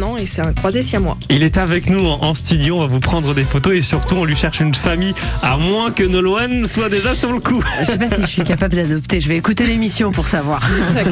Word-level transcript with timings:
un 0.00 0.02
an 0.02 0.16
et 0.16 0.26
c'est 0.26 0.44
un 0.44 0.52
croisé 0.52 0.82
siamois. 0.82 1.16
Il 1.30 1.42
est 1.42 1.58
avec 1.58 1.88
nous 1.88 2.06
en, 2.06 2.34
studio, 2.34 2.76
on 2.78 2.80
va 2.80 2.86
vous 2.86 3.00
prendre 3.00 3.34
des 3.34 3.44
photos 3.44 3.74
et 3.74 3.82
surtout 3.82 4.14
on 4.16 4.24
lui 4.24 4.36
cherche 4.36 4.60
une 4.60 4.74
famille 4.74 5.14
à 5.42 5.56
moins 5.56 5.90
que 5.90 6.02
Nolwenn 6.04 6.66
soit 6.66 6.88
déjà 6.88 7.14
sur 7.14 7.32
le 7.32 7.40
coup. 7.40 7.62
Je 7.80 7.86
sais 7.86 7.98
pas 7.98 8.08
si 8.08 8.22
je 8.22 8.26
suis 8.26 8.44
capable 8.44 8.74
d'adopter. 8.74 9.20
Je 9.20 9.28
vais 9.28 9.36
écouter 9.36 9.66
l'émission 9.66 10.10
pour 10.10 10.26
savoir. 10.26 10.60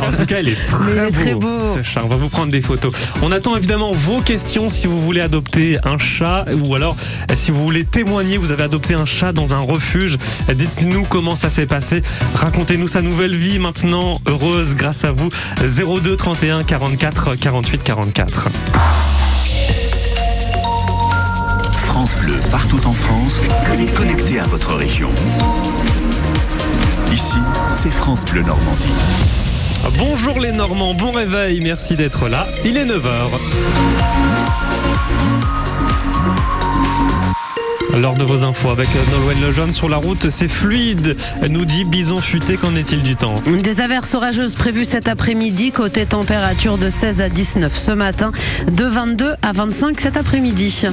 En 0.03 0.13
tout 0.13 0.27
cas, 0.27 0.41
il 0.41 0.49
est 0.49 0.67
très, 0.67 0.85
Mais 0.85 0.93
il 0.93 0.99
est 0.99 1.05
beau, 1.05 1.21
très 1.21 1.35
beau. 1.35 1.75
ce 1.77 1.83
chat. 1.83 2.03
On 2.05 2.09
va 2.09 2.17
vous 2.17 2.29
prendre 2.29 2.51
des 2.51 2.61
photos. 2.61 2.93
On 3.23 3.33
attend 3.33 3.57
évidemment 3.57 3.91
vos 3.93 4.21
questions 4.21 4.71
si 4.71 4.87
vous 4.87 5.01
voulez 5.03 5.21
adopter 5.21 5.79
un 5.85 5.99
chat 5.99 6.47
ou 6.65 6.75
alors 6.75 6.97
si 7.37 7.51
vous 7.51 7.65
voulez 7.65 7.85
témoigner, 7.85 8.39
vous 8.39 8.51
avez 8.51 8.65
adopté 8.65 8.95
un 8.95 9.07
chat 9.07 9.33
dans 9.33 9.55
un 9.55 9.61
refuge. 9.61 10.19
Dites-nous 10.53 11.05
comment 11.05 11.37
ça 11.37 11.51
s'est 11.51 11.67
passé. 11.67 12.03
Racontez-nous 12.35 12.89
sa 12.89 13.03
nouvelle 13.03 13.35
vie 13.35 13.59
maintenant 13.59 14.15
heureuse 14.27 14.75
grâce 14.75 15.05
à 15.05 15.13
vous. 15.13 15.29
02 15.61 16.17
31 16.17 16.63
44 16.63 17.35
48 17.35 17.83
44. 17.83 18.49
France 21.73 22.15
Bleu, 22.17 22.37
partout 22.51 22.87
en 22.87 22.93
France, 22.93 23.41
connecté 23.95 24.39
à 24.39 24.45
votre 24.45 24.75
région. 24.75 25.11
Ici, 27.13 27.39
c'est 27.71 27.91
France 27.91 28.25
Bleu 28.25 28.43
Normandie. 28.43 28.85
Bonjour 29.99 30.39
les 30.39 30.53
Normands, 30.53 30.95
bon 30.95 31.11
réveil, 31.11 31.61
merci 31.61 31.97
d'être 31.97 32.29
là. 32.29 32.47
Il 32.65 32.77
est 32.77 32.85
9h. 32.85 33.31
Lors 38.01 38.15
de 38.15 38.23
vos 38.23 38.45
infos 38.45 38.71
avec 38.71 38.87
Nolwenn 39.11 39.41
Lejeune 39.41 39.75
sur 39.75 39.89
la 39.89 39.97
route, 39.97 40.31
c'est 40.31 40.47
fluide, 40.47 41.17
nous 41.51 41.65
dit 41.65 41.85
Bison 41.85 42.19
Futé, 42.19 42.57
qu'en 42.57 42.77
est-il 42.77 43.01
du 43.01 43.17
temps? 43.17 43.35
Des 43.47 43.81
averses 43.81 44.15
orageuses 44.15 44.55
prévues 44.55 44.85
cet 44.85 45.09
après-midi, 45.09 45.73
côté 45.73 46.07
température 46.07 46.79
de 46.79 46.91
16 46.91 47.21
à 47.21 47.29
19 47.29 47.77
ce 47.77 47.91
matin, 47.91 48.31
de 48.71 48.85
22 48.85 49.35
à 49.43 49.53
25 49.53 50.01
cet 50.01 50.17
après-midi. 50.17 50.87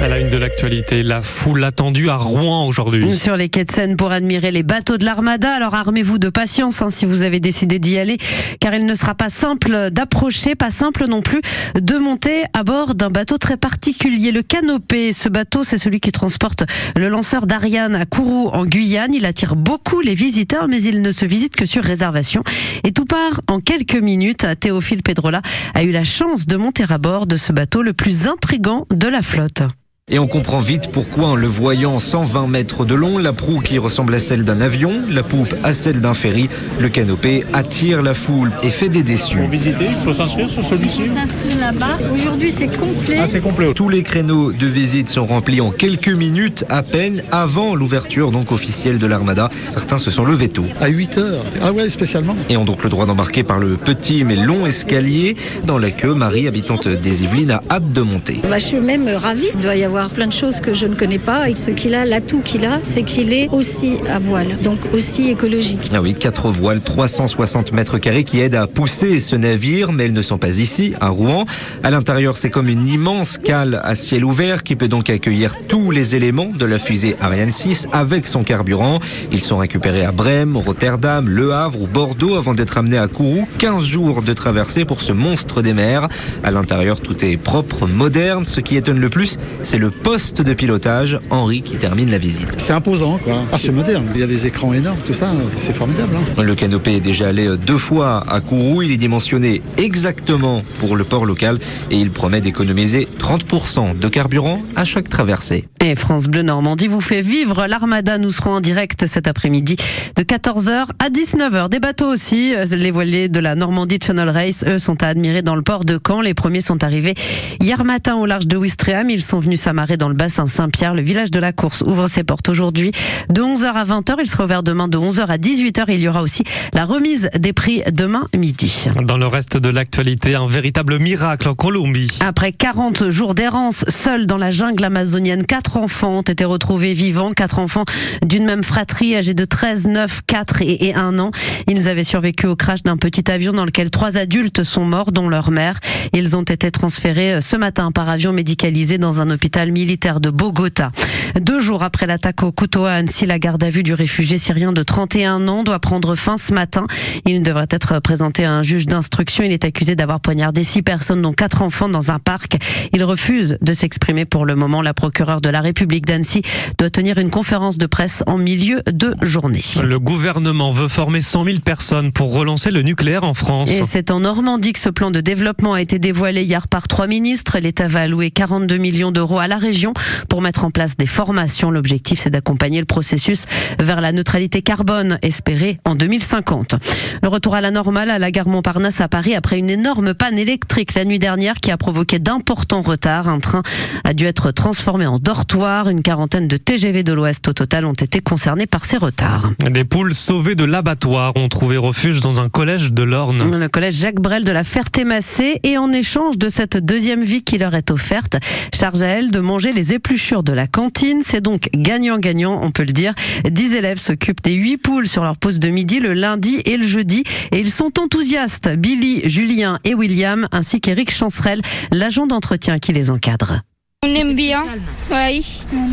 À 0.00 0.06
la 0.06 0.20
une 0.20 0.30
de 0.30 0.36
l'actualité, 0.36 1.02
la 1.02 1.22
foule 1.22 1.64
attendue 1.64 2.08
à 2.08 2.14
Rouen 2.14 2.64
aujourd'hui. 2.66 3.16
Sur 3.16 3.36
les 3.36 3.48
quais 3.48 3.64
de 3.64 3.72
Seine 3.72 3.96
pour 3.96 4.12
admirer 4.12 4.52
les 4.52 4.62
bateaux 4.62 4.96
de 4.96 5.04
l'Armada. 5.04 5.50
Alors 5.50 5.74
armez-vous 5.74 6.18
de 6.18 6.28
patience 6.28 6.82
hein, 6.82 6.90
si 6.90 7.04
vous 7.04 7.24
avez 7.24 7.40
décidé 7.40 7.80
d'y 7.80 7.98
aller, 7.98 8.16
car 8.60 8.74
il 8.74 8.86
ne 8.86 8.94
sera 8.94 9.16
pas 9.16 9.28
simple 9.28 9.90
d'approcher, 9.90 10.54
pas 10.54 10.70
simple 10.70 11.06
non 11.08 11.20
plus 11.20 11.40
de 11.74 11.98
monter 11.98 12.44
à 12.52 12.62
bord 12.62 12.94
d'un 12.94 13.10
bateau 13.10 13.38
très 13.38 13.56
particulier, 13.56 14.30
le 14.30 14.42
Canopé. 14.42 15.12
Ce 15.12 15.28
bateau, 15.28 15.64
c'est 15.64 15.78
celui 15.78 15.98
qui 15.98 16.12
transporte 16.12 16.62
le 16.94 17.08
lanceur 17.08 17.46
d'Ariane 17.46 17.96
à 17.96 18.06
Kourou 18.06 18.50
en 18.52 18.66
Guyane. 18.66 19.14
Il 19.14 19.26
attire 19.26 19.56
beaucoup 19.56 20.00
les 20.00 20.14
visiteurs, 20.14 20.68
mais 20.68 20.80
il 20.80 21.02
ne 21.02 21.10
se 21.10 21.26
visite 21.26 21.56
que 21.56 21.66
sur 21.66 21.82
réservation. 21.82 22.44
Et 22.84 22.92
tout 22.92 23.04
part 23.04 23.40
en 23.48 23.58
quelques 23.58 24.00
minutes. 24.00 24.46
Théophile 24.60 25.02
Pedrola 25.02 25.42
a 25.74 25.82
eu 25.82 25.90
la 25.90 26.04
chance 26.04 26.46
de 26.46 26.56
monter 26.56 26.84
à 26.88 26.98
bord 26.98 27.26
de 27.26 27.36
ce 27.36 27.52
bateau 27.52 27.82
le 27.82 27.94
plus 27.94 28.28
intrigant 28.28 28.86
de 28.92 29.08
la 29.08 29.22
flotte. 29.22 29.62
Et 30.10 30.18
on 30.18 30.26
comprend 30.26 30.60
vite 30.60 30.90
pourquoi 30.90 31.26
en 31.26 31.36
le 31.36 31.46
voyant 31.46 31.98
120 31.98 32.46
mètres 32.46 32.86
de 32.86 32.94
long, 32.94 33.18
la 33.18 33.34
proue 33.34 33.60
qui 33.60 33.76
ressemble 33.76 34.14
à 34.14 34.18
celle 34.18 34.42
d'un 34.42 34.62
avion, 34.62 34.92
la 35.10 35.22
poupe 35.22 35.54
à 35.62 35.72
celle 35.72 36.00
d'un 36.00 36.14
ferry, 36.14 36.48
le 36.80 36.88
canopé 36.88 37.44
attire 37.52 38.00
la 38.00 38.14
foule 38.14 38.50
et 38.62 38.70
fait 38.70 38.88
des 38.88 39.02
déçus. 39.02 39.36
Pour 39.36 39.48
visiter, 39.48 39.84
il 39.90 39.96
faut 39.96 40.14
s'inscrire 40.14 40.48
sur 40.48 40.62
celui-ci. 40.62 41.02
On 41.10 41.14
s'inscrit 41.14 41.58
là-bas. 41.60 41.98
Aujourd'hui, 42.10 42.50
c'est 42.50 42.68
complet. 42.68 43.18
Ah, 43.20 43.26
c'est 43.28 43.40
complet. 43.40 43.74
Tous 43.74 43.90
les 43.90 44.02
créneaux 44.02 44.50
de 44.50 44.66
visite 44.66 45.10
sont 45.10 45.26
remplis 45.26 45.60
en 45.60 45.70
quelques 45.70 46.08
minutes 46.08 46.64
à 46.70 46.82
peine 46.82 47.22
avant 47.30 47.74
l'ouverture 47.74 48.30
donc 48.30 48.50
officielle 48.50 48.98
de 48.98 49.06
l'Armada. 49.06 49.50
Certains 49.68 49.98
se 49.98 50.10
sont 50.10 50.24
levés 50.24 50.48
tôt 50.48 50.64
À 50.80 50.88
8 50.88 51.18
heures. 51.18 51.44
Ah 51.60 51.72
ouais, 51.72 51.90
spécialement. 51.90 52.34
et 52.48 52.56
ont 52.56 52.64
donc 52.64 52.82
le 52.82 52.88
droit 52.88 53.04
d'embarquer 53.04 53.42
par 53.42 53.58
le 53.58 53.76
petit 53.76 54.24
mais 54.24 54.36
long 54.36 54.64
escalier 54.64 55.36
dans 55.64 55.76
la 55.76 55.90
queue. 55.90 56.14
Marie, 56.14 56.48
habitante 56.48 56.88
des 56.88 57.24
Yvelines, 57.24 57.50
a 57.50 57.62
hâte 57.70 57.92
de 57.92 58.00
monter. 58.00 58.40
Bah, 58.48 58.56
je 58.56 58.64
suis 58.64 58.80
même 58.80 59.06
ravie. 59.06 59.48
Il 59.54 59.60
doit 59.60 59.76
y 59.76 59.84
avoir 59.84 59.97
plein 60.06 60.28
de 60.28 60.32
choses 60.32 60.60
que 60.60 60.72
je 60.72 60.86
ne 60.86 60.94
connais 60.94 61.18
pas. 61.18 61.50
Et 61.50 61.56
ce 61.56 61.70
qu'il 61.72 61.94
a, 61.94 62.06
l'atout 62.06 62.40
qu'il 62.40 62.64
a, 62.64 62.78
c'est 62.82 63.02
qu'il 63.02 63.32
est 63.32 63.48
aussi 63.50 63.96
à 64.08 64.18
voile, 64.18 64.56
donc 64.62 64.78
aussi 64.94 65.30
écologique. 65.30 65.90
Ah 65.92 66.00
oui, 66.00 66.14
quatre 66.14 66.50
voiles, 66.50 66.80
360 66.80 67.72
mètres 67.72 67.98
carrés 67.98 68.24
qui 68.24 68.40
aident 68.40 68.54
à 68.54 68.66
pousser 68.66 69.18
ce 69.18 69.34
navire, 69.34 69.92
mais 69.92 70.04
elles 70.04 70.12
ne 70.12 70.22
sont 70.22 70.38
pas 70.38 70.58
ici, 70.58 70.94
à 71.00 71.08
Rouen. 71.08 71.44
À 71.82 71.90
l'intérieur, 71.90 72.36
c'est 72.36 72.50
comme 72.50 72.68
une 72.68 72.86
immense 72.86 73.38
cale 73.38 73.80
à 73.82 73.94
ciel 73.94 74.24
ouvert 74.24 74.62
qui 74.62 74.76
peut 74.76 74.88
donc 74.88 75.10
accueillir 75.10 75.54
tous 75.66 75.90
les 75.90 76.14
éléments 76.14 76.50
de 76.56 76.64
la 76.64 76.78
fusée 76.78 77.16
Ariane 77.20 77.52
6 77.52 77.88
avec 77.92 78.26
son 78.26 78.44
carburant. 78.44 79.00
Ils 79.32 79.40
sont 79.40 79.56
récupérés 79.56 80.04
à 80.04 80.12
Brême, 80.12 80.56
Rotterdam, 80.56 81.28
Le 81.28 81.52
Havre 81.52 81.82
ou 81.82 81.86
Bordeaux 81.86 82.36
avant 82.36 82.54
d'être 82.54 82.78
amenés 82.78 82.98
à 82.98 83.08
Kourou. 83.08 83.48
15 83.58 83.84
jours 83.84 84.22
de 84.22 84.32
traversée 84.32 84.84
pour 84.84 85.00
ce 85.00 85.12
monstre 85.12 85.62
des 85.62 85.72
mers. 85.72 86.08
À 86.44 86.50
l'intérieur, 86.50 87.00
tout 87.00 87.24
est 87.24 87.36
propre, 87.36 87.86
moderne. 87.86 88.44
Ce 88.44 88.60
qui 88.60 88.76
étonne 88.76 89.00
le 89.00 89.08
plus, 89.08 89.38
c'est 89.62 89.78
le 89.78 89.87
poste 89.90 90.42
de 90.42 90.54
pilotage. 90.54 91.18
Henri 91.30 91.62
qui 91.62 91.76
termine 91.76 92.10
la 92.10 92.18
visite. 92.18 92.48
C'est 92.60 92.72
imposant, 92.72 93.18
quoi. 93.18 93.42
Ah, 93.52 93.58
c'est 93.58 93.72
moderne. 93.72 94.06
Il 94.14 94.20
y 94.20 94.24
a 94.24 94.26
des 94.26 94.46
écrans 94.46 94.72
énormes, 94.72 94.98
tout 95.04 95.12
ça. 95.14 95.32
C'est 95.56 95.74
formidable. 95.74 96.14
hein. 96.16 96.42
Le 96.42 96.54
canopé 96.54 96.96
est 96.96 97.00
déjà 97.00 97.28
allé 97.28 97.48
deux 97.56 97.78
fois 97.78 98.24
à 98.28 98.40
Kourou. 98.40 98.82
Il 98.82 98.90
est 98.92 98.96
dimensionné 98.96 99.62
exactement 99.76 100.62
pour 100.80 100.96
le 100.96 101.04
port 101.04 101.26
local 101.26 101.58
et 101.90 101.96
il 101.96 102.10
promet 102.10 102.40
d'économiser 102.40 103.08
30% 103.18 103.98
de 103.98 104.08
carburant 104.08 104.62
à 104.76 104.84
chaque 104.84 105.08
traversée. 105.08 105.64
Et 105.84 105.94
France 105.96 106.26
Bleu 106.26 106.42
Normandie 106.42 106.88
vous 106.88 107.00
fait 107.00 107.22
vivre 107.22 107.66
l'Armada. 107.66 108.18
Nous 108.18 108.30
serons 108.30 108.52
en 108.56 108.60
direct 108.60 109.06
cet 109.06 109.26
après-midi 109.26 109.76
de 110.16 110.22
14h 110.22 110.86
à 110.98 111.08
19h. 111.10 111.68
Des 111.68 111.80
bateaux 111.80 112.06
aussi. 112.12 112.54
euh, 112.54 112.64
Les 112.70 112.90
voiliers 112.90 113.28
de 113.28 113.40
la 113.40 113.54
Normandie 113.54 113.98
Channel 114.04 114.28
Race, 114.28 114.64
eux, 114.66 114.78
sont 114.78 115.02
à 115.02 115.08
admirer 115.08 115.42
dans 115.42 115.54
le 115.56 115.62
port 115.62 115.84
de 115.84 115.98
Caen. 116.04 116.20
Les 116.20 116.34
premiers 116.34 116.60
sont 116.60 116.82
arrivés 116.84 117.14
hier 117.60 117.84
matin 117.84 118.16
au 118.16 118.26
large 118.26 118.46
de 118.46 118.56
Ouistreham. 118.56 119.08
Ils 119.10 119.22
sont 119.22 119.40
venus 119.40 119.60
s'amarrer 119.78 119.96
dans 119.96 120.08
le 120.08 120.14
bassin 120.14 120.48
Saint-Pierre. 120.48 120.92
Le 120.92 121.02
village 121.02 121.30
de 121.30 121.38
la 121.38 121.52
course 121.52 121.84
ouvre 121.86 122.08
ses 122.08 122.24
portes 122.24 122.48
aujourd'hui 122.48 122.90
de 123.28 123.42
11h 123.42 123.66
à 123.66 123.84
20h. 123.84 124.16
Il 124.18 124.26
sera 124.26 124.42
ouvert 124.42 124.64
demain 124.64 124.88
de 124.88 124.98
11h 124.98 125.26
à 125.26 125.36
18h. 125.36 125.84
Il 125.90 126.00
y 126.00 126.08
aura 126.08 126.22
aussi 126.22 126.42
la 126.72 126.84
remise 126.84 127.30
des 127.38 127.52
prix 127.52 127.84
demain 127.92 128.26
midi. 128.36 128.86
Dans 129.04 129.18
le 129.18 129.28
reste 129.28 129.56
de 129.56 129.68
l'actualité, 129.68 130.34
un 130.34 130.48
véritable 130.48 130.98
miracle 130.98 131.48
en 131.48 131.54
Colombie. 131.54 132.08
Après 132.18 132.50
40 132.50 133.10
jours 133.10 133.34
d'errance 133.34 133.84
seuls 133.86 134.26
dans 134.26 134.36
la 134.36 134.50
jungle 134.50 134.82
amazonienne, 134.82 135.46
quatre 135.46 135.76
enfants 135.76 136.18
ont 136.18 136.22
été 136.22 136.44
retrouvés 136.44 136.94
vivants, 136.94 137.30
quatre 137.30 137.60
enfants 137.60 137.84
d'une 138.26 138.46
même 138.46 138.64
fratrie 138.64 139.14
âgés 139.14 139.34
de 139.34 139.44
13, 139.44 139.86
9, 139.86 140.22
4 140.26 140.62
et, 140.62 140.88
et 140.88 140.94
1 140.96 141.20
an. 141.20 141.30
Ils 141.68 141.88
avaient 141.88 142.02
survécu 142.02 142.48
au 142.48 142.56
crash 142.56 142.82
d'un 142.82 142.96
petit 142.96 143.30
avion 143.30 143.52
dans 143.52 143.64
lequel 143.64 143.90
trois 143.90 144.16
adultes 144.16 144.64
sont 144.64 144.84
morts, 144.84 145.12
dont 145.12 145.28
leur 145.28 145.52
mère. 145.52 145.78
Ils 146.12 146.34
ont 146.34 146.42
été 146.42 146.72
transférés 146.72 147.34
euh, 147.34 147.40
ce 147.40 147.56
matin 147.56 147.92
par 147.92 148.08
avion 148.08 148.32
médicalisé 148.32 148.98
dans 148.98 149.20
un 149.20 149.30
hôpital 149.30 149.57
militaire 149.66 150.20
de 150.20 150.30
Bogota. 150.30 150.92
Deux 151.40 151.60
jours 151.60 151.82
après 151.82 152.06
l'attaque 152.06 152.42
au 152.42 152.52
couteau 152.52 152.84
à 152.84 152.92
Annecy, 152.92 153.26
la 153.26 153.38
garde 153.38 153.62
à 153.62 153.70
vue 153.70 153.82
du 153.82 153.94
réfugié 153.94 154.38
syrien 154.38 154.72
de 154.72 154.82
31 154.82 155.46
ans 155.48 155.62
doit 155.62 155.78
prendre 155.78 156.14
fin 156.14 156.38
ce 156.38 156.52
matin. 156.52 156.86
Il 157.26 157.42
devrait 157.42 157.66
être 157.70 158.00
présenté 158.00 158.44
à 158.44 158.52
un 158.52 158.62
juge 158.62 158.86
d'instruction. 158.86 159.44
Il 159.44 159.52
est 159.52 159.64
accusé 159.64 159.94
d'avoir 159.94 160.20
poignardé 160.20 160.64
six 160.64 160.82
personnes, 160.82 161.22
dont 161.22 161.32
quatre 161.32 161.62
enfants, 161.62 161.88
dans 161.88 162.10
un 162.10 162.18
parc. 162.18 162.58
Il 162.92 163.04
refuse 163.04 163.58
de 163.60 163.72
s'exprimer 163.72 164.24
pour 164.24 164.46
le 164.46 164.54
moment. 164.54 164.82
La 164.82 164.94
procureure 164.94 165.40
de 165.40 165.48
la 165.48 165.60
République 165.60 166.06
d'Annecy 166.06 166.42
doit 166.78 166.90
tenir 166.90 167.18
une 167.18 167.30
conférence 167.30 167.78
de 167.78 167.86
presse 167.86 168.22
en 168.26 168.38
milieu 168.38 168.82
de 168.90 169.14
journée. 169.22 169.62
Le 169.82 169.98
gouvernement 169.98 170.72
veut 170.72 170.88
former 170.88 171.20
100 171.20 171.44
000 171.44 171.58
personnes 171.60 172.12
pour 172.12 172.32
relancer 172.32 172.70
le 172.70 172.82
nucléaire 172.82 173.24
en 173.24 173.34
France. 173.34 173.70
Et 173.70 173.82
c'est 173.86 174.10
en 174.10 174.20
Normandie 174.20 174.72
que 174.72 174.78
ce 174.78 174.88
plan 174.88 175.10
de 175.10 175.20
développement 175.20 175.74
a 175.74 175.80
été 175.80 175.98
dévoilé 175.98 176.42
hier 176.42 176.68
par 176.68 176.88
trois 176.88 177.06
ministres. 177.06 177.58
L'État 177.58 177.88
va 177.88 178.00
allouer 178.00 178.30
42 178.30 178.76
millions 178.76 179.12
d'euros 179.12 179.38
à 179.38 179.47
la 179.48 179.58
région 179.58 179.92
pour 180.28 180.42
mettre 180.42 180.64
en 180.64 180.70
place 180.70 180.96
des 180.96 181.06
formations. 181.06 181.70
L'objectif, 181.70 182.20
c'est 182.22 182.30
d'accompagner 182.30 182.80
le 182.80 182.86
processus 182.86 183.44
vers 183.78 184.00
la 184.00 184.12
neutralité 184.12 184.62
carbone 184.62 185.18
espérée 185.22 185.80
en 185.84 185.94
2050. 185.94 186.76
Le 187.22 187.28
retour 187.28 187.54
à 187.54 187.60
la 187.60 187.70
normale 187.70 188.10
à 188.10 188.18
la 188.18 188.30
gare 188.30 188.48
Montparnasse 188.48 189.00
à 189.00 189.08
Paris 189.08 189.34
après 189.34 189.58
une 189.58 189.70
énorme 189.70 190.14
panne 190.14 190.38
électrique 190.38 190.94
la 190.94 191.04
nuit 191.04 191.18
dernière 191.18 191.56
qui 191.56 191.70
a 191.70 191.76
provoqué 191.76 192.18
d'importants 192.18 192.82
retards. 192.82 193.28
Un 193.28 193.40
train 193.40 193.62
a 194.04 194.14
dû 194.14 194.26
être 194.26 194.50
transformé 194.50 195.06
en 195.06 195.18
dortoir. 195.18 195.88
Une 195.88 196.02
quarantaine 196.02 196.48
de 196.48 196.56
TGV 196.56 197.02
de 197.02 197.12
l'Ouest 197.12 197.48
au 197.48 197.52
total 197.52 197.84
ont 197.84 197.92
été 197.92 198.20
concernés 198.20 198.66
par 198.66 198.84
ces 198.84 198.96
retards. 198.96 199.50
Des 199.70 199.84
poules 199.84 200.14
sauvées 200.14 200.54
de 200.54 200.64
l'abattoir 200.64 201.32
ont 201.36 201.48
trouvé 201.48 201.76
refuge 201.76 202.20
dans 202.20 202.40
un 202.40 202.48
collège 202.48 202.92
de 202.92 203.02
l'Orne. 203.02 203.58
Le 203.58 203.68
collège 203.68 203.94
Jacques 203.94 204.20
Brel 204.20 204.44
de 204.44 204.52
la 204.52 204.64
Ferté-Massé 204.64 205.60
et 205.62 205.78
en 205.78 205.92
échange 205.92 206.38
de 206.38 206.48
cette 206.48 206.76
deuxième 206.76 207.22
vie 207.22 207.42
qui 207.42 207.58
leur 207.58 207.74
est 207.74 207.90
offerte, 207.90 208.36
charge 208.74 209.02
à 209.02 209.08
elle 209.08 209.30
de 209.30 209.37
manger 209.40 209.72
les 209.72 209.92
épluchures 209.92 210.42
de 210.42 210.52
la 210.52 210.66
cantine. 210.66 211.22
C'est 211.24 211.40
donc 211.40 211.68
gagnant-gagnant, 211.74 212.60
on 212.62 212.70
peut 212.70 212.84
le 212.84 212.92
dire. 212.92 213.14
Dix 213.48 213.74
élèves 213.74 213.98
s'occupent 213.98 214.42
des 214.42 214.54
huit 214.54 214.78
poules 214.78 215.08
sur 215.08 215.24
leur 215.24 215.36
pause 215.36 215.58
de 215.58 215.68
midi 215.68 216.00
le 216.00 216.12
lundi 216.12 216.62
et 216.64 216.76
le 216.76 216.86
jeudi 216.86 217.24
et 217.52 217.60
ils 217.60 217.70
sont 217.70 217.98
enthousiastes. 217.98 218.68
Billy, 218.76 219.28
Julien 219.28 219.78
et 219.84 219.94
William 219.94 220.48
ainsi 220.52 220.80
qu'Éric 220.80 221.10
Chancerel, 221.10 221.60
l'agent 221.90 222.26
d'entretien 222.26 222.78
qui 222.78 222.92
les 222.92 223.10
encadre. 223.10 223.62
On 224.06 224.14
aime 224.14 224.36
bien. 224.36 224.62
Oui. 225.10 225.44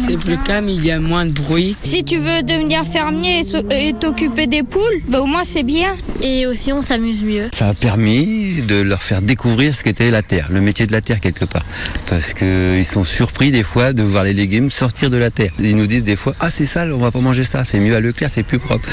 C'est 0.06 0.16
plus 0.18 0.38
calme, 0.38 0.70
il 0.70 0.86
y 0.86 0.92
a 0.92 1.00
moins 1.00 1.26
de 1.26 1.32
bruit. 1.32 1.76
Si 1.82 2.04
tu 2.04 2.18
veux 2.20 2.44
devenir 2.44 2.86
fermier 2.86 3.42
et 3.72 3.94
t'occuper 3.94 4.46
des 4.46 4.62
poules, 4.62 5.02
bah 5.08 5.22
au 5.22 5.26
moins 5.26 5.44
c'est 5.44 5.64
bien. 5.64 5.96
Et 6.22 6.46
aussi, 6.46 6.72
on 6.72 6.82
s'amuse 6.82 7.24
mieux. 7.24 7.50
Ça 7.58 7.70
a 7.70 7.74
permis 7.74 8.62
de 8.62 8.76
leur 8.76 9.02
faire 9.02 9.24
découvrir 9.24 9.74
ce 9.74 9.84
qu'était 9.84 10.12
la 10.12 10.22
terre, 10.22 10.50
le 10.52 10.62
métier 10.62 10.86
de 10.86 10.92
la 10.92 11.02
terre 11.02 11.20
quelque 11.20 11.46
part. 11.46 11.64
Parce 12.08 12.36
que 12.36 12.78
ils 12.78 12.84
sont 12.86 13.04
surpris 13.04 13.50
des 13.50 13.64
fois 13.64 13.92
de 13.92 14.04
voir 14.04 14.24
les 14.24 14.34
légumes 14.34 14.70
sortir 14.70 15.10
de 15.10 15.18
la 15.18 15.32
terre. 15.32 15.50
Ils 15.60 15.76
nous 15.76 15.88
disent 15.88 16.04
des 16.04 16.16
fois, 16.16 16.36
ah 16.40 16.52
c'est 16.52 16.66
sale, 16.66 16.94
on 16.94 17.00
va 17.00 17.10
pas 17.10 17.22
manger 17.22 17.44
ça, 17.44 17.64
c'est 17.64 17.80
mieux 17.80 17.96
à 17.96 18.00
Leclerc, 18.02 18.30
c'est 18.30 18.44
plus 18.44 18.60
propre. 18.60 18.88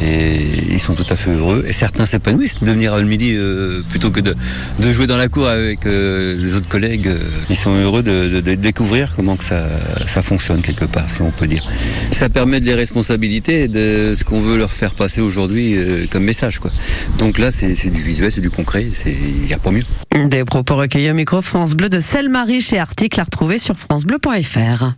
Et 0.00 0.36
ils 0.70 0.78
sont 0.80 0.94
tout 0.94 1.06
à 1.10 1.16
fait 1.16 1.32
heureux. 1.32 1.64
Et 1.66 1.72
certains 1.72 2.06
s'épanouissent 2.06 2.60
de 2.60 2.70
venir 2.70 2.94
le 2.96 3.02
midi 3.06 3.32
euh, 3.34 3.82
plutôt 3.90 4.12
que 4.12 4.20
de, 4.20 4.36
de 4.78 4.92
jouer 4.92 5.08
dans 5.08 5.16
la 5.16 5.26
cour 5.26 5.48
avec 5.48 5.84
euh, 5.86 6.36
les 6.40 6.54
autres 6.54 6.68
collègues. 6.68 7.08
euh, 7.08 7.18
Ils 7.50 7.56
sont 7.56 7.74
heureux 7.74 8.04
de, 8.04 8.28
de- 8.28 8.40
de 8.40 8.51
découvrir 8.56 9.14
comment 9.14 9.36
que 9.36 9.44
ça, 9.44 9.64
ça 10.06 10.22
fonctionne 10.22 10.62
quelque 10.62 10.84
part, 10.84 11.08
si 11.08 11.22
on 11.22 11.30
peut 11.30 11.46
dire. 11.46 11.64
Ça 12.10 12.28
permet 12.28 12.60
de 12.60 12.66
les 12.66 12.74
responsabilités 12.74 13.68
de 13.68 14.14
ce 14.14 14.24
qu'on 14.24 14.40
veut 14.40 14.56
leur 14.56 14.72
faire 14.72 14.94
passer 14.94 15.20
aujourd'hui 15.20 15.76
euh, 15.76 16.06
comme 16.10 16.24
message. 16.24 16.58
Quoi. 16.58 16.70
Donc 17.18 17.38
là, 17.38 17.50
c'est 17.50 17.74
c'est 17.74 17.90
du 17.90 18.02
visuel, 18.02 18.30
c'est 18.30 18.40
du 18.40 18.50
concret, 18.50 18.86
il 19.06 19.46
n'y 19.46 19.52
a 19.52 19.58
pas 19.58 19.70
mieux. 19.70 19.84
Des 20.26 20.44
propos 20.44 20.76
recueillis 20.76 21.10
au 21.10 21.14
micro 21.14 21.42
France 21.42 21.74
Bleu 21.74 21.88
de 21.88 22.00
Selmarie 22.00 22.60
chez 22.60 22.78
Article 22.78 23.20
à 23.20 23.24
retrouver 23.24 23.58
sur 23.58 23.76
francebleu.fr. 23.76 24.92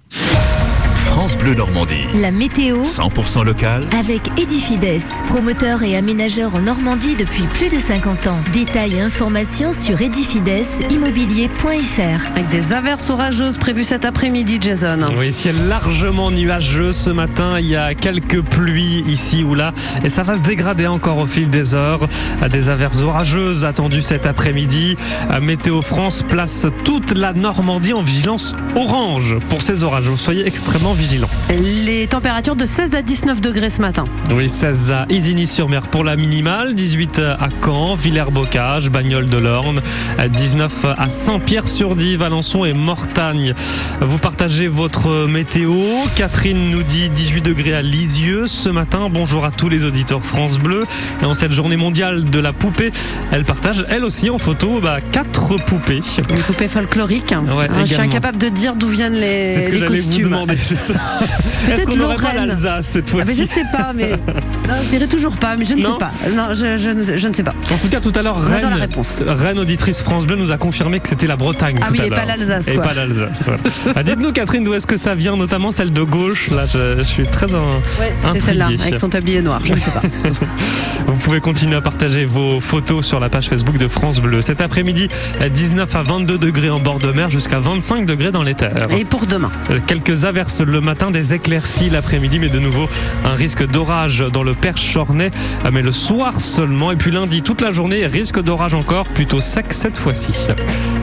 France 1.15 1.39
Bleu 1.39 1.55
Normandie. 1.55 2.09
La 2.21 2.33
météo 2.33 2.83
100% 2.83 3.45
local. 3.45 3.87
avec 3.97 4.23
Edifides, 4.37 5.01
promoteur 5.29 5.85
et 5.85 5.97
aménageur 5.97 6.57
en 6.57 6.63
Normandie 6.63 7.15
depuis 7.15 7.45
plus 7.45 7.69
de 7.69 7.79
50 7.79 8.27
ans. 8.27 8.41
Détails 8.53 8.97
et 8.97 9.01
informations 9.01 9.73
sur 9.73 10.03
edifidesimmobilier.fr. 10.03 12.31
Avec 12.33 12.49
des 12.49 12.73
averses 12.73 13.11
orageuses 13.11 13.59
prévues 13.59 13.85
cet 13.85 14.05
après-midi, 14.05 14.59
Jason. 14.61 15.07
Oui, 15.17 15.33
ciel 15.33 15.55
largement 15.69 16.33
nuageux 16.33 16.91
ce 16.91 17.11
matin. 17.11 17.61
Il 17.61 17.67
y 17.67 17.77
a 17.77 17.95
quelques 17.95 18.43
pluies 18.43 19.05
ici 19.07 19.45
ou 19.45 19.55
là. 19.55 19.73
Et 20.03 20.11
ça 20.11 20.25
va 20.25 20.35
se 20.35 20.41
dégrader 20.41 20.89
encore 20.89 21.19
au 21.19 21.29
fil 21.29 21.49
des 21.49 21.77
heures. 21.77 22.09
Des 22.51 22.71
averses 22.71 23.03
orageuses 23.03 23.65
attendues 23.65 24.03
cet 24.03 24.27
après-midi. 24.27 24.97
Météo 25.41 25.81
France 25.81 26.25
place 26.27 26.67
toute 26.85 27.17
la 27.17 27.33
Normandie 27.33 27.93
en 27.93 28.03
vigilance 28.03 28.53
orange 28.75 29.37
pour 29.49 29.63
ces 29.63 29.85
orages. 29.85 30.13
Soyez 30.17 30.45
extrêmement 30.45 30.93
vigilants. 30.93 31.04
Les 31.51 32.07
températures 32.07 32.57
de 32.57 32.65
16 32.65 32.95
à 32.95 33.03
19 33.03 33.41
degrés 33.43 33.69
ce 33.69 33.81
matin. 33.83 34.05
Oui, 34.31 34.49
16 34.49 34.91
à 34.91 35.07
Isigny-sur-Mer 35.11 35.83
pour 35.89 36.03
la 36.03 36.17
minimale, 36.17 36.75
18 36.75 37.19
à 37.19 37.49
Caen, 37.63 37.95
Villers-Bocage, 37.95 38.89
Bagnoles 38.89 39.29
de 39.29 39.37
l'Orne, 39.37 39.81
19 40.27 40.87
à 40.97 41.11
Saint-Pierre-sur-Die, 41.11 42.17
Valençon 42.17 42.65
et 42.65 42.73
Mortagne. 42.73 43.53
Vous 44.01 44.19
partagez 44.19 44.67
votre 44.67 45.27
météo. 45.27 45.75
Catherine 46.17 46.71
nous 46.71 46.83
dit 46.83 47.11
18 47.11 47.43
degrés 47.43 47.75
à 47.75 47.83
Lisieux 47.83 48.47
ce 48.47 48.71
matin. 48.71 49.09
Bonjour 49.11 49.45
à 49.45 49.51
tous 49.51 49.69
les 49.69 49.85
auditeurs 49.85 50.25
France 50.25 50.57
Bleu. 50.59 50.85
Et 51.23 51.27
en 51.27 51.35
cette 51.35 51.53
journée 51.53 51.77
mondiale 51.77 52.25
de 52.25 52.41
la 52.41 52.53
poupée, 52.55 52.91
elle 53.31 53.45
partage 53.45 53.85
elle 53.91 54.05
aussi 54.05 54.31
en 54.31 54.39
photo 54.39 54.81
bah, 54.81 54.99
quatre 55.13 55.57
poupées. 55.67 56.01
Une 56.31 56.41
poupée 56.43 56.69
folklorique. 56.69 57.33
Ouais, 57.33 57.69
Hein, 57.75 57.81
je 57.81 57.93
suis 57.93 58.01
incapable 58.01 58.39
de 58.39 58.49
dire 58.49 58.75
d'où 58.77 58.89
viennent 58.89 59.13
les, 59.15 59.53
C'est 59.55 59.63
ce 59.65 59.69
que 59.69 59.75
les 59.75 59.81
j'allais 59.81 60.01
vous 60.01 60.07
costumes. 60.07 60.25
demander. 60.25 60.55
Est-ce 61.71 61.87
qu'on 61.87 61.97
n'aurait 61.97 62.17
pas 62.17 62.35
l'Alsace 62.35 62.89
cette 62.93 63.07
Ah, 63.09 63.11
fois-ci 63.25 63.35
je 63.37 63.45
sais 63.47 63.65
pas, 63.73 63.93
mais 63.95 64.11
non, 64.69 64.75
je 64.85 64.91
dirais 64.91 65.07
toujours 65.07 65.37
pas, 65.37 65.57
mais 65.57 65.65
je 65.65 65.75
ne 65.75 65.83
Non. 65.83 65.93
sais 65.93 65.99
pas. 65.99 66.13
Non, 66.35 66.49
je, 66.53 66.77
je 66.77 66.91
ne- 66.91 67.19
je 67.19 67.29
ne 67.29 67.33
sais 67.33 67.43
pas. 67.43 67.55
En 67.73 67.77
tout 67.79 67.89
cas, 67.89 68.01
tout 68.01 68.13
à 68.15 68.23
l'heure, 68.23 68.39
la 68.39 68.57
Rennes, 68.69 68.75
réponse. 68.81 69.23
Rennes, 69.27 69.59
auditrice 69.59 70.03
France 70.03 70.27
Bleu, 70.27 70.37
nous 70.37 70.51
a 70.51 70.59
confirmé 70.59 71.01
que 71.01 71.09
c'était 71.09 71.27
la 71.27 71.37
Bretagne. 71.37 71.77
Ah 71.83 71.87
tout 71.89 71.93
oui, 71.95 72.01
à 72.03 72.07
et 72.07 72.11
pas 72.11 72.25
l'Alsace, 72.25 72.69
Et 72.69 72.75
quoi. 72.75 72.83
pas 72.83 72.95
l'Alsace. 72.95 73.43
voilà. 73.45 73.61
Ah, 73.97 74.03
Dites-nous, 74.03 74.33
Catherine, 74.33 74.65
d'où 74.65 74.75
est-ce 74.75 74.87
que 74.87 74.97
ça 74.97 75.15
vient, 75.15 75.37
notamment 75.37 75.71
celle 75.71 75.91
de 75.93 76.03
gauche. 76.03 76.51
Là, 76.51 76.65
je, 76.73 76.99
je 76.99 77.03
suis 77.03 77.27
très 77.27 77.53
en. 77.55 77.71
Ouais, 78.01 78.15
c'est 78.33 78.41
celle-là, 78.41 78.67
avec 78.67 78.99
son 78.99 79.09
tablier 79.09 79.41
noir, 79.43 79.61
je 79.65 79.73
ne 79.73 79.79
sais 79.79 79.91
pas. 79.91 80.03
Vous 81.07 81.17
pouvez 81.17 81.41
continuer 81.41 81.77
à 81.77 81.81
partager 81.81 82.25
vos 82.25 82.61
photos 82.61 83.05
sur 83.05 83.21
la 83.21 83.29
page 83.29 83.49
Facebook 83.49 83.77
de 83.77 83.89
France 83.89 84.21
Bleu. 84.21 84.41
Cet 84.43 84.61
après-midi, 84.61 85.09
19 85.53 85.95
à 85.95 86.03
22 86.03 86.39
degrés 86.39 86.71
en 86.71 86.79
bord 86.79 86.99
de 86.99 87.11
mer, 87.13 87.31
jusqu'à 87.31 87.59
25 87.59 88.07
degrés 88.07 88.31
dans 88.31 88.43
les 88.43 88.55
terres. 88.55 88.73
Et 88.91 89.05
pour 89.05 89.27
demain 89.27 89.51
Euh, 89.71 89.79
Quelques 89.87 90.25
averses 90.25 90.61
le 90.61 90.81
matin, 90.85 91.11
des 91.11 91.35
éclaircies 91.35 91.91
l'après-midi, 91.91 92.39
mais 92.39 92.49
de 92.49 92.59
nouveau 92.59 92.89
un 93.25 93.35
risque 93.35 93.67
d'orage 93.67 94.25
dans 94.33 94.43
le 94.43 94.55
Perche-Chornay, 94.55 95.31
euh, 95.65 95.71
mais 95.73 95.83
le 95.83 95.93
soir 95.93 96.41
seulement. 96.41 96.93
Et 96.93 96.97
puis 96.97 97.11
lundi, 97.11 97.43
toute 97.43 97.61
la 97.61 97.71
journée, 97.71 98.07
risque 98.07 98.41
d'orage 98.41 98.75
encore, 98.75 99.09
plutôt 99.09 99.41
sec 99.41 99.67
cette 99.73 99.99
fois-ci. 99.99 100.33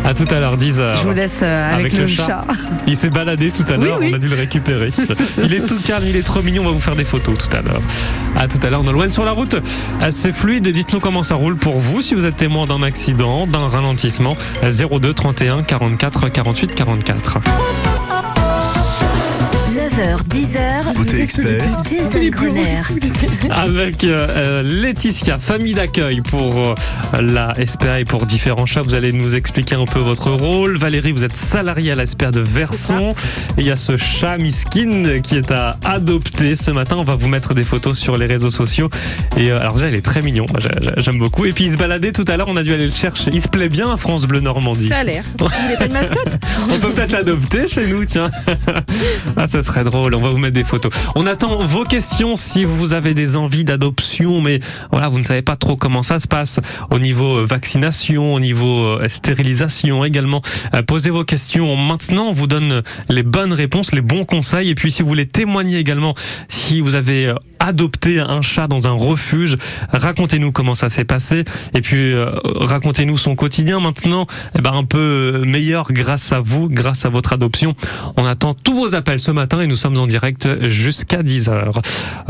À 0.05 0.13
tout 0.13 0.25
à 0.29 0.39
l'heure, 0.39 0.57
10h. 0.57 0.97
Je 0.97 1.03
vous 1.03 1.13
laisse 1.13 1.41
euh, 1.43 1.75
avec, 1.75 1.97
le, 1.97 2.07
chat. 2.07 2.45
Il 2.87 2.95
s'est 2.95 3.09
baladé 3.09 3.51
tout 3.51 3.65
à 3.71 3.77
l'heure, 3.77 3.97
oui. 3.99 4.09
on 4.11 4.15
a 4.15 4.19
dû 4.19 4.29
le 4.29 4.35
récupérer. 4.35 4.91
Il 5.43 5.53
est 5.53 5.67
tout 5.67 5.77
calme, 5.85 6.05
il 6.07 6.15
est 6.15 6.23
trop 6.23 6.41
mignon, 6.41 6.63
on 6.63 6.67
va 6.67 6.71
vous 6.71 6.79
faire 6.79 6.95
des 6.95 7.03
photos 7.03 7.37
tout 7.37 7.55
à 7.55 7.61
l'heure. 7.61 7.81
À 8.35 8.47
tout 8.47 8.59
à 8.65 8.69
l'heure, 8.69 8.83
Nolwenn 8.83 9.09
sur 9.09 9.25
la 9.25 9.31
route. 9.31 9.55
C'est 10.11 10.33
fluide, 10.33 10.67
dites-nous 10.67 10.99
comment 10.99 11.23
ça 11.23 11.35
roule 11.35 11.55
pour 11.55 11.79
vous, 11.79 12.01
si 12.01 12.15
vous 12.15 12.25
êtes 12.25 12.37
témoin 12.37 12.65
d'un 12.65 12.83
accident, 12.83 13.47
d'un 13.47 13.67
ralentissement. 13.67 14.35
02 14.63 15.13
31 15.13 15.63
44 15.63 16.29
48 16.29 16.75
44. 16.75 17.39
9h, 19.71 19.90
10h. 19.91 20.93
Côté 20.95 21.21
expert. 21.21 21.83
Jason 21.83 22.29
Grunner. 22.29 22.81
Avec 23.49 24.05
euh, 24.05 24.27
euh, 24.29 24.63
Laetitia, 24.63 25.37
famille 25.37 25.73
d'accueil 25.73 26.21
pour 26.21 26.57
euh, 26.57 26.75
la 27.21 27.53
SPA 27.65 27.99
et 27.99 28.05
pour 28.05 28.25
différents 28.25 28.65
chats. 28.65 28.83
Vous 28.83 28.93
allez 28.93 29.11
nous 29.11 29.35
expliquer 29.35 29.75
un 29.75 29.83
peu 29.83 29.99
votre 29.99 30.31
rôle. 30.31 30.77
Valérie, 30.77 31.11
vous 31.11 31.25
êtes 31.25 31.35
salariée 31.35 31.91
à 31.91 31.95
la 31.95 32.07
SPA 32.07 32.31
de 32.31 32.39
Verson. 32.39 33.09
Et 33.57 33.61
il 33.61 33.67
y 33.67 33.71
a 33.71 33.75
ce 33.75 33.97
chat 33.97 34.37
miskin 34.37 35.19
qui 35.21 35.35
est 35.35 35.51
à 35.51 35.77
adopter 35.83 36.55
ce 36.55 36.71
matin. 36.71 36.95
On 36.97 37.03
va 37.03 37.17
vous 37.17 37.27
mettre 37.27 37.53
des 37.53 37.65
photos 37.65 37.99
sur 37.99 38.15
les 38.15 38.27
réseaux 38.27 38.49
sociaux. 38.49 38.89
Et 39.35 39.51
euh, 39.51 39.59
alors 39.59 39.73
déjà, 39.73 39.89
il 39.89 39.95
est 39.95 40.05
très 40.05 40.21
mignon. 40.21 40.45
J'aime 40.97 41.19
beaucoup. 41.19 41.45
Et 41.45 41.51
puis 41.51 41.65
il 41.65 41.71
se 41.71 41.77
baladait 41.77 42.13
tout 42.13 42.25
à 42.29 42.37
l'heure. 42.37 42.47
On 42.47 42.55
a 42.55 42.63
dû 42.63 42.73
aller 42.73 42.85
le 42.85 42.91
chercher. 42.91 43.29
Il 43.33 43.41
se 43.41 43.49
plaît 43.49 43.69
bien 43.69 43.91
à 43.91 43.97
France 43.97 44.25
Bleu 44.25 44.39
Normandie. 44.39 44.87
Ça 44.87 44.99
a 44.99 45.03
l'air. 45.03 45.25
Il 45.39 45.69
n'est 45.69 45.77
pas 45.77 45.85
une 45.85 45.93
mascotte 45.93 46.39
On 46.69 46.79
peut 46.79 46.91
peut-être 46.93 47.11
l'adopter 47.11 47.67
chez 47.67 47.87
nous, 47.87 48.05
tiens. 48.05 48.31
ah, 49.35 49.47
ce 49.47 49.61
serait 49.61 49.80
drôle. 49.83 50.15
On 50.15 50.21
va 50.21 50.29
vous 50.29 50.37
mettre 50.37 50.53
des 50.53 50.63
photos. 50.63 50.91
On 51.15 51.25
attend 51.27 51.57
vos 51.57 51.83
questions 51.83 52.35
si 52.35 52.65
vous 52.65 52.93
avez 52.93 53.13
des 53.13 53.35
envies 53.35 53.63
d'adoption, 53.63 54.41
mais 54.41 54.59
voilà, 54.91 55.09
vous 55.09 55.19
ne 55.19 55.23
savez 55.23 55.41
pas 55.41 55.55
trop 55.55 55.75
comment 55.75 56.01
ça 56.01 56.19
se 56.19 56.27
passe 56.27 56.59
au 56.89 56.99
niveau 56.99 57.37
euh, 57.37 57.45
vaccination, 57.45 58.33
au 58.33 58.39
niveau 58.39 58.83
euh, 58.83 59.07
stérilisation 59.07 60.03
également. 60.05 60.41
Euh, 60.73 60.81
Posez 60.83 61.09
vos 61.09 61.23
questions 61.23 61.75
maintenant. 61.75 62.27
On 62.27 62.33
vous 62.33 62.47
donne 62.47 62.81
les 63.09 63.23
bonnes 63.23 63.53
réponses, 63.53 63.93
les 63.93 64.01
bons 64.01 64.25
conseils. 64.25 64.69
Et 64.69 64.75
puis, 64.75 64.91
si 64.91 65.01
vous 65.01 65.07
voulez 65.07 65.27
témoigner 65.27 65.77
également, 65.77 66.15
si 66.47 66.81
vous 66.81 66.95
avez 66.95 67.33
adopté 67.59 68.19
un 68.19 68.41
chat 68.41 68.67
dans 68.67 68.87
un 68.87 68.91
refuge, 68.91 69.57
racontez-nous 69.89 70.51
comment 70.51 70.73
ça 70.73 70.89
s'est 70.89 71.05
passé. 71.05 71.45
Et 71.75 71.81
puis, 71.81 72.13
racontez-nous 72.43 73.17
son 73.17 73.35
quotidien 73.35 73.79
maintenant, 73.79 74.25
eh 74.57 74.61
ben, 74.61 74.73
un 74.73 74.83
peu 74.83 75.43
meilleur 75.45 75.91
grâce 75.91 76.31
à 76.31 76.39
vous, 76.41 76.69
grâce 76.69 77.05
à 77.05 77.09
votre 77.09 77.33
adoption. 77.33 77.75
On 78.17 78.25
attend 78.25 78.53
tous 78.53 78.73
vos 78.73 78.95
appels 78.95 79.19
ce 79.19 79.31
matin 79.31 79.61
nous 79.71 79.77
sommes 79.77 79.97
en 79.99 80.05
direct 80.05 80.67
jusqu'à 80.67 81.23
10h. 81.23 81.71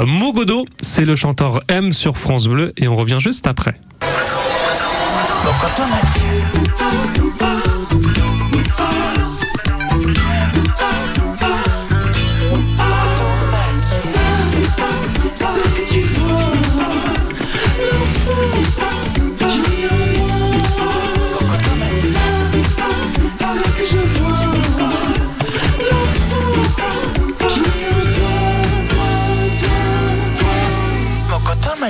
Mogodo, 0.06 0.64
c'est 0.84 1.06
le 1.06 1.16
chanteur 1.16 1.60
M 1.70 1.92
sur 1.92 2.20
France 2.20 2.46
Bleu 2.46 2.72
et 2.78 2.88
on 2.88 2.96
revient 2.96 3.18
juste 3.20 3.48
après. 3.48 3.74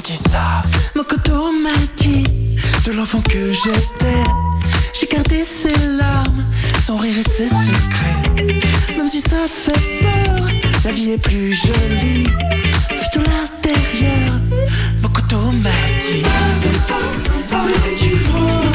Dit 0.04 0.18
ça. 0.18 0.64
Mokoto 0.96 1.52
m'a 1.52 1.70
dit 1.98 2.58
de 2.86 2.92
l'enfant 2.92 3.22
que 3.22 3.52
j'étais. 3.52 4.24
J'ai 4.94 5.08
gardé 5.08 5.44
ses 5.44 5.74
larmes, 5.98 6.46
son 6.86 6.98
rire 6.98 7.16
et 7.18 7.30
ses 7.30 7.48
secrets. 7.48 8.96
Même 8.96 9.08
si 9.08 9.22
ça 9.22 9.48
fait 9.48 10.00
peur, 10.02 10.48
la 10.86 10.92
vie 10.92 11.12
est 11.12 11.18
plus 11.18 11.54
jolie. 11.54 12.24
Vu 12.24 13.08
de 13.16 13.20
l'intérieur, 13.20 14.40
Mokoto 15.02 15.52
m'a 15.52 15.70
dit. 16.00 16.24
L'enfant 17.52 18.71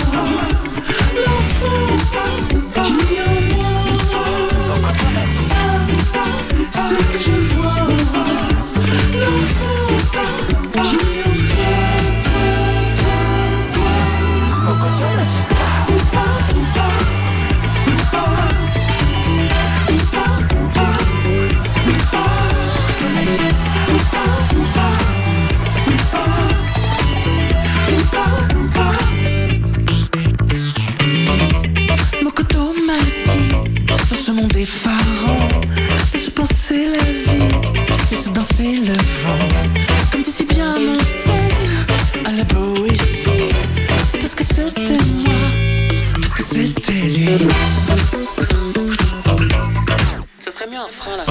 serait 50.57 50.71
mieux 50.71 50.79
un 50.79 50.89
frein 50.89 51.17
là. 51.17 51.25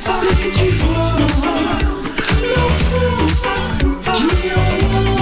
C'est 0.00 0.26
que 0.26 0.50
tu 0.56 0.70
vois 0.72 1.14
l'enfant 2.54 3.12
qui 4.12 4.24
est 4.46 4.54
en 4.54 4.60
moi. 4.88 5.20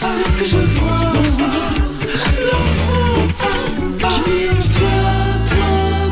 C'est 0.00 0.30
que 0.38 0.44
je 0.44 0.58
vois 0.58 1.12
l'enfant 2.48 3.02
qui 3.98 4.20
est 4.30 4.50
en 4.50 4.62
toi, 4.70 4.96
toi, 5.50 5.70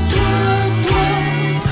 toi, 0.09 0.31
toi. 0.83 1.05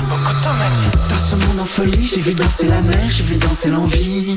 Mokoto 0.09 0.51
m'a 0.57 0.69
dit 0.69 0.89
Dans 1.09 1.19
ce 1.19 1.35
monde 1.35 1.59
en 1.59 1.65
folie, 1.65 2.05
j'ai 2.05 2.21
vu 2.21 2.33
danser 2.33 2.67
la 2.67 2.81
mer, 2.81 3.09
j'ai 3.09 3.23
vu 3.23 3.35
danser 3.35 3.69
l'envie. 3.69 4.35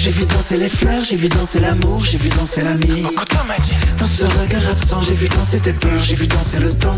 J'ai 0.00 0.12
vu 0.12 0.24
danser 0.26 0.56
les 0.56 0.68
fleurs, 0.68 1.02
j'ai 1.02 1.16
vu 1.16 1.28
danser 1.28 1.58
l'amour, 1.58 2.04
j'ai 2.04 2.18
vu 2.18 2.28
danser 2.28 2.62
l'ami. 2.62 3.02
Dans 3.98 4.06
ce 4.06 4.22
regard 4.22 4.70
absent, 4.70 5.02
j'ai 5.02 5.14
vu 5.14 5.28
danser 5.28 5.58
tes 5.58 5.72
peurs, 5.72 6.00
j'ai 6.00 6.14
vu 6.14 6.28
danser 6.28 6.60
le 6.60 6.72
temps. 6.72 6.94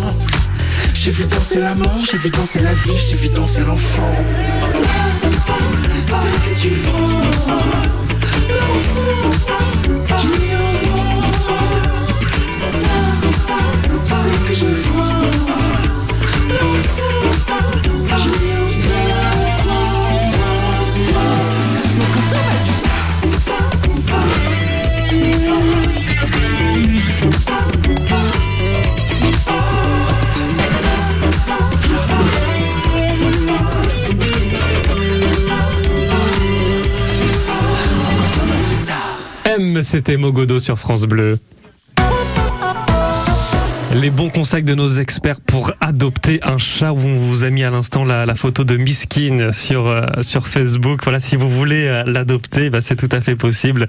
J'ai 0.93 1.11
vu 1.11 1.25
danser 1.25 1.61
la 1.61 1.75
mort, 1.77 2.05
j'ai 2.11 2.19
vu 2.19 2.29
danser 2.29 2.61
la 2.61 2.75
vie, 2.75 2.99
j'ai 3.09 3.17
vu 3.17 3.31
danser 3.31 3.63
l'enfant. 3.63 4.13
C'est 6.09 6.51
que 6.51 6.61
tu 6.61 6.69
vois 6.69 7.01
l'enfant 7.01 7.59
qui 10.19 10.27
est 10.51 10.57
en 10.57 10.69
moi. 10.85 11.01
C'est 14.05 14.47
que 14.47 14.53
je 14.53 14.67
C'était 39.83 40.17
Mogodo 40.17 40.61
sur 40.61 40.79
France 40.79 41.05
Bleu. 41.05 41.39
Les 43.95 44.11
bons 44.11 44.29
conseils 44.29 44.63
de 44.63 44.75
nos 44.75 44.89
experts 44.89 45.41
pour 45.41 45.73
adopter 45.81 46.39
un 46.45 46.59
chat. 46.59 46.93
On 46.93 46.97
vous 46.97 47.43
a 47.43 47.51
mis 47.51 47.65
à 47.65 47.71
l'instant 47.71 48.05
la, 48.05 48.25
la 48.25 48.35
photo 48.35 48.63
de 48.63 48.77
Miskin 48.77 49.51
sur 49.53 49.89
euh, 49.89 50.05
sur 50.21 50.47
Facebook. 50.47 51.01
Voilà, 51.03 51.19
si 51.19 51.35
vous 51.35 51.51
voulez 51.51 51.89
euh, 51.89 52.05
l'adopter, 52.07 52.71
bah, 52.71 52.81
c'est 52.83 52.95
tout 52.95 53.09
à 53.11 53.21
fait 53.21 53.35
possible. 53.35 53.89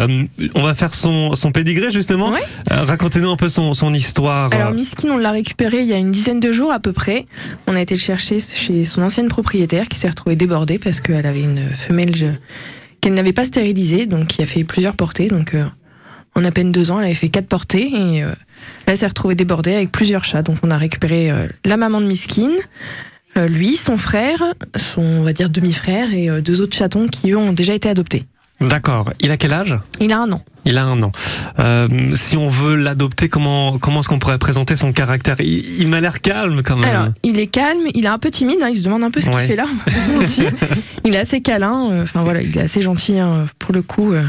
Euh, 0.00 0.24
on 0.54 0.62
va 0.62 0.74
faire 0.74 0.94
son 0.94 1.34
son 1.34 1.50
pédigré 1.50 1.90
justement. 1.90 2.32
Racontez-nous 2.70 3.30
un 3.30 3.36
peu 3.36 3.48
son 3.48 3.72
son 3.72 3.94
histoire. 3.94 4.52
Alors 4.52 4.72
Miskin, 4.72 5.10
on 5.12 5.16
l'a 5.16 5.30
récupéré 5.30 5.78
il 5.78 5.86
y 5.86 5.94
a 5.94 5.98
une 5.98 6.10
dizaine 6.10 6.40
de 6.40 6.52
jours 6.52 6.72
à 6.72 6.80
peu 6.80 6.92
près. 6.92 7.26
On 7.66 7.74
a 7.74 7.80
été 7.80 7.94
le 7.94 8.00
chercher 8.00 8.40
chez 8.40 8.84
son 8.84 9.02
ancienne 9.02 9.28
propriétaire 9.28 9.88
qui 9.88 9.98
s'est 9.98 10.08
retrouvée 10.08 10.36
débordée 10.36 10.78
parce 10.78 11.00
qu'elle 11.00 11.26
avait 11.26 11.42
une 11.42 11.70
femelle 11.70 12.38
qu'elle 13.08 13.14
n'avait 13.14 13.32
pas 13.32 13.46
stérilisée, 13.46 14.04
donc 14.04 14.26
qui 14.26 14.42
a 14.42 14.46
fait 14.46 14.64
plusieurs 14.64 14.94
portées. 14.94 15.28
Donc 15.28 15.54
euh, 15.54 15.64
en 16.34 16.44
à 16.44 16.50
peine 16.50 16.72
deux 16.72 16.90
ans, 16.90 16.98
elle 16.98 17.06
avait 17.06 17.14
fait 17.14 17.30
quatre 17.30 17.48
portées 17.48 17.88
et 17.88 18.22
euh, 18.22 18.28
là, 18.28 18.34
elle 18.86 18.96
s'est 18.98 19.06
retrouvée 19.06 19.34
débordée 19.34 19.74
avec 19.74 19.90
plusieurs 19.90 20.24
chats. 20.24 20.42
Donc 20.42 20.58
on 20.62 20.70
a 20.70 20.76
récupéré 20.76 21.30
euh, 21.30 21.48
la 21.64 21.78
maman 21.78 22.02
de 22.02 22.06
Miskin, 22.06 22.50
euh, 23.38 23.48
lui, 23.48 23.76
son 23.76 23.96
frère, 23.96 24.52
son 24.76 25.00
on 25.00 25.22
va 25.22 25.32
dire 25.32 25.48
demi-frère 25.48 26.12
et 26.12 26.28
euh, 26.28 26.42
deux 26.42 26.60
autres 26.60 26.76
chatons 26.76 27.08
qui 27.08 27.30
eux 27.32 27.38
ont 27.38 27.54
déjà 27.54 27.72
été 27.72 27.88
adoptés. 27.88 28.26
D'accord. 28.60 29.10
Il 29.20 29.30
a 29.30 29.36
quel 29.36 29.52
âge? 29.52 29.76
Il 30.00 30.12
a 30.12 30.18
un 30.20 30.32
an. 30.32 30.42
Il 30.64 30.76
a 30.78 30.84
un 30.84 31.00
an. 31.02 31.12
Euh, 31.60 31.88
si 32.16 32.36
on 32.36 32.48
veut 32.48 32.74
l'adopter, 32.74 33.28
comment 33.28 33.78
comment 33.78 34.00
est-ce 34.00 34.08
qu'on 34.08 34.18
pourrait 34.18 34.38
présenter 34.38 34.74
son 34.76 34.92
caractère? 34.92 35.36
Il, 35.40 35.80
il 35.80 35.88
m'a 35.88 36.00
l'air 36.00 36.20
calme 36.20 36.62
quand 36.64 36.76
même. 36.76 36.88
Alors, 36.90 37.08
il 37.22 37.38
est 37.38 37.46
calme, 37.46 37.80
il 37.94 38.04
est 38.04 38.08
un 38.08 38.18
peu 38.18 38.30
timide, 38.30 38.58
hein, 38.62 38.68
il 38.70 38.76
se 38.76 38.82
demande 38.82 39.04
un 39.04 39.10
peu 39.10 39.20
ce 39.20 39.26
Ouais. 39.30 39.36
qu'il 39.36 39.46
fait 39.46 39.56
là. 39.56 39.64
se 39.86 40.42
il 41.04 41.14
est 41.14 41.18
assez 41.18 41.40
câlin, 41.40 41.90
euh, 41.92 42.02
enfin 42.02 42.22
voilà, 42.22 42.42
il 42.42 42.56
est 42.56 42.60
assez 42.60 42.82
gentil 42.82 43.18
hein, 43.18 43.46
pour 43.58 43.72
le 43.72 43.82
coup. 43.82 44.12
euh, 44.12 44.24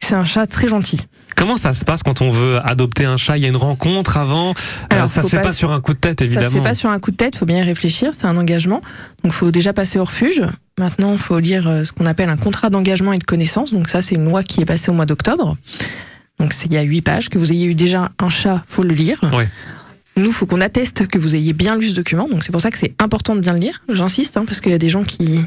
c'est 0.00 0.14
un 0.14 0.24
chat 0.24 0.46
très 0.46 0.68
gentil. 0.68 1.00
Comment 1.34 1.56
ça 1.56 1.72
se 1.72 1.84
passe 1.84 2.02
quand 2.04 2.20
on 2.20 2.30
veut 2.30 2.60
adopter 2.64 3.06
un 3.06 3.16
chat? 3.16 3.38
Il 3.38 3.42
y 3.42 3.46
a 3.46 3.48
une 3.48 3.56
rencontre 3.56 4.18
avant? 4.18 4.50
Euh, 4.50 4.52
Alors, 4.90 5.08
ça 5.08 5.22
faut 5.22 5.28
se 5.28 5.30
fait 5.36 5.38
pas- 5.42 5.48
pas 5.48 5.52
sur 5.52 5.72
un 5.72 5.80
coup 5.80 5.94
de 5.94 5.98
tête 5.98 6.20
Ça 6.20 6.26
se 6.26 6.30
évidemment. 6.30 6.50
fait 6.50 6.60
pas 6.68 6.74
sur 6.74 6.90
un 6.90 7.00
coup 7.00 7.10
de 7.10 7.16
tête, 7.16 7.36
faut 7.36 7.46
bien 7.46 7.58
y 7.58 7.62
réfléchir, 7.62 8.10
c'est 8.12 8.26
un 8.26 8.36
engagement. 8.36 8.82
Donc 9.24 9.32
faut 9.32 9.50
déjà 9.50 9.72
passer 9.72 9.98
au 9.98 10.04
refuge. 10.04 10.42
Maintenant, 10.78 11.12
il 11.12 11.18
faut 11.18 11.38
lire 11.38 11.68
euh, 11.68 11.84
ce 11.84 11.92
qu'on 11.92 12.06
appelle 12.06 12.28
un 12.28 12.36
contrat 12.36 12.68
d'engagement 12.68 13.12
et 13.12 13.18
de 13.18 13.24
connaissance. 13.24 13.72
Donc 13.72 13.88
ça, 13.88 14.02
c'est 14.02 14.16
une 14.16 14.24
loi 14.24 14.42
qui 14.42 14.60
est 14.60 14.64
passée 14.64 14.90
au 14.90 14.94
mois 14.94 15.06
d'octobre. 15.06 15.56
Donc 16.38 16.52
il 16.64 16.72
y 16.72 16.76
a 16.76 16.82
huit 16.82 17.02
pages. 17.02 17.28
Que 17.28 17.38
vous 17.38 17.52
ayez 17.52 17.66
eu 17.66 17.74
déjà 17.74 18.10
un 18.18 18.28
chat, 18.28 18.64
faut 18.66 18.82
le 18.82 18.94
lire. 18.94 19.20
Ouais. 19.36 19.48
Nous, 20.16 20.32
faut 20.32 20.46
qu'on 20.46 20.60
atteste 20.60 21.06
que 21.06 21.18
vous 21.18 21.36
ayez 21.36 21.52
bien 21.52 21.76
lu 21.76 21.88
ce 21.88 21.94
document. 21.94 22.28
Donc 22.28 22.42
c'est 22.42 22.52
pour 22.52 22.60
ça 22.60 22.70
que 22.70 22.78
c'est 22.78 22.94
important 23.00 23.36
de 23.36 23.40
bien 23.40 23.52
le 23.52 23.60
lire. 23.60 23.82
J'insiste, 23.88 24.36
hein, 24.36 24.44
parce 24.46 24.60
qu'il 24.60 24.72
y 24.72 24.74
a 24.74 24.78
des 24.78 24.90
gens 24.90 25.04
qui 25.04 25.40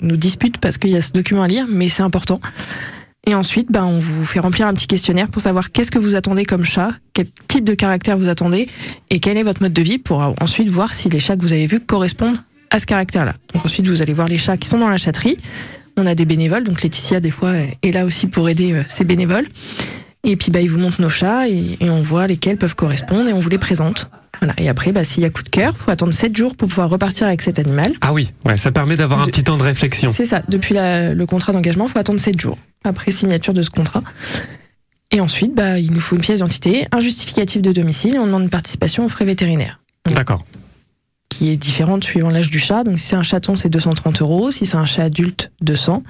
nous 0.00 0.16
disputent 0.16 0.58
parce 0.58 0.78
qu'il 0.78 0.90
y 0.90 0.96
a 0.96 1.02
ce 1.02 1.12
document 1.12 1.42
à 1.42 1.48
lire, 1.48 1.66
mais 1.68 1.90
c'est 1.90 2.02
important. 2.02 2.40
Et 3.26 3.34
ensuite, 3.34 3.70
ben, 3.70 3.84
on 3.84 3.98
vous 3.98 4.24
fait 4.24 4.40
remplir 4.40 4.66
un 4.66 4.72
petit 4.72 4.86
questionnaire 4.86 5.28
pour 5.28 5.42
savoir 5.42 5.72
qu'est-ce 5.72 5.90
que 5.90 5.98
vous 5.98 6.14
attendez 6.14 6.46
comme 6.46 6.64
chat, 6.64 6.92
quel 7.12 7.26
type 7.48 7.64
de 7.64 7.74
caractère 7.74 8.16
vous 8.16 8.30
attendez 8.30 8.66
et 9.10 9.20
quel 9.20 9.36
est 9.36 9.42
votre 9.42 9.60
mode 9.60 9.74
de 9.74 9.82
vie 9.82 9.98
pour 9.98 10.34
ensuite 10.40 10.70
voir 10.70 10.94
si 10.94 11.10
les 11.10 11.20
chats 11.20 11.36
que 11.36 11.42
vous 11.42 11.52
avez 11.52 11.66
vus 11.66 11.80
correspondent 11.80 12.38
à 12.70 12.78
ce 12.78 12.86
caractère-là. 12.86 13.34
Donc 13.54 13.64
ensuite, 13.66 13.86
vous 13.86 14.02
allez 14.02 14.12
voir 14.12 14.28
les 14.28 14.38
chats 14.38 14.56
qui 14.56 14.68
sont 14.68 14.78
dans 14.78 14.88
la 14.88 14.96
chatterie. 14.96 15.36
On 15.96 16.06
a 16.06 16.14
des 16.14 16.24
bénévoles, 16.24 16.64
donc 16.64 16.82
Laetitia, 16.82 17.20
des 17.20 17.30
fois, 17.30 17.52
est 17.82 17.90
là 17.92 18.04
aussi 18.04 18.26
pour 18.26 18.48
aider 18.48 18.72
euh, 18.72 18.82
ces 18.88 19.04
bénévoles. 19.04 19.46
Et 20.22 20.36
puis, 20.36 20.50
bah, 20.52 20.60
ils 20.60 20.70
vous 20.70 20.78
montrent 20.78 21.00
nos 21.00 21.08
chats 21.10 21.48
et, 21.48 21.76
et 21.80 21.90
on 21.90 22.02
voit 22.02 22.26
lesquels 22.26 22.56
peuvent 22.56 22.74
correspondre 22.76 23.28
et 23.28 23.32
on 23.32 23.38
vous 23.38 23.48
les 23.48 23.58
présente. 23.58 24.08
Voilà. 24.40 24.54
Et 24.58 24.68
après, 24.68 24.92
bah, 24.92 25.04
s'il 25.04 25.22
y 25.22 25.26
a 25.26 25.30
coup 25.30 25.42
de 25.42 25.48
cœur, 25.48 25.76
faut 25.76 25.90
attendre 25.90 26.12
7 26.12 26.34
jours 26.36 26.54
pour 26.56 26.68
pouvoir 26.68 26.88
repartir 26.88 27.26
avec 27.26 27.42
cet 27.42 27.58
animal. 27.58 27.92
Ah 28.00 28.12
oui, 28.12 28.30
ouais, 28.46 28.56
ça 28.56 28.70
permet 28.70 28.96
d'avoir 28.96 29.20
un 29.22 29.26
De- 29.26 29.30
petit 29.30 29.42
temps 29.44 29.56
de 29.58 29.62
réflexion. 29.62 30.10
C'est 30.10 30.24
ça. 30.24 30.42
Depuis 30.48 30.74
la- 30.74 31.12
le 31.14 31.26
contrat 31.26 31.52
d'engagement, 31.52 31.86
il 31.86 31.90
faut 31.90 31.98
attendre 31.98 32.20
7 32.20 32.40
jours 32.40 32.56
après 32.84 33.10
signature 33.10 33.52
de 33.52 33.62
ce 33.62 33.70
contrat. 33.70 34.02
Et 35.10 35.20
ensuite, 35.20 35.54
bah, 35.54 35.78
il 35.78 35.92
nous 35.92 36.00
faut 36.00 36.14
une 36.16 36.22
pièce 36.22 36.38
d'identité, 36.38 36.86
un 36.92 37.00
justificatif 37.00 37.60
de 37.62 37.72
domicile 37.72 38.14
et 38.14 38.18
on 38.18 38.26
demande 38.26 38.42
une 38.44 38.48
participation 38.50 39.04
aux 39.04 39.08
frais 39.08 39.24
vétérinaires. 39.24 39.80
D'accord. 40.06 40.44
Qui 41.30 41.50
est 41.50 41.56
différente 41.56 42.04
suivant 42.04 42.28
l'âge 42.28 42.50
du 42.50 42.58
chat. 42.58 42.84
Donc, 42.84 42.98
si 43.00 43.06
c'est 43.06 43.16
un 43.16 43.22
chaton, 43.22 43.56
c'est 43.56 43.70
230 43.70 44.20
euros. 44.20 44.50
Si 44.50 44.66
c'est 44.66 44.76
un 44.76 44.84
chat 44.84 45.04
adulte, 45.04 45.50
200. 45.62 46.02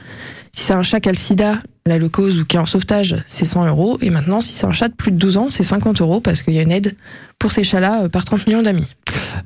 Si 0.52 0.64
c'est 0.64 0.74
un 0.74 0.82
chat 0.82 1.00
qui 1.00 1.08
a 1.08 1.12
le 1.12 1.18
sida, 1.18 1.58
la 1.86 1.98
leucose 1.98 2.38
ou 2.38 2.44
qui 2.44 2.56
est 2.56 2.60
en 2.60 2.66
sauvetage, 2.66 3.16
c'est 3.26 3.44
100 3.44 3.66
euros. 3.66 3.98
Et 4.00 4.10
maintenant, 4.10 4.40
si 4.40 4.52
c'est 4.52 4.66
un 4.66 4.72
chat 4.72 4.88
de 4.88 4.94
plus 4.94 5.12
de 5.12 5.16
12 5.16 5.36
ans, 5.36 5.46
c'est 5.50 5.62
50 5.62 6.00
euros 6.00 6.20
parce 6.20 6.42
qu'il 6.42 6.54
y 6.54 6.58
a 6.58 6.62
une 6.62 6.72
aide 6.72 6.96
pour 7.38 7.52
ces 7.52 7.64
chats-là 7.64 8.04
euh, 8.04 8.08
par 8.08 8.24
30 8.24 8.46
millions 8.46 8.62
d'amis. 8.62 8.86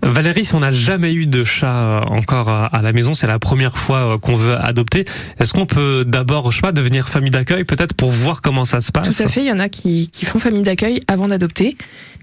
Valérie, 0.02 0.44
si 0.44 0.54
on 0.54 0.60
n'a 0.60 0.72
jamais 0.72 1.14
eu 1.14 1.26
de 1.26 1.44
chat 1.44 1.74
euh, 1.74 2.00
encore 2.08 2.48
à 2.48 2.66
à 2.66 2.82
la 2.82 2.92
maison, 2.92 3.14
c'est 3.14 3.26
la 3.26 3.38
première 3.38 3.76
fois 3.76 4.14
euh, 4.14 4.18
qu'on 4.18 4.36
veut 4.36 4.56
adopter. 4.56 5.04
Est-ce 5.38 5.52
qu'on 5.52 5.66
peut 5.66 6.04
d'abord, 6.06 6.50
je 6.50 6.56
sais 6.56 6.62
pas, 6.62 6.72
devenir 6.72 7.08
famille 7.08 7.30
d'accueil 7.30 7.64
peut-être 7.64 7.94
pour 7.94 8.10
voir 8.10 8.42
comment 8.42 8.64
ça 8.64 8.80
se 8.80 8.90
passe? 8.90 9.14
Tout 9.14 9.22
à 9.22 9.28
fait, 9.28 9.40
il 9.40 9.46
y 9.46 9.52
en 9.52 9.58
a 9.58 9.68
qui, 9.68 10.08
qui 10.08 10.24
font 10.24 10.38
famille 10.38 10.62
d'accueil 10.62 11.00
avant 11.08 11.28
d'adopter. 11.28 11.76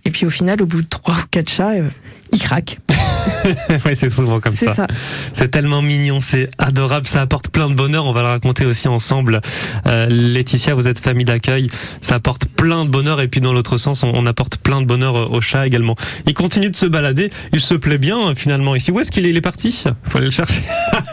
Et 0.04 0.10
puis 0.10 0.26
au 0.26 0.30
final, 0.30 0.62
au 0.62 0.66
bout 0.66 0.82
de 0.82 0.88
3 0.88 1.14
ou 1.14 1.24
4 1.30 1.50
chats, 1.50 1.72
euh, 1.72 1.88
ils 2.34 2.40
craquent. 2.40 2.80
oui, 3.86 3.96
c'est 3.96 4.10
souvent 4.10 4.40
comme 4.40 4.56
ça. 4.56 4.74
ça. 4.74 4.88
C'est 5.34 5.50
tellement 5.50 5.82
mignon, 5.82 6.22
c'est 6.22 6.50
adorable, 6.58 7.06
ça 7.06 7.22
apporte 7.22 7.50
plein 7.50 7.70
de 7.70 7.76
bonheur. 7.76 8.06
On 8.06 8.14
va 8.14 8.22
le 8.22 8.28
raconter 8.28 8.66
aussi 8.72 8.88
ensemble. 8.88 9.42
Euh, 9.88 10.08
Laetitia, 10.10 10.74
vous 10.74 10.88
êtes 10.88 11.00
famille 11.00 11.26
d'accueil, 11.26 11.70
ça 12.02 12.16
apporte 12.16 12.46
plein 12.46 12.86
de 12.86 12.90
bonheur. 12.90 13.22
Et 13.22 13.28
puis 13.28 13.42
dans 13.42 13.54
l'autre 13.54 13.78
sens, 13.78 14.04
on, 14.04 14.12
on 14.16 14.26
apporte 14.26 14.58
plein 14.58 14.82
de 14.82 14.86
bonheur 14.86 15.32
au 15.32 15.42
chat 15.42 15.68
également. 15.68 15.96
Il 16.26 16.34
continue 16.34 16.70
de 16.70 16.76
se 16.76 16.86
balader, 16.86 17.30
il 17.54 17.60
se 17.60 17.74
plaît 17.74 17.98
bien 17.98 18.30
euh, 18.30 18.36
finalement 18.36 18.76
ici. 18.76 18.92
Où 18.92 19.00
est-ce 19.00 19.12
qu'il 19.12 19.26
est? 19.26 19.30
Il 19.30 19.38
est 19.38 19.42
parti? 19.42 19.84
Faut 20.04 20.18
aller 20.18 20.28
le 20.28 20.32
chercher. 20.32 20.62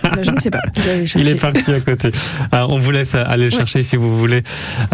Bah, 0.03 0.23
je 0.23 0.31
ne 0.31 0.41
sais 0.41 0.51
pas. 0.51 0.61
Il 1.17 1.29
est 1.29 1.35
parti 1.35 1.73
à 1.73 1.81
côté. 1.81 2.11
Euh, 2.55 2.67
on 2.69 2.79
vous 2.79 2.91
laisse 2.91 3.15
aller 3.15 3.45
le 3.45 3.51
chercher 3.51 3.83
si 3.83 3.97
vous 3.97 4.19
voulez. 4.19 4.43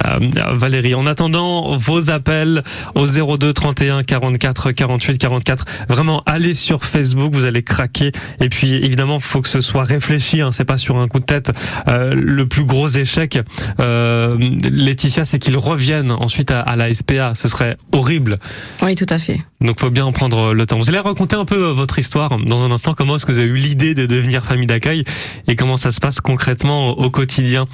Euh, 0.07 0.19
Valérie, 0.53 0.95
en 0.95 1.07
attendant 1.07 1.77
vos 1.77 2.11
appels 2.11 2.63
au 2.95 3.07
02 3.07 3.53
31 3.53 4.03
44 4.03 4.73
48 4.73 5.19
44, 5.19 5.65
vraiment 5.89 6.23
allez 6.27 6.55
sur 6.55 6.85
Facebook, 6.85 7.35
vous 7.35 7.45
allez 7.45 7.63
craquer. 7.63 8.13
Et 8.41 8.49
puis 8.49 8.75
évidemment, 8.75 9.21
faut 9.21 9.41
que 9.41 9.49
ce 9.49 9.61
soit 9.61 9.85
réfléchi. 9.85 10.41
Hein, 10.41 10.51
c'est 10.53 10.65
pas 10.65 10.79
sur 10.79 10.97
un 10.97 11.09
coup 11.09 11.21
de 11.21 11.25
tête. 11.25 11.53
Euh, 11.89 12.15
le 12.15 12.47
plus 12.55 12.65
gros 12.65 12.87
échec, 12.87 13.41
euh, 13.81 14.39
Laetitia, 14.39 15.25
c'est 15.25 15.41
qu'ils 15.41 15.57
reviennent 15.57 16.13
ensuite 16.13 16.53
à, 16.53 16.61
à 16.61 16.77
la 16.77 16.95
SPA. 16.95 17.35
Ce 17.35 17.49
serait 17.49 17.77
horrible. 17.91 18.39
Oui, 18.81 18.95
tout 18.95 19.07
à 19.09 19.19
fait. 19.19 19.41
Donc 19.61 19.81
faut 19.81 19.91
bien 19.91 20.11
prendre 20.13 20.55
le 20.55 20.65
temps. 20.65 20.79
Vous 20.79 20.89
allez 20.89 21.01
raconter 21.01 21.35
un 21.35 21.47
peu 21.47 21.71
euh, 21.71 21.73
votre 21.73 21.99
histoire 21.99 22.39
dans 22.39 22.65
un 22.65 22.71
instant. 22.71 22.95
Comment 22.95 23.17
est-ce 23.17 23.27
que 23.27 23.33
vous 23.33 23.39
avez 23.39 23.49
eu 23.49 23.57
l'idée 23.57 23.97
de 23.97 24.07
devenir 24.07 24.45
famille 24.45 24.69
d'accueil 24.69 25.03
et 25.49 25.57
comment 25.57 25.77
ça 25.77 25.91
se 25.91 25.99
passe 25.99 26.21
concrètement 26.21 26.91
au 26.91 27.11
quotidien? 27.11 27.67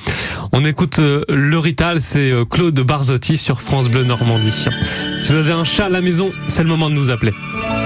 On 0.53 0.65
écoute 0.65 0.99
euh, 0.99 1.27
le 1.29 1.59
Rital, 1.59 2.01
c'est 2.01 2.31
euh, 2.31 2.47
Claude 2.47 2.81
Barzotti 2.81 3.37
sur 3.37 3.61
France 3.61 3.91
Bleu 3.91 4.05
Normandie. 4.05 4.51
Si 4.51 5.31
vous 5.31 5.39
avez 5.39 5.53
un 5.53 5.65
chat 5.65 5.87
à 5.87 5.91
la 5.91 6.01
maison, 6.01 6.31
c'est 6.47 6.63
le 6.63 6.71
moment 6.71 6.89
de 6.89 6.95
nous 6.95 7.11
appeler. 7.11 7.33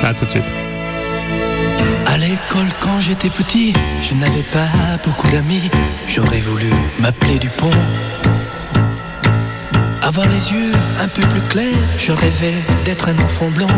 À 0.04 0.14
tout 0.14 0.26
de 0.26 0.30
suite. 0.30 0.73
À 2.14 2.16
l'école 2.16 2.68
quand 2.80 3.00
j'étais 3.00 3.28
petit, 3.28 3.72
je 4.00 4.14
n'avais 4.14 4.44
pas 4.52 4.68
beaucoup 5.04 5.26
d'amis. 5.32 5.68
J'aurais 6.06 6.38
voulu 6.38 6.70
m'appeler 7.00 7.40
Dupont. 7.40 7.72
Avoir 10.00 10.24
les 10.28 10.52
yeux 10.52 10.70
un 11.00 11.08
peu 11.08 11.22
plus 11.22 11.40
clairs, 11.48 11.74
je 11.98 12.12
rêvais 12.12 12.54
d'être 12.84 13.08
un 13.08 13.18
enfant 13.18 13.50
blanc. 13.50 13.74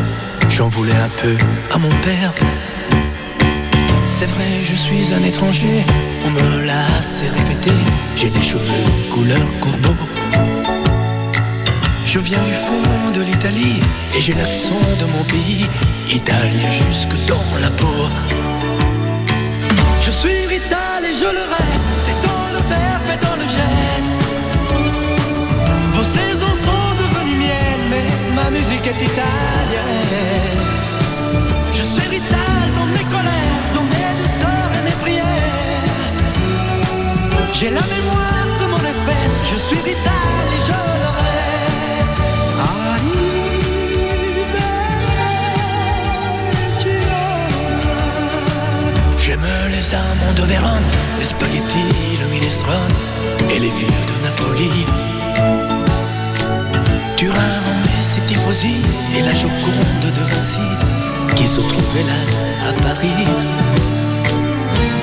J'en 0.50 0.68
voulais 0.68 0.92
un 0.92 1.08
peu 1.22 1.34
à 1.72 1.78
mon 1.78 1.88
père. 2.02 2.34
C'est 4.04 4.26
vrai, 4.26 4.50
je 4.62 4.74
suis 4.74 5.14
un 5.14 5.22
étranger, 5.22 5.86
on 6.26 6.30
me 6.30 6.66
l'a 6.66 6.84
assez 6.98 7.28
répété. 7.28 7.72
J'ai 8.16 8.28
les 8.28 8.42
cheveux 8.42 8.84
couleur 9.14 9.46
courbeau. 9.62 9.94
Je 12.06 12.20
viens 12.20 12.42
du 12.44 12.52
fond 12.52 13.10
de 13.12 13.20
l'Italie 13.20 13.80
et 14.16 14.20
j'ai 14.20 14.32
l'accent 14.32 14.80
de 15.00 15.04
mon 15.06 15.24
pays, 15.24 15.66
italien 16.08 16.70
jusque 16.70 17.16
dans 17.26 17.44
la 17.60 17.68
peau. 17.70 18.08
Je 20.02 20.10
suis 20.12 20.46
vital 20.46 21.04
et 21.04 21.14
je 21.14 21.30
le 21.38 21.44
reste, 21.56 22.04
et 22.12 22.16
dans 22.26 22.46
le 22.54 22.62
verbe 22.74 23.08
et 23.14 23.20
dans 23.26 23.36
le 23.42 23.46
geste. 23.58 24.14
Vos 25.96 26.08
saisons 26.18 26.56
sont 26.66 26.88
devenues 27.02 27.38
miennes, 27.44 27.86
mais 27.90 28.08
ma 28.36 28.50
musique 28.50 28.86
est 28.86 29.02
italienne. 29.10 30.60
Je 31.72 31.82
suis 31.82 32.08
vital 32.08 32.64
dans 32.78 32.86
mes 32.96 33.06
colères, 33.14 33.62
dans 33.74 33.86
mes 33.92 34.10
douceurs 34.22 34.70
et 34.78 34.82
mes 34.86 34.96
prières. 35.02 35.96
J'ai 37.52 37.70
la 37.70 37.82
mémoire 37.94 38.46
de 38.60 38.66
mon 38.66 38.82
espèce, 38.92 39.36
je 39.50 39.56
suis 39.56 39.90
vital 39.92 40.35
Amants 49.94 50.34
de 50.34 50.42
le 52.18 52.26
minestrone 52.26 52.94
et 53.54 53.60
les 53.60 53.70
filles 53.70 53.86
de 53.86 54.24
Napoli. 54.24 54.70
Turin, 57.16 57.62
et 58.16 58.20
Tifosi 58.26 58.78
et 59.16 59.22
la 59.22 59.32
Joconde 59.32 60.02
de 60.02 60.34
Vinci 60.34 60.58
qui 61.36 61.46
se 61.46 61.60
trouve 61.60 61.96
hélas 61.96 62.42
à 62.68 62.82
Paris. 62.82 63.24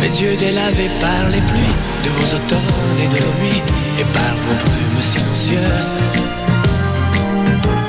Mes 0.01 0.21
yeux 0.21 0.35
délavés 0.35 0.91
par 0.99 1.29
les 1.29 1.39
pluies 1.39 1.77
de 2.03 2.09
vos 2.09 2.35
automnes 2.35 2.99
et 2.99 3.07
de 3.07 3.25
nos 3.25 3.33
nuits 3.39 3.63
et 3.99 4.05
par 4.13 4.35
vos 4.35 4.55
brumes 4.65 5.01
silencieuses. 5.01 5.91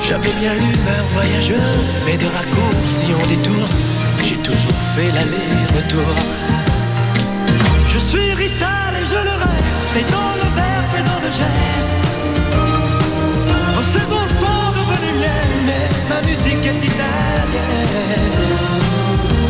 J'avais 0.07 0.33
bien 0.39 0.53
l'humeur 0.53 1.05
voyageuse, 1.13 1.89
mais 2.05 2.15
de 2.15 2.25
raccourcis 2.25 3.13
en 3.13 3.27
détour, 3.27 3.67
j'ai 4.23 4.37
toujours 4.37 4.79
fait 4.95 5.11
l'aller-retour. 5.11 6.15
Et 9.97 10.03
dans 10.11 10.35
le 10.41 10.49
verbe 10.61 10.93
et 10.99 11.03
dans 11.09 11.21
le 11.25 11.31
geste. 11.31 11.93
Vos 13.75 13.87
saisons 13.97 14.27
sont 14.41 14.71
devenues 14.79 15.17
miennes, 15.19 15.73
ma 16.09 16.19
musique 16.27 16.65
est 16.65 16.81
italienne. 16.91 18.31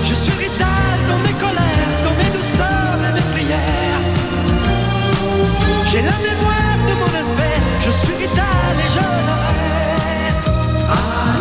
Je 0.03 0.13
suis 0.13 0.35
rital 0.45 0.95
dans 1.09 1.19
mes 1.25 1.35
colères, 1.43 1.91
dans 2.03 2.15
mes 2.21 2.29
douceurs 2.37 2.99
et 3.07 3.13
mes 3.17 3.27
prières. 3.33 4.03
J'ai 5.89 6.01
la 6.01 6.17
mémoire 6.27 6.79
de 6.89 6.93
mon 7.01 7.11
espèce, 7.23 7.67
je 7.85 7.91
suis 7.91 8.15
vital 8.23 8.73
et 8.83 8.89
je 8.95 9.05
le 9.27 9.35
reste. 9.49 10.45
C'est 11.33 11.34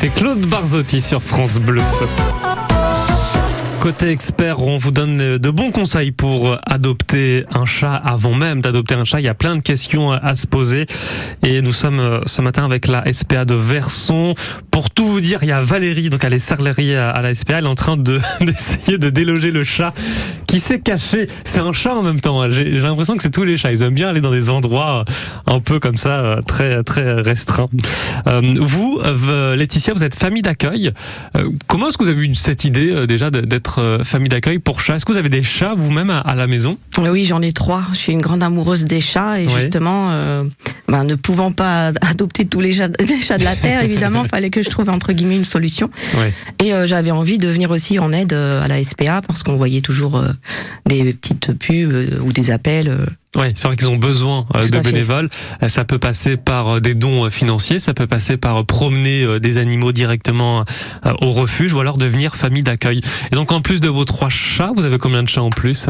c'était 0.00 0.14
Claude 0.14 0.46
Barzotti 0.46 1.00
sur 1.02 1.22
France 1.22 1.58
Bleu. 1.58 1.82
Côté 3.80 4.08
expert, 4.10 4.60
on 4.60 4.78
vous 4.78 4.92
donne 4.92 5.38
de 5.38 5.50
bons 5.50 5.70
conseils 5.70 6.12
pour 6.12 6.56
adopter 6.64 7.44
un 7.52 7.66
chat. 7.66 7.94
Avant 7.96 8.34
même 8.34 8.60
d'adopter 8.60 8.94
un 8.94 9.04
chat, 9.04 9.20
il 9.20 9.24
y 9.24 9.28
a 9.28 9.34
plein 9.34 9.56
de 9.56 9.62
questions 9.62 10.10
à 10.12 10.34
se 10.34 10.46
poser. 10.46 10.86
Et 11.46 11.60
nous 11.60 11.72
sommes 11.72 11.98
euh, 11.98 12.20
ce 12.26 12.40
matin 12.40 12.64
avec 12.64 12.86
la 12.86 13.10
SPA 13.12 13.44
de 13.44 13.54
Verson. 13.54 14.34
Pour 14.70 14.90
tout 14.90 15.06
vous 15.06 15.20
dire, 15.20 15.42
il 15.42 15.48
y 15.48 15.52
a 15.52 15.60
Valérie, 15.60 16.08
donc 16.08 16.24
elle 16.24 16.34
est 16.34 16.38
serlerie 16.38 16.94
à 16.94 17.20
la 17.20 17.34
SPA. 17.34 17.58
Elle 17.58 17.64
est 17.64 17.68
en 17.68 17.74
train 17.74 17.96
de, 17.96 18.20
d'essayer 18.40 18.98
de 18.98 19.10
déloger 19.10 19.50
le 19.50 19.64
chat 19.64 19.92
qui 20.50 20.58
s'est 20.58 20.80
caché. 20.80 21.28
C'est 21.44 21.60
un 21.60 21.72
chat 21.72 21.94
en 21.94 22.02
même 22.02 22.20
temps. 22.20 22.42
hein. 22.42 22.50
J'ai 22.50 22.64
l'impression 22.80 23.16
que 23.16 23.22
c'est 23.22 23.30
tous 23.30 23.44
les 23.44 23.56
chats. 23.56 23.70
Ils 23.70 23.82
aiment 23.82 23.94
bien 23.94 24.08
aller 24.08 24.20
dans 24.20 24.32
des 24.32 24.50
endroits 24.50 25.04
euh, 25.06 25.54
un 25.54 25.60
peu 25.60 25.78
comme 25.78 25.96
ça, 25.96 26.20
euh, 26.20 26.40
très, 26.42 26.82
très 26.82 27.14
restreints. 27.14 27.68
Euh, 28.26 28.40
vous, 28.58 29.00
Laetitia, 29.56 29.94
vous 29.94 30.02
êtes 30.02 30.16
famille 30.16 30.42
d'accueil. 30.42 30.90
Comment 31.68 31.88
est-ce 31.88 31.98
que 31.98 32.02
vous 32.04 32.10
avez 32.10 32.26
eu 32.26 32.34
cette 32.34 32.64
idée 32.64 33.06
déjà 33.06 33.30
d'être 33.30 34.00
famille 34.02 34.28
d'accueil 34.28 34.58
pour 34.58 34.80
chats? 34.80 34.96
Est-ce 34.96 35.04
que 35.04 35.12
vous 35.12 35.18
avez 35.18 35.28
des 35.28 35.44
chats 35.44 35.74
vous-même 35.76 36.10
à, 36.10 36.34
la 36.34 36.46
maison? 36.48 36.76
Oui, 36.98 37.24
j'en 37.24 37.42
ai 37.42 37.52
trois. 37.52 37.84
Je 37.92 37.98
suis 37.98 38.12
une 38.12 38.20
grande 38.20 38.42
amoureuse 38.42 38.84
des 38.84 39.00
chats 39.00 39.40
et 39.40 39.48
justement, 39.48 40.10
euh, 40.10 40.44
ben, 40.88 41.04
ne 41.04 41.14
pouvant 41.14 41.52
pas 41.52 41.88
adopter 42.10 42.44
tous 42.46 42.60
les 42.60 42.72
chats, 42.72 42.88
les 42.98 43.20
chats 43.20 43.38
de 43.38 43.44
la 43.44 43.56
terre, 43.56 43.82
évidemment, 43.82 44.24
fallait 44.30 44.50
que 44.50 44.62
je 44.62 44.68
trouve 44.68 44.90
entre 44.90 45.12
guillemets 45.12 45.36
une 45.36 45.44
solution. 45.44 45.90
Et 46.58 46.74
euh, 46.74 46.86
j'avais 46.86 47.10
envie 47.12 47.38
de 47.38 47.48
venir 47.48 47.70
aussi 47.70 47.98
en 47.98 48.12
aide 48.12 48.32
à 48.32 48.66
la 48.66 48.82
SPA 48.82 49.20
parce 49.26 49.42
qu'on 49.42 49.56
voyait 49.56 49.80
toujours 49.80 50.16
euh, 50.16 50.28
des 50.86 51.12
petites 51.14 51.52
pubs 51.58 51.92
euh, 51.92 52.18
ou 52.20 52.32
des 52.32 52.50
appels. 52.50 52.88
euh, 52.88 53.06
Oui, 53.36 53.46
c'est 53.54 53.66
vrai 53.68 53.76
qu'ils 53.76 53.88
ont 53.88 53.96
besoin 53.96 54.46
euh, 54.56 54.62
de 54.62 54.76
fait. 54.76 54.80
bénévoles. 54.82 55.28
Ça 55.68 55.84
peut 55.84 55.98
passer 55.98 56.36
par 56.36 56.80
des 56.80 56.94
dons 56.94 57.30
financiers, 57.30 57.78
ça 57.78 57.94
peut 57.94 58.06
passer 58.06 58.36
par 58.36 58.64
promener 58.66 59.38
des 59.40 59.56
animaux 59.58 59.92
directement 59.92 60.64
au 61.20 61.32
refuge 61.32 61.72
ou 61.74 61.80
alors 61.80 61.96
devenir 61.96 62.34
famille 62.36 62.62
d'accueil. 62.62 63.00
Et 63.32 63.34
donc 63.36 63.52
en 63.52 63.60
plus 63.60 63.80
de 63.80 63.88
vos 63.88 64.04
trois 64.04 64.28
chats, 64.30 64.72
vous 64.76 64.84
avez 64.84 64.98
combien 64.98 65.22
de 65.22 65.28
chats 65.28 65.42
en 65.42 65.50
plus? 65.50 65.86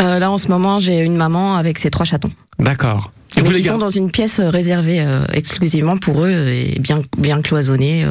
Euh, 0.00 0.18
là, 0.18 0.30
en 0.30 0.38
ce 0.38 0.48
moment, 0.48 0.78
j'ai 0.78 0.98
une 0.98 1.16
maman 1.16 1.56
avec 1.56 1.78
ses 1.78 1.90
trois 1.90 2.04
chatons. 2.04 2.32
D'accord. 2.58 3.12
Ils 3.36 3.64
sont 3.64 3.78
dans 3.78 3.88
une 3.88 4.10
pièce 4.10 4.40
réservée 4.40 5.04
exclusivement 5.32 5.96
pour 5.98 6.24
eux 6.24 6.30
et 6.48 6.78
bien, 6.80 7.02
bien 7.18 7.40
cloisonnée, 7.42 8.04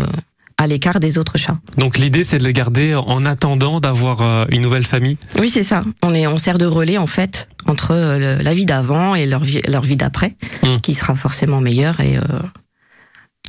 à 0.60 0.68
l'écart 0.68 1.00
des 1.00 1.18
autres 1.18 1.38
chats. 1.38 1.54
Donc 1.78 1.98
l'idée 1.98 2.24
c'est 2.24 2.40
de 2.40 2.44
les 2.44 2.54
garder 2.54 2.96
en 2.96 3.26
attendant 3.26 3.80
d'avoir 3.80 4.22
euh, 4.22 4.46
une 4.50 4.62
nouvelle 4.62 4.84
famille. 4.86 5.18
Oui, 5.40 5.50
c'est 5.50 5.64
ça. 5.64 5.82
On, 6.04 6.14
est, 6.14 6.26
on 6.28 6.38
sert 6.38 6.58
de 6.58 6.66
relais, 6.66 6.98
en 6.98 7.08
fait, 7.08 7.48
entre 7.68 7.92
euh, 7.92 8.38
le- 8.38 8.44
la 8.44 8.54
vie 8.54 8.66
d'avant 8.66 9.14
et 9.16 9.26
leur 9.26 9.44
vie, 9.44 9.62
leur 9.68 9.82
vie 9.84 9.98
d'après, 9.98 10.36
Mm. 10.64 10.78
qui 10.82 10.94
sera 10.96 11.16
forcément 11.16 11.62
meilleure. 11.62 12.00
Et, 12.00 12.18
euh, 12.18 12.22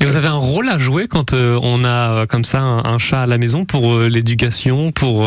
Et 0.01 0.05
vous 0.05 0.17
avez 0.17 0.29
un 0.29 0.35
rôle 0.35 0.69
à 0.69 0.79
jouer 0.79 1.09
quand 1.09 1.33
euh, 1.33 1.59
on 1.61 1.83
a 1.83 1.89
euh, 2.11 2.27
comme 2.27 2.45
ça 2.45 2.61
un, 2.61 2.99
chat 2.99 3.23
à 3.23 3.27
la 3.27 3.37
maison 3.37 3.65
pour 3.65 3.95
euh, 3.95 4.09
l'éducation, 4.09 4.93
pour 4.93 5.27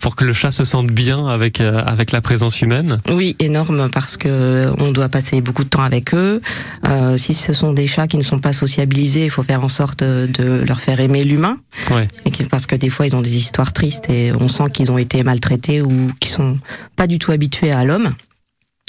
pour 0.00 0.16
que 0.16 0.24
le 0.24 0.32
chat 0.32 0.50
se 0.50 0.64
sente 0.64 0.88
bien 0.88 1.26
avec 1.26 1.60
avec 1.60 2.12
la 2.12 2.20
présence 2.20 2.62
humaine? 2.62 3.00
Oui, 3.10 3.36
énorme 3.38 3.90
parce 3.90 4.16
que 4.16 4.70
on 4.80 4.92
doit 4.92 5.08
passer 5.08 5.40
beaucoup 5.40 5.64
de 5.64 5.68
temps 5.68 5.82
avec 5.82 6.14
eux. 6.14 6.40
Euh, 6.86 7.16
si 7.16 7.34
ce 7.34 7.52
sont 7.52 7.72
des 7.72 7.86
chats 7.86 8.06
qui 8.06 8.16
ne 8.16 8.22
sont 8.22 8.38
pas 8.38 8.52
sociabilisés, 8.52 9.24
il 9.24 9.30
faut 9.30 9.42
faire 9.42 9.64
en 9.64 9.68
sorte 9.68 10.02
de 10.02 10.64
leur 10.66 10.80
faire 10.80 11.00
aimer 11.00 11.24
l'humain. 11.24 11.58
Ouais. 11.90 12.08
Et 12.24 12.30
parce 12.50 12.66
que 12.66 12.76
des 12.76 12.90
fois 12.90 13.06
ils 13.06 13.16
ont 13.16 13.22
des 13.22 13.36
histoires 13.36 13.72
tristes 13.72 14.08
et 14.08 14.32
on 14.32 14.48
sent 14.48 14.70
qu'ils 14.72 14.90
ont 14.90 14.98
été 14.98 15.22
maltraités 15.24 15.82
ou 15.82 16.10
qu'ils 16.20 16.30
sont 16.30 16.58
pas 16.96 17.06
du 17.06 17.18
tout 17.18 17.32
habitués 17.32 17.72
à 17.72 17.84
l'homme. 17.84 18.10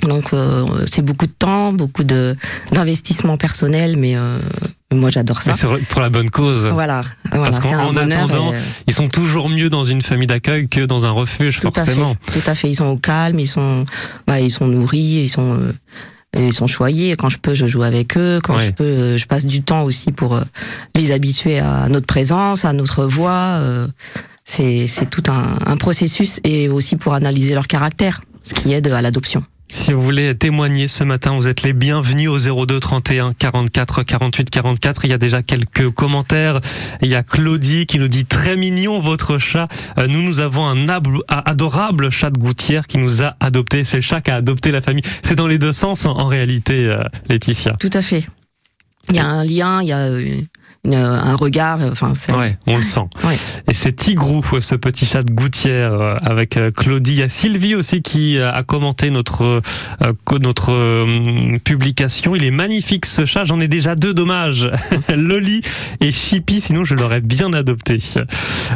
Donc 0.03 0.33
euh, 0.33 0.85
c'est 0.91 1.01
beaucoup 1.01 1.27
de 1.27 1.31
temps, 1.31 1.73
beaucoup 1.73 2.03
de 2.03 2.35
d'investissement 2.71 3.37
personnel, 3.37 3.97
mais 3.97 4.15
euh, 4.15 4.39
moi 4.95 5.09
j'adore 5.09 5.41
ça. 5.41 5.53
Mais 5.71 5.79
pour 5.89 6.01
la 6.01 6.09
bonne 6.09 6.29
cause. 6.29 6.67
Voilà, 6.67 7.03
voilà 7.31 7.49
Parce 7.49 7.59
qu'en 7.59 7.95
attendant, 7.95 8.51
et, 8.51 8.55
euh, 8.55 8.59
ils 8.87 8.93
sont 8.93 9.07
toujours 9.07 9.49
mieux 9.49 9.69
dans 9.69 9.83
une 9.83 10.01
famille 10.01 10.27
d'accueil 10.27 10.67
que 10.67 10.81
dans 10.81 11.05
un 11.05 11.11
refuge, 11.11 11.59
Tout 11.59 11.67
à 11.69 11.71
forcément. 11.71 12.15
fait, 12.29 12.39
tout 12.41 12.49
à 12.49 12.55
fait. 12.55 12.69
Ils 12.69 12.75
sont 12.75 12.85
au 12.85 12.97
calme, 12.97 13.39
ils 13.39 13.47
sont, 13.47 13.85
bah, 14.27 14.39
ils 14.39 14.51
sont 14.51 14.67
nourris, 14.67 15.23
ils 15.23 15.29
sont, 15.29 15.53
euh, 15.59 15.71
ils 16.37 16.53
sont 16.53 16.67
choyés. 16.67 17.15
Quand 17.15 17.29
je 17.29 17.37
peux, 17.37 17.53
je 17.53 17.67
joue 17.67 17.83
avec 17.83 18.17
eux. 18.17 18.39
Quand 18.43 18.57
je 18.59 18.71
peux, 18.71 18.83
euh, 18.83 19.17
je 19.17 19.25
passe 19.25 19.45
du 19.45 19.61
temps 19.61 19.83
aussi 19.83 20.11
pour 20.11 20.39
les 20.95 21.11
habituer 21.11 21.59
à 21.59 21.87
notre 21.89 22.05
présence, 22.05 22.65
à 22.65 22.73
notre 22.73 23.05
voix. 23.05 23.59
c'est, 24.43 24.87
c'est 24.87 25.09
tout 25.09 25.23
un, 25.29 25.57
un 25.65 25.77
processus 25.77 26.39
et 26.43 26.67
aussi 26.69 26.95
pour 26.97 27.13
analyser 27.13 27.53
leur 27.53 27.67
caractère, 27.67 28.21
ce 28.43 28.53
qui 28.53 28.73
aide 28.73 28.87
à 28.87 29.01
l'adoption. 29.01 29.43
Si 29.73 29.93
vous 29.93 30.01
voulez 30.01 30.35
témoigner 30.35 30.89
ce 30.89 31.05
matin, 31.05 31.33
vous 31.33 31.47
êtes 31.47 31.61
les 31.63 31.71
bienvenus 31.71 32.27
au 32.27 32.65
02 32.65 32.77
31 32.81 33.31
44 33.31 34.03
48 34.03 34.49
44. 34.49 35.05
Il 35.05 35.11
y 35.11 35.13
a 35.13 35.17
déjà 35.17 35.43
quelques 35.43 35.89
commentaires. 35.91 36.59
Il 37.01 37.07
y 37.07 37.15
a 37.15 37.23
Claudie 37.23 37.85
qui 37.85 37.97
nous 37.97 38.09
dit 38.09 38.25
très 38.25 38.57
mignon 38.57 38.99
votre 38.99 39.37
chat. 39.37 39.69
Euh, 39.97 40.07
Nous, 40.07 40.23
nous 40.23 40.41
avons 40.41 40.65
un 40.67 40.89
ab- 40.89 41.07
adorable 41.29 42.09
chat 42.09 42.31
de 42.31 42.37
gouttière 42.37 42.85
qui 42.85 42.97
nous 42.97 43.21
a 43.21 43.37
adopté. 43.39 43.85
C'est 43.85 43.95
le 43.97 44.01
chat 44.01 44.19
qui 44.19 44.31
a 44.31 44.35
adopté 44.35 44.71
la 44.73 44.81
famille. 44.81 45.03
C'est 45.23 45.35
dans 45.35 45.47
les 45.47 45.57
deux 45.57 45.71
sens 45.71 46.05
en, 46.05 46.25
réalité, 46.25 46.87
euh, 46.87 47.01
Laetitia. 47.29 47.77
Tout 47.79 47.89
à 47.93 48.01
fait. 48.01 48.25
Il 49.09 49.15
y 49.15 49.19
a 49.19 49.25
un 49.25 49.45
lien, 49.45 49.81
il 49.81 49.87
y 49.87 49.93
a 49.93 50.09
une- 50.85 50.93
une- 50.93 50.95
un 50.95 51.35
regard. 51.35 51.79
Enfin, 51.91 52.13
c'est. 52.15 52.33
Ouais, 52.33 52.57
on 52.67 52.77
le 52.77 52.83
sent. 52.83 53.01
Ouais. 53.23 53.37
Et 53.69 53.73
c'est 53.73 53.95
Tigrou, 53.95 54.43
ce 54.59 54.75
petit 54.75 55.05
chat 55.05 55.23
de 55.23 55.31
gouttière 55.31 55.93
euh, 55.93 56.15
avec 56.21 56.57
euh, 56.57 56.71
Claudie. 56.71 57.11
Il 57.13 57.19
y 57.19 57.23
a 57.23 57.29
Sylvie 57.29 57.75
aussi 57.75 58.01
qui 58.01 58.37
euh, 58.37 58.51
a 58.51 58.63
commenté 58.63 59.09
notre 59.09 59.61
euh, 60.01 60.13
notre 60.41 60.71
euh, 60.71 61.57
publication. 61.63 62.35
Il 62.35 62.43
est 62.43 62.51
magnifique 62.51 63.05
ce 63.05 63.25
chat. 63.25 63.43
J'en 63.45 63.59
ai 63.59 63.67
déjà 63.67 63.95
deux. 63.95 64.13
Dommage. 64.13 64.69
Loli 65.15 65.61
et 65.99 66.11
Chippy. 66.11 66.61
Sinon, 66.61 66.83
je 66.83 66.95
l'aurais 66.95 67.21
bien 67.21 67.53
adopté. 67.53 67.99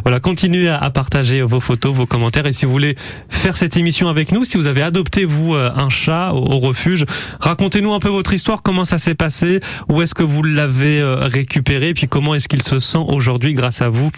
Voilà. 0.03 0.19
Continuez 0.19 0.69
à, 0.69 0.89
partager 0.89 1.41
vos 1.41 1.59
photos, 1.59 1.93
vos 1.93 2.05
commentaires. 2.05 2.45
Et 2.45 2.51
si 2.53 2.65
vous 2.65 2.71
voulez 2.71 2.95
faire 3.29 3.57
cette 3.57 3.75
émission 3.77 4.07
avec 4.07 4.31
nous, 4.31 4.45
si 4.45 4.57
vous 4.57 4.67
avez 4.67 4.81
adopté 4.81 5.25
vous 5.25 5.55
euh, 5.55 5.71
un 5.75 5.89
chat 5.89 6.31
au, 6.33 6.59
refuge, 6.59 7.05
racontez-nous 7.39 7.93
un 7.93 7.99
peu 7.99 8.09
votre 8.09 8.33
histoire. 8.33 8.61
Comment 8.63 8.85
ça 8.85 8.97
s'est 8.97 9.15
passé 9.15 9.59
Où 9.89 10.01
est-ce 10.01 10.15
que 10.15 10.23
vous 10.23 10.43
l'avez 10.43 11.01
euh, 11.01 11.27
récupéré 11.27 11.93
Puis 11.95 12.07
comment 12.07 12.35
est-ce 12.35 12.47
qu'il 12.47 12.61
se 12.61 12.79
sent 12.79 12.99
aujourd'hui 13.07 13.53
grâce 13.53 13.81
à 13.81 13.89
vous? 13.89 14.11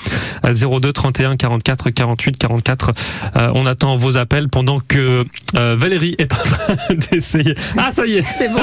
À 0.43 0.51
02 0.53 0.91
31 0.91 1.35
44 1.37 1.89
48 1.91 2.37
44. 2.37 2.91
Euh, 3.37 3.51
on 3.55 3.65
attend 3.65 3.95
vos 3.97 4.17
appels 4.17 4.49
pendant 4.49 4.79
que 4.79 5.25
euh, 5.57 5.75
Valérie 5.77 6.15
est 6.17 6.33
en 6.33 6.37
train 6.37 6.75
d'essayer. 7.11 7.55
Ah 7.77 7.89
ça 7.91 8.05
y 8.05 8.15
est, 8.17 8.23
C'est 8.37 8.49
bon. 8.49 8.59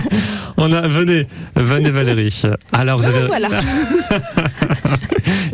on 0.56 0.72
a 0.72 0.86
venez, 0.88 1.26
venez 1.56 1.90
Valérie. 1.90 2.42
Alors 2.72 2.98
vous 2.98 3.06
avez 3.06 3.26
Voilà. 3.26 3.48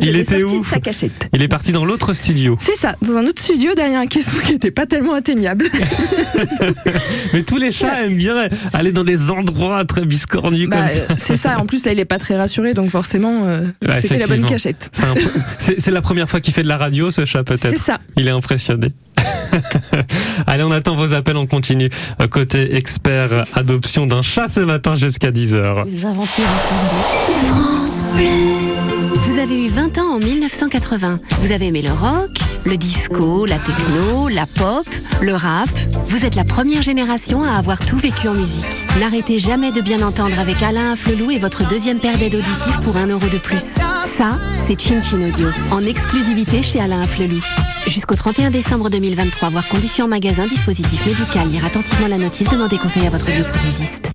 Il 0.01 0.15
était 0.15 0.43
où? 0.43 0.61
de 0.61 0.65
sa 0.65 0.79
cachette. 0.79 1.29
Il 1.33 1.41
est 1.41 1.47
parti 1.47 1.71
dans 1.71 1.85
l'autre 1.85 2.13
studio. 2.13 2.57
C'est 2.61 2.75
ça, 2.77 2.95
dans 3.01 3.15
un 3.17 3.25
autre 3.25 3.41
studio 3.41 3.73
derrière 3.75 3.99
un 3.99 4.07
caisson 4.07 4.35
qui 4.43 4.51
n'était 4.53 4.71
pas 4.71 4.85
tellement 4.85 5.13
atteignable. 5.13 5.65
Mais 7.33 7.43
tous 7.43 7.57
les 7.57 7.71
chats 7.71 8.03
aiment 8.03 8.15
bien 8.17 8.47
aller 8.73 8.91
dans 8.91 9.03
des 9.03 9.31
endroits 9.31 9.83
très 9.85 10.05
biscornus 10.05 10.69
Bah, 10.69 10.77
comme 10.77 10.87
ça. 10.87 11.01
euh, 11.01 11.15
c'est 11.17 11.35
ça. 11.37 11.59
En 11.59 11.65
plus, 11.65 11.85
là, 11.85 11.93
il 11.93 11.99
est 11.99 12.05
pas 12.05 12.17
très 12.19 12.35
rassuré, 12.37 12.73
donc 12.73 12.89
forcément, 12.95 13.43
euh, 13.43 13.65
Ouais, 13.85 13.99
c'était 13.99 14.19
la 14.19 14.27
bonne 14.27 14.45
cachette. 14.45 14.89
C'est 15.59 15.91
la 15.91 16.01
première 16.01 16.29
fois 16.29 16.39
qu'il 16.39 16.53
fait 16.53 16.63
de 16.63 16.69
la 16.69 16.77
radio, 16.77 17.11
ce 17.11 17.25
chat 17.25 17.43
peut-être. 17.43 17.71
C'est 17.71 17.77
ça. 17.77 17.99
Il 18.15 18.25
est 18.25 18.31
impressionné. 18.31 18.93
Allez, 20.47 20.63
on 20.63 20.71
attend 20.71 20.95
vos 20.95 21.13
appels, 21.13 21.35
on 21.35 21.45
continue. 21.45 21.89
Euh, 22.21 22.27
Côté 22.27 22.73
expert 22.77 23.43
adoption 23.53 24.07
d'un 24.07 24.21
chat 24.21 24.47
ce 24.47 24.61
matin 24.61 24.95
jusqu'à 24.95 25.31
10h. 25.31 25.85
Les 25.89 26.05
aventures 26.05 26.45
Vous 29.27 29.39
avez 29.39 29.65
eu 29.65 29.67
20 29.67 29.97
ans 29.97 30.15
en 30.15 30.19
1980. 30.19 31.19
Vous 31.41 31.51
avez 31.51 31.65
aimé 31.65 31.81
le 31.81 31.91
rock, 31.91 32.31
le 32.65 32.77
disco, 32.77 33.45
la 33.45 33.59
techno, 33.59 34.27
la 34.27 34.45
pop, 34.45 34.87
le 35.21 35.33
rap. 35.33 35.69
Vous 36.07 36.25
êtes 36.25 36.35
la 36.35 36.43
première 36.43 36.81
génération 36.81 37.43
à 37.43 37.51
avoir 37.51 37.79
tout 37.79 37.97
vécu 37.97 38.27
en 38.27 38.33
musique. 38.33 38.65
N'arrêtez 38.99 39.39
jamais 39.39 39.71
de 39.71 39.81
bien 39.81 40.01
entendre 40.01 40.39
avec 40.39 40.63
Alain 40.63 40.93
Afflelou 40.93 41.31
et 41.31 41.37
votre 41.37 41.67
deuxième 41.67 41.99
paire 41.99 42.17
d'aides 42.17 42.35
auditives 42.35 42.79
pour 42.83 42.97
1 42.97 43.07
euro 43.07 43.27
de 43.27 43.37
plus. 43.37 43.75
Ça, 44.17 44.39
c'est 44.65 44.79
Chin 44.79 45.01
Chin 45.01 45.21
Audio, 45.27 45.47
en 45.71 45.85
exclusivité 45.85 46.61
chez 46.61 46.79
Alain 46.79 47.01
Afflelou. 47.01 47.41
Jusqu'au 47.87 48.15
31 48.15 48.49
décembre 48.49 48.89
2023, 48.89 49.49
voir 49.49 49.67
conditions 49.67 50.07
magasin, 50.07 50.47
dispositif 50.47 51.05
médical, 51.05 51.47
lire 51.49 51.65
attentivement 51.65 52.07
la 52.07 52.17
notice, 52.17 52.49
demandez 52.49 52.77
conseil 52.77 53.05
à 53.05 53.09
votre 53.09 53.25
bioprothésiste. 53.25 54.14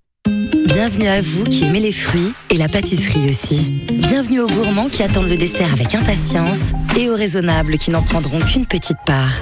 Bienvenue 0.72 1.09
à 1.09 1.20
vous 1.20 1.42
qui 1.42 1.64
aimez 1.64 1.80
les 1.80 1.90
fruits 1.90 2.33
et 2.48 2.56
la 2.56 2.68
pâtisserie 2.68 3.28
aussi. 3.28 3.83
Bienvenue 3.90 4.38
aux 4.38 4.46
gourmands 4.46 4.88
qui 4.88 5.02
attendent 5.02 5.28
le 5.28 5.37
dessert 5.37 5.72
avec 5.72 5.96
impatience 5.96 6.59
et 6.96 7.11
aux 7.11 7.16
raisonnables 7.16 7.76
qui 7.76 7.90
n'en 7.90 8.02
prendront 8.02 8.38
qu'une 8.38 8.66
petite 8.66 8.98
part. 9.04 9.33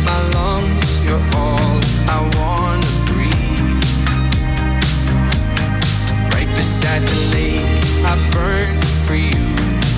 my 0.06 0.20
lungs, 0.36 1.04
you're 1.04 1.26
all 1.36 1.80
I 2.08 2.20
wanna 2.38 2.92
breathe. 3.10 3.82
Right 6.32 6.48
beside 6.56 7.02
the 7.02 7.20
lake, 7.34 7.66
I 8.06 8.14
burn 8.30 8.80
for 9.08 9.16
you, 9.16 9.42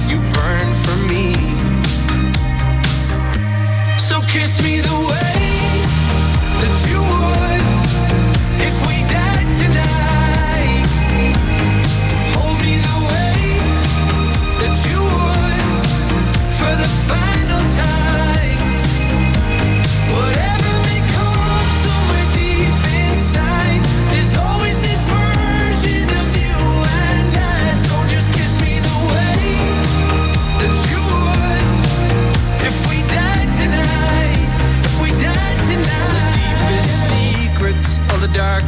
you 0.08 0.20
burn 0.32 0.70
for 0.86 0.98
me. 1.12 1.34
So 3.98 4.22
kiss 4.32 4.64
me 4.64 4.80
safe 4.80 5.23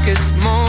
darkest 0.05 0.35
moment 0.37 0.64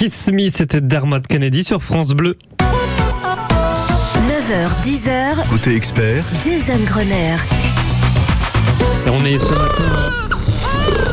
Kiss 0.00 0.30
Me, 0.32 0.48
c'était 0.48 0.80
Dermot 0.80 1.20
Kennedy 1.28 1.62
sur 1.62 1.82
France 1.82 2.12
Bleu. 2.14 2.38
9h, 4.26 4.70
10h, 4.82 5.46
Côté 5.50 5.76
expert, 5.76 6.24
Jason 6.42 6.82
Grenier. 6.86 7.36
Et 9.06 9.10
on 9.10 9.22
est 9.26 9.38
ce 9.38 9.50
matin 9.50 9.84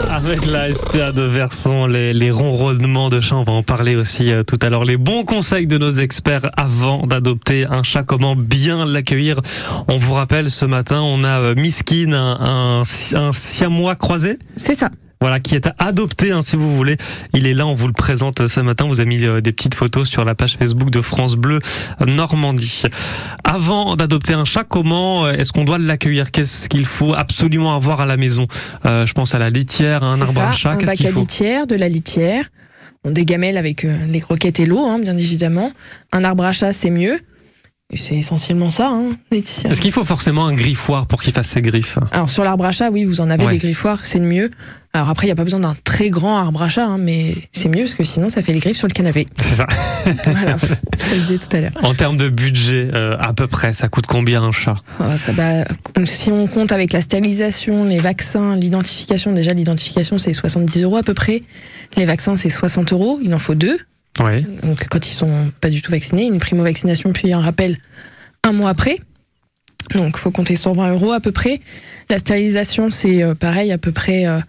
avec 0.09 0.45
la 0.45 0.73
SPA 0.73 1.11
de 1.11 1.21
Verson, 1.21 1.85
les, 1.85 2.13
les 2.13 2.31
ronronnements 2.31 3.09
de 3.09 3.19
chat, 3.19 3.35
on 3.35 3.43
va 3.43 3.51
en 3.51 3.61
parler 3.61 3.97
aussi 3.97 4.31
euh, 4.31 4.43
tout 4.43 4.57
à 4.61 4.69
l'heure. 4.69 4.85
Les 4.85 4.95
bons 4.95 5.25
conseils 5.25 5.67
de 5.67 5.77
nos 5.77 5.91
experts 5.91 6.49
avant 6.55 7.05
d'adopter 7.05 7.65
un 7.65 7.83
chat, 7.83 8.03
comment 8.03 8.37
bien 8.37 8.85
l'accueillir. 8.85 9.41
On 9.89 9.97
vous 9.97 10.13
rappelle 10.13 10.49
ce 10.49 10.63
matin, 10.63 11.01
on 11.01 11.25
a 11.25 11.41
euh, 11.41 11.55
Miskin, 11.55 12.13
un, 12.13 12.37
un, 12.39 12.83
un 13.15 13.33
siamois 13.33 13.95
croisé. 13.95 14.39
C'est 14.55 14.75
ça. 14.79 14.91
Voilà, 15.19 15.39
qui 15.39 15.55
est 15.55 15.67
adopté, 15.79 16.31
hein, 16.31 16.43
si 16.43 16.55
vous 16.55 16.75
voulez. 16.75 16.95
Il 17.33 17.47
est 17.47 17.55
là, 17.55 17.65
on 17.65 17.73
vous 17.73 17.87
le 17.87 17.93
présente 17.93 18.47
ce 18.47 18.59
matin. 18.59 18.85
Vous 18.87 18.99
avez 18.99 19.09
mis 19.09 19.23
euh, 19.25 19.41
des 19.41 19.51
petites 19.51 19.73
photos 19.73 20.07
sur 20.07 20.23
la 20.25 20.35
page 20.35 20.57
Facebook 20.57 20.91
de 20.91 21.01
France 21.01 21.35
Bleu 21.35 21.59
Normandie. 22.05 22.83
Avant 23.43 23.95
d'adopter 23.95 24.33
un 24.33 24.45
chat, 24.45 24.63
comment 24.63 25.25
euh, 25.25 25.31
est-ce 25.31 25.51
qu'on 25.53 25.63
doit 25.63 25.79
l'accueillir? 25.79 26.29
Qu'est-ce 26.31 26.69
qu'il 26.69 26.85
faut 26.85 27.15
absolument 27.15 27.75
avoir 27.75 28.01
à 28.01 28.05
la 28.05 28.15
maison? 28.17 28.45
Euh, 28.85 29.05
Je 29.07 29.13
pense 29.13 29.33
à 29.33 29.39
la 29.39 29.49
litière, 29.49 30.03
un 30.03 30.17
C'est 30.17 30.21
arbre 30.21 30.33
ça, 30.33 30.49
à 30.49 30.51
chat. 30.51 30.71
un 30.71 30.75
Qu'est-ce 30.75 30.85
bac 30.91 30.97
qu'il 30.97 31.07
à 31.07 31.11
faut? 31.11 31.19
litière, 31.21 31.65
de 31.67 31.75
la 31.75 31.89
litière, 31.89 32.45
bon, 33.03 33.09
des 33.11 33.25
gamelles 33.25 33.57
avec 33.57 33.85
euh, 33.85 33.95
les 34.07 34.19
croquettes 34.21 34.59
et 34.59 34.65
l'eau, 34.67 34.85
hein, 34.85 34.99
bien 34.99 35.17
évidemment. 35.17 35.71
Un 36.11 36.23
arbre 36.23 36.43
à 36.43 36.51
chat, 36.51 36.73
c'est 36.73 36.91
mieux. 36.91 37.19
C'est 37.93 38.15
essentiellement 38.15 38.69
ça, 38.69 38.89
hein, 38.91 39.11
Laetitia. 39.31 39.69
Est-ce 39.71 39.79
qu'il 39.79 39.93
faut 39.93 40.03
forcément 40.03 40.45
un 40.45 40.53
griffoir 40.53 41.07
pour 41.07 41.21
qu'il 41.21 41.31
fasse 41.31 41.47
ses 41.47 41.61
griffes? 41.61 41.97
Alors 42.11 42.29
sur 42.29 42.43
l'arbre 42.43 42.65
à 42.65 42.73
chat, 42.73 42.89
oui, 42.91 43.05
vous 43.05 43.21
en 43.21 43.29
avez 43.29 43.45
Ouais. 43.45 43.53
des 43.53 43.59
griffoirs, 43.59 44.03
c'est 44.03 44.19
le 44.19 44.25
mieux. 44.25 44.51
Alors 44.91 45.07
après, 45.07 45.25
il 45.25 45.29
n'y 45.29 45.31
a 45.31 45.35
pas 45.35 45.45
besoin 45.45 45.61
d'un 45.61 45.75
très 45.85 46.09
grand 46.09 46.35
arbre 46.37 46.61
à 46.61 46.67
chat, 46.67 46.85
hein, 46.85 46.97
mais 46.99 47.33
c'est 47.53 47.69
mieux 47.69 47.83
parce 47.83 47.93
que 47.93 48.03
sinon, 48.03 48.29
ça 48.29 48.41
fait 48.41 48.51
les 48.51 48.59
griffes 48.59 48.75
sur 48.77 48.89
le 48.89 48.93
canapé. 48.93 49.25
C'est 49.39 49.55
ça. 49.55 49.67
voilà, 50.25 50.59
ça 50.59 50.75
je 50.97 51.15
disais 51.15 51.37
tout 51.37 51.55
à 51.55 51.61
l'heure. 51.61 51.71
En 51.81 51.93
termes 51.93 52.17
de 52.17 52.27
budget, 52.27 52.89
euh, 52.93 53.15
à 53.21 53.31
peu 53.31 53.47
près, 53.47 53.71
ça 53.71 53.87
coûte 53.87 54.05
combien 54.05 54.43
un 54.43 54.51
chat? 54.51 54.75
Ah, 54.99 55.17
ça 55.17 55.31
va- 55.31 55.63
si 56.05 56.29
on 56.29 56.47
compte 56.47 56.73
avec 56.73 56.91
la 56.91 56.99
stérilisation, 56.99 57.85
les 57.85 57.99
vaccins, 57.99 58.57
l'identification, 58.57 59.31
déjà 59.31 59.53
l'identification 59.53 60.17
c'est 60.17 60.33
70 60.33 60.83
euros 60.83 60.97
à 60.97 61.03
peu 61.03 61.13
près. 61.13 61.43
Les 61.95 62.05
vaccins 62.05 62.35
c'est 62.35 62.49
60 62.49 62.91
euros, 62.91 63.19
il 63.23 63.33
en 63.33 63.39
faut 63.39 63.55
deux. 63.55 63.79
Ouais. 64.19 64.43
Donc 64.63 64.87
quand 64.89 65.05
ils 65.07 65.13
sont 65.13 65.51
pas 65.61 65.69
du 65.69 65.81
tout 65.81 65.91
vaccinés, 65.91 66.23
une 66.25 66.39
primo-vaccination 66.39 67.13
puis 67.13 67.33
un 67.33 67.39
rappel 67.39 67.77
un 68.43 68.51
mois 68.51 68.69
après. 68.69 68.97
Donc 69.95 70.17
faut 70.17 70.31
compter 70.31 70.55
120 70.55 70.91
euros 70.93 71.11
à 71.13 71.19
peu 71.19 71.31
près. 71.31 71.61
La 72.09 72.17
stérilisation 72.17 72.89
c'est 72.89 73.23
euh, 73.23 73.35
pareil 73.35 73.71
à 73.71 73.77
peu 73.77 73.91
près 73.91 74.25
euh, 74.27 74.39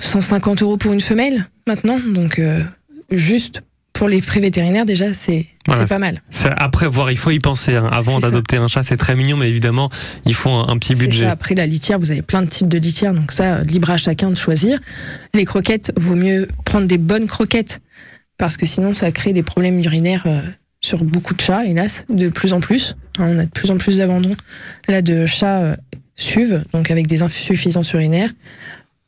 150 0.00 0.62
euros 0.62 0.76
pour 0.76 0.92
une 0.92 1.00
femelle 1.00 1.46
maintenant. 1.66 1.98
Donc 1.98 2.38
euh, 2.38 2.62
juste 3.10 3.62
pour 3.92 4.08
les 4.08 4.20
frais 4.20 4.40
vétérinaires 4.40 4.86
déjà 4.86 5.12
c'est 5.14 5.46
Voilà, 5.66 5.86
pas 5.86 5.98
mal. 5.98 6.22
À 6.56 6.68
prévoir, 6.70 7.10
il 7.10 7.18
faut 7.18 7.30
y 7.30 7.38
penser. 7.38 7.74
hein. 7.76 7.88
Avant 7.92 8.18
d'adopter 8.18 8.56
un 8.56 8.66
chat, 8.68 8.82
c'est 8.82 8.96
très 8.96 9.14
mignon, 9.14 9.36
mais 9.36 9.48
évidemment, 9.48 9.90
il 10.24 10.34
faut 10.34 10.48
un, 10.50 10.68
un 10.68 10.78
petit 10.78 10.94
budget. 10.94 11.24
ça. 11.26 11.30
Après 11.30 11.54
la 11.54 11.66
litière, 11.66 11.98
vous 11.98 12.10
avez 12.10 12.22
plein 12.22 12.42
de 12.42 12.48
types 12.48 12.68
de 12.68 12.78
litière, 12.78 13.12
donc 13.14 13.30
ça, 13.32 13.56
euh, 13.56 13.64
libre 13.64 13.90
à 13.90 13.98
chacun 13.98 14.30
de 14.30 14.34
choisir. 14.36 14.80
Les 15.34 15.44
croquettes, 15.44 15.92
vaut 15.96 16.16
mieux 16.16 16.48
prendre 16.64 16.86
des 16.86 16.98
bonnes 16.98 17.26
croquettes, 17.28 17.80
parce 18.38 18.56
que 18.56 18.66
sinon 18.66 18.92
ça 18.92 19.10
crée 19.12 19.32
des 19.32 19.42
problèmes 19.42 19.78
urinaires 19.78 20.24
euh, 20.26 20.40
sur 20.80 21.04
beaucoup 21.04 21.34
de 21.34 21.40
chats, 21.40 21.64
hélas, 21.64 22.04
de 22.08 22.28
plus 22.28 22.52
en 22.52 22.60
plus. 22.60 22.96
Hein, 23.18 23.34
on 23.34 23.38
a 23.38 23.44
de 23.44 23.50
plus 23.50 23.70
en 23.70 23.78
plus 23.78 23.98
d'abandon 23.98 24.34
là 24.88 25.02
de 25.02 25.26
chats 25.26 25.60
euh, 25.60 25.76
SUV, 26.16 26.58
donc 26.72 26.90
avec 26.90 27.06
des 27.06 27.22
insuffisances 27.22 27.92
urinaires. 27.92 28.30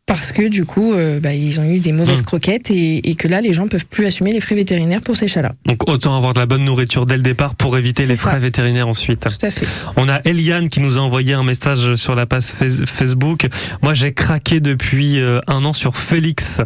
Parce 0.07 0.33
que 0.33 0.49
du 0.49 0.67
coup, 0.67 0.93
euh, 0.93 1.19
bah, 1.19 1.33
ils 1.33 1.59
ont 1.61 1.65
eu 1.65 1.79
des 1.79 1.93
mauvaises 1.93 2.21
Hmm. 2.21 2.25
croquettes 2.25 2.71
et, 2.71 3.09
et 3.09 3.15
que 3.15 3.27
là, 3.27 3.41
les 3.41 3.55
gens 3.55 3.69
peuvent 3.69 3.87
plus 3.87 4.05
assumer 4.05 4.33
les 4.33 4.41
frais 4.41 4.55
vétérinaires 4.55 5.01
pour 5.01 5.17
ces 5.17 5.29
chats-là. 5.29 5.53
Donc 5.65 5.89
autant 5.89 6.15
avoir 6.15 6.35
de 6.35 6.41
la 6.41 6.47
bonne 6.47 6.63
nourriture 6.65 7.07
dès 7.07 7.17
le 7.17 7.23
départ 7.23 7.55
pour 7.55 7.79
éviter 7.79 8.05
les 8.07 8.15
ça. 8.15 8.29
frais 8.31 8.39
vétérinaires 8.39 8.87
ensuite. 8.87 9.21
Tout 9.23 9.47
à 9.47 9.51
fait. 9.51 9.67
On 9.97 10.09
a 10.11 10.21
Eliane 10.27 10.69
qui 10.69 10.81
nous 10.81 10.99
a 10.99 11.01
envoyé 11.01 11.33
un 11.33 11.43
message 11.43 11.95
sur 11.97 12.15
la 12.15 12.27
page 12.27 12.45
Facebook. 12.87 13.47
Moi, 13.83 13.95
j'ai 13.95 14.13
craqué 14.13 14.61
depuis 14.61 15.21
euh, 15.21 15.41
un 15.47 15.65
an 15.65 15.73
sur 15.73 15.97
Félix. 15.97 16.61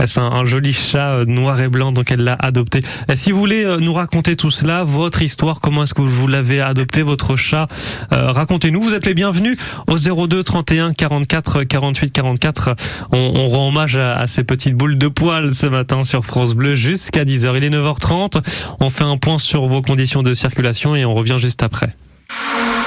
Euh, 0.00 0.04
C'est 0.06 0.20
un, 0.20 0.24
un 0.24 0.44
joli 0.44 0.74
chat 0.74 1.24
noir 1.26 1.60
et 1.62 1.68
blanc, 1.68 1.90
donc 1.90 2.10
elle 2.12 2.20
l'a 2.22 2.36
adopté. 2.38 2.82
Et 3.10 3.16
si 3.16 3.32
vous 3.32 3.38
voulez 3.38 3.64
nous 3.80 3.94
raconter 3.94 4.36
tout 4.36 4.50
cela, 4.50 4.84
votre 4.84 5.22
histoire, 5.22 5.60
comment 5.60 5.84
est-ce 5.84 5.94
que 5.94 6.02
vous 6.02 6.28
l'avez 6.28 6.60
adopté, 6.60 7.00
votre 7.00 7.36
chat, 7.36 7.66
euh, 8.12 8.30
racontez-nous. 8.30 8.82
Vous 8.82 8.92
êtes 8.94 9.06
les 9.06 9.14
bienvenus 9.14 9.56
au 9.86 9.96
02 10.26 10.42
31 10.42 10.92
44 10.92 11.64
48 11.64 12.10
44. 12.12 12.73
On, 13.12 13.48
rend 13.48 13.68
hommage 13.68 13.96
à, 13.96 14.26
ces 14.26 14.44
petites 14.44 14.74
boules 14.74 14.98
de 14.98 15.08
poils 15.08 15.54
ce 15.54 15.66
matin 15.66 16.04
sur 16.04 16.24
France 16.24 16.54
Bleu 16.54 16.74
jusqu'à 16.74 17.24
10h. 17.24 17.56
Il 17.56 17.64
est 17.64 17.70
9h30. 17.70 18.42
On 18.80 18.90
fait 18.90 19.04
un 19.04 19.16
point 19.16 19.38
sur 19.38 19.66
vos 19.66 19.82
conditions 19.82 20.22
de 20.22 20.34
circulation 20.34 20.96
et 20.96 21.04
on 21.04 21.14
revient 21.14 21.36
juste 21.38 21.62
après. 21.62 21.94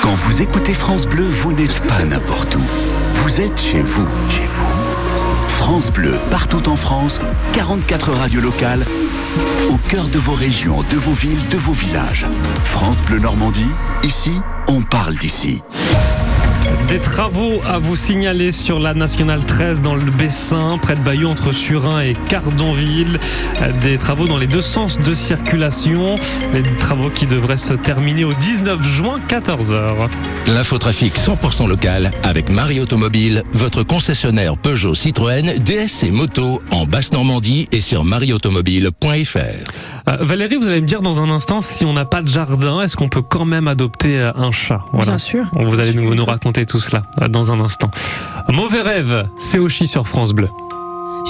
quand 0.02 0.13
vous 0.13 0.41
écoutez 0.41 0.73
France 0.73 1.06
Bleu, 1.06 1.23
vous 1.23 1.54
n'êtes 1.54 1.82
pas 1.88 2.04
n'importe 2.04 2.56
où. 2.56 2.63
Vous 3.13 3.41
êtes 3.41 3.60
chez 3.60 3.82
vous. 3.82 4.08
Chez 4.32 4.45
vous. 4.45 4.88
France 5.58 5.91
Bleu, 5.91 6.13
partout 6.32 6.69
en 6.69 6.78
France, 6.78 7.19
44 7.52 8.13
radios 8.13 8.39
locales, 8.39 8.86
au 9.69 9.76
cœur 9.89 10.06
de 10.06 10.17
vos 10.17 10.34
régions, 10.34 10.82
de 10.89 10.95
vos 10.95 11.12
villes, 11.12 11.45
de 11.52 11.58
vos 11.58 11.73
villages. 11.73 12.26
France 12.63 13.02
Bleu 13.02 13.19
Normandie, 13.19 13.67
ici, 14.04 14.32
on 14.67 14.82
parle 14.82 15.15
d'ici. 15.15 15.62
Des 16.88 16.99
travaux 16.99 17.60
à 17.65 17.80
vous 17.80 17.95
signaler 17.95 18.51
sur 18.51 18.80
la 18.80 18.93
nationale 18.93 19.43
13 19.45 19.82
dans 19.82 19.95
le 19.95 20.12
Bessin, 20.12 20.77
près 20.82 20.95
de 20.95 21.01
Bayeux 21.01 21.27
entre 21.27 21.51
Surin 21.51 21.99
et 21.99 22.15
Cardonville. 22.30 23.19
Des 23.84 23.97
travaux 23.97 24.25
dans 24.25 24.38
les 24.38 24.47
deux 24.47 24.62
sens 24.62 24.97
de 24.97 25.13
circulation. 25.13 26.15
Des 26.53 26.63
travaux 26.63 27.10
qui 27.10 27.25
devraient 27.25 27.58
se 27.58 27.73
terminer 27.73 28.23
au 28.23 28.34
19 28.34 28.82
juin 28.84 29.15
14h. 29.27 30.08
L'infotrafic 30.47 31.13
100% 31.13 31.67
local 31.67 32.12
avec 32.23 32.49
Marie 32.49 32.80
Automobile, 32.80 33.43
votre 33.51 33.84
concessionnaire 33.84 34.58
Peugeot 34.58 34.93
Citroën, 34.93 35.56
DS 35.60 36.06
et 36.06 36.12
moto 36.12 36.62
en 36.71 36.86
Basse-Normandie 36.86 37.67
et 37.71 37.82
sur 37.82 38.06
marieautomobile.fr. 38.06 39.38
Euh, 40.10 40.17
Valérie, 40.21 40.56
vous 40.56 40.69
allez 40.69 40.82
me 40.82 40.88
dire 40.88 41.01
dans 41.01 41.21
un 41.21 41.30
instant 41.30 41.60
si 41.60 41.84
on 41.84 41.91
n'a 41.93 42.06
pas 42.06 42.21
de 42.21 42.30
jardin, 42.30 42.82
est-ce 42.82 42.95
qu'on 42.95 43.10
peut 43.10 43.21
quand 43.21 43.43
même 43.43 43.67
adopter 43.67 44.19
euh, 44.19 44.32
un 44.36 44.51
chat? 44.51 44.86
Bien 44.93 45.17
sûr. 45.17 45.51
Vous 45.53 45.82
allez 45.82 45.93
nous, 45.93 46.15
nous 46.15 46.25
raconter 46.25 46.57
tout 46.65 46.80
cela 46.80 47.04
euh, 47.22 47.28
dans 47.28 47.52
un 47.52 47.60
instant. 47.62 47.89
Mauvais 48.50 48.82
rêve, 48.82 49.30
c'est 49.38 49.60
Oshi 49.60 49.88
sur 49.88 50.08
France 50.08 50.32
Bleu. 50.32 50.50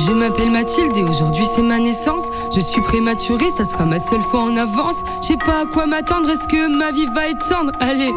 Je 0.05 0.11
m'appelle 0.11 0.51
Mathilde 0.51 0.95
et 0.95 1.03
aujourd'hui 1.03 1.45
c'est 1.45 1.63
ma 1.63 1.79
naissance. 1.79 2.27
Je 2.55 2.59
suis 2.59 2.81
prématurée, 2.81 3.49
ça 3.49 3.65
sera 3.65 3.85
ma 3.85 3.99
seule 3.99 4.21
fois 4.21 4.41
en 4.41 4.55
avance. 4.55 5.03
Je 5.21 5.27
sais 5.27 5.37
pas 5.37 5.61
à 5.61 5.65
quoi 5.65 5.87
m'attendre, 5.87 6.29
est-ce 6.29 6.47
que 6.47 6.67
ma 6.67 6.91
vie 6.91 7.07
va 7.15 7.27
être 7.29 7.47
tendre 7.47 7.71
Allez, 7.79 8.11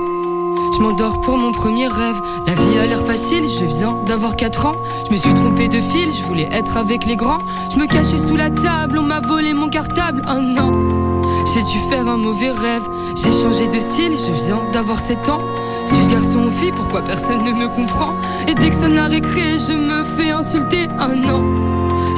je 0.76 0.82
m'endors 0.82 1.20
pour 1.22 1.38
mon 1.38 1.52
premier 1.52 1.86
rêve. 1.86 2.20
La 2.46 2.54
vie 2.54 2.78
a 2.78 2.86
l'air 2.86 3.04
facile, 3.06 3.44
je 3.46 3.64
viens 3.64 3.96
d'avoir 4.06 4.36
4 4.36 4.66
ans. 4.66 4.76
Je 5.06 5.12
me 5.12 5.16
suis 5.16 5.32
trompée 5.32 5.68
de 5.68 5.80
fil, 5.80 6.12
je 6.12 6.22
voulais 6.24 6.48
être 6.52 6.76
avec 6.76 7.06
les 7.06 7.16
grands. 7.16 7.40
Je 7.72 7.78
me 7.78 7.86
cachais 7.86 8.18
sous 8.18 8.36
la 8.36 8.50
table, 8.50 8.98
on 8.98 9.02
m'a 9.02 9.20
volé 9.20 9.54
mon 9.54 9.70
cartable. 9.70 10.22
Oh 10.28 10.40
non, 10.40 10.99
j'ai 11.52 11.62
dû 11.62 11.78
faire 11.90 12.06
un 12.06 12.16
mauvais 12.16 12.50
rêve. 12.50 12.88
J'ai 13.16 13.32
changé 13.32 13.66
de 13.66 13.78
style, 13.78 14.16
je 14.16 14.32
viens 14.32 14.60
d'avoir 14.72 15.00
7 15.00 15.28
ans. 15.28 15.40
Suis-je 15.86 16.08
garçon 16.08 16.46
ou 16.46 16.50
fille 16.50 16.72
Pourquoi 16.72 17.02
personne 17.02 17.42
ne 17.42 17.52
me 17.52 17.68
comprend? 17.68 18.14
Et 18.46 18.54
dès 18.54 18.70
que 18.70 18.74
ça 18.74 18.88
n'a 18.88 19.06
récré, 19.06 19.58
je 19.58 19.72
me 19.72 20.04
fais 20.04 20.30
insulter. 20.30 20.88
Oh 21.00 21.14
non. 21.14 21.44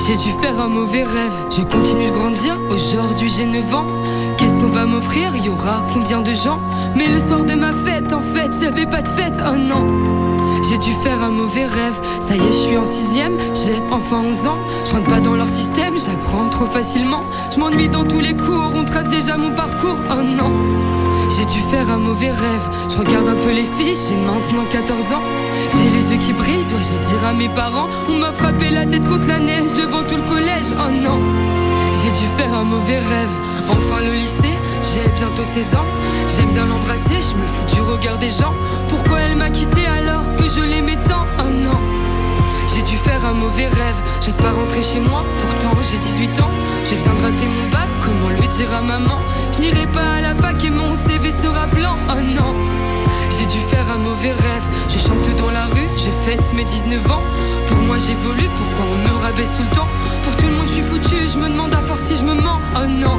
J'ai 0.06 0.16
dû 0.16 0.30
faire 0.40 0.60
un 0.60 0.68
mauvais 0.68 1.04
rêve. 1.04 1.34
Je 1.50 1.62
continue 1.62 2.06
de 2.06 2.12
grandir. 2.12 2.58
Aujourd'hui, 2.70 3.28
j'ai 3.28 3.46
9 3.46 3.74
ans. 3.74 3.86
Qu'est-ce 4.36 4.58
qu'on 4.58 4.68
va 4.68 4.84
m'offrir? 4.84 5.34
Y 5.36 5.48
aura 5.48 5.82
combien 5.92 6.20
de 6.20 6.32
gens? 6.32 6.60
Mais 6.94 7.08
le 7.08 7.20
soir 7.20 7.44
de 7.44 7.54
ma 7.54 7.72
fête, 7.72 8.12
en 8.12 8.20
fait, 8.20 8.50
j'avais 8.60 8.86
pas 8.86 9.02
de 9.02 9.08
fête. 9.08 9.34
Oh 9.38 9.56
non. 9.56 10.21
J'ai 10.72 10.78
dû 10.78 10.94
faire 11.04 11.22
un 11.22 11.28
mauvais 11.28 11.66
rêve. 11.66 12.00
Ça 12.18 12.34
y 12.34 12.38
est, 12.38 12.46
je 12.46 12.56
suis 12.56 12.78
en 12.78 12.84
sixième. 12.84 13.36
J'ai 13.52 13.74
enfin 13.90 14.22
11 14.24 14.46
ans. 14.46 14.58
Je 14.86 14.92
rentre 14.92 15.04
pas 15.04 15.20
dans 15.20 15.34
leur 15.34 15.46
système. 15.46 15.98
J'apprends 15.98 16.48
trop 16.48 16.64
facilement. 16.64 17.24
Je 17.52 17.58
m'ennuie 17.58 17.90
dans 17.90 18.06
tous 18.06 18.20
les 18.20 18.34
cours. 18.34 18.72
On 18.74 18.82
trace 18.82 19.08
déjà 19.08 19.36
mon 19.36 19.50
parcours. 19.50 19.98
Oh 20.10 20.22
non. 20.22 20.50
J'ai 21.36 21.44
dû 21.44 21.60
faire 21.70 21.90
un 21.90 21.98
mauvais 21.98 22.30
rêve. 22.30 22.70
Je 22.88 22.96
regarde 22.96 23.28
un 23.28 23.34
peu 23.34 23.52
les 23.52 23.66
filles, 23.66 23.98
j'ai 24.08 24.16
maintenant 24.16 24.64
14 24.70 25.12
ans. 25.12 25.22
J'ai 25.76 25.90
les 25.90 26.10
yeux 26.10 26.18
qui 26.18 26.32
brillent, 26.32 26.64
dois-je 26.70 26.90
le 26.90 27.00
dire 27.00 27.26
à 27.26 27.34
mes 27.34 27.50
parents? 27.50 27.88
On 28.08 28.18
m'a 28.18 28.32
frappé 28.32 28.70
la 28.70 28.86
tête 28.86 29.06
contre 29.06 29.28
la 29.28 29.40
neige 29.40 29.72
devant 29.74 30.02
tout 30.02 30.16
le 30.16 30.22
collège. 30.22 30.72
Oh 30.72 30.90
non, 30.90 31.18
j'ai 32.02 32.10
dû 32.10 32.26
faire 32.38 32.54
un 32.54 32.64
mauvais 32.64 32.98
rêve. 32.98 33.30
Enfin 33.68 34.02
le 34.04 34.12
lycée, 34.12 34.56
j'ai 34.92 35.08
bientôt 35.16 35.44
16 35.44 35.74
ans. 35.74 35.86
J'aime 36.34 36.50
bien 36.50 36.66
l'embrasser, 36.66 37.16
je 37.16 37.34
me 37.34 37.46
fous 37.46 37.74
du 37.74 37.80
regard 37.80 38.18
des 38.18 38.30
gens. 38.30 38.54
Pourquoi 38.88 39.20
elle 39.20 39.36
m'a 39.36 39.50
quitté 39.50 39.82
que 39.84 40.01
je 40.54 40.60
l'aimais 40.60 40.96
tant 40.96 41.24
Oh 41.38 41.48
non. 41.48 41.78
J'ai 42.74 42.82
dû 42.82 42.96
faire 42.96 43.24
un 43.24 43.32
mauvais 43.32 43.66
rêve, 43.66 43.96
j'ose 44.24 44.36
pas 44.36 44.50
rentrer 44.50 44.82
chez 44.82 45.00
moi, 45.00 45.24
pourtant 45.40 45.76
j'ai 45.82 45.98
18 45.98 46.40
ans. 46.40 46.50
Je 46.84 46.94
viens 46.94 47.12
de 47.12 47.20
rater 47.20 47.46
mon 47.46 47.70
bac, 47.70 47.88
comment 48.02 48.30
le 48.30 48.46
dire 48.46 48.72
à 48.74 48.80
maman? 48.80 49.18
Je 49.54 49.60
n'irai 49.60 49.86
pas 49.86 50.14
à 50.16 50.20
la 50.20 50.34
fac 50.34 50.64
et 50.64 50.70
mon 50.70 50.94
CV 50.94 51.32
sera 51.32 51.66
blanc, 51.66 51.96
oh 52.08 52.20
non. 52.20 52.54
J'ai 53.36 53.46
dû 53.46 53.58
faire 53.68 53.90
un 53.90 53.98
mauvais 53.98 54.30
rêve, 54.30 54.64
je 54.88 54.98
chante 54.98 55.36
dans 55.36 55.50
la 55.50 55.66
rue, 55.66 55.88
je 55.96 56.10
fête 56.24 56.52
mes 56.54 56.64
19 56.64 57.10
ans. 57.10 57.22
Pour 57.68 57.78
moi 57.78 57.98
j'évolue, 57.98 58.48
pourquoi 58.56 58.86
on 58.90 59.08
me 59.08 59.22
rabaisse 59.22 59.52
tout 59.54 59.62
le 59.62 59.74
temps? 59.74 59.88
Pour 60.24 60.34
tout 60.36 60.46
le 60.46 60.52
monde 60.52 60.68
je 60.68 60.74
suis 60.74 60.82
foutu, 60.82 61.16
je 61.28 61.38
me 61.38 61.48
demande 61.48 61.74
à 61.74 61.78
force 61.78 62.00
si 62.00 62.16
je 62.16 62.24
me 62.24 62.34
mens, 62.34 62.60
oh 62.76 62.86
non. 62.86 63.18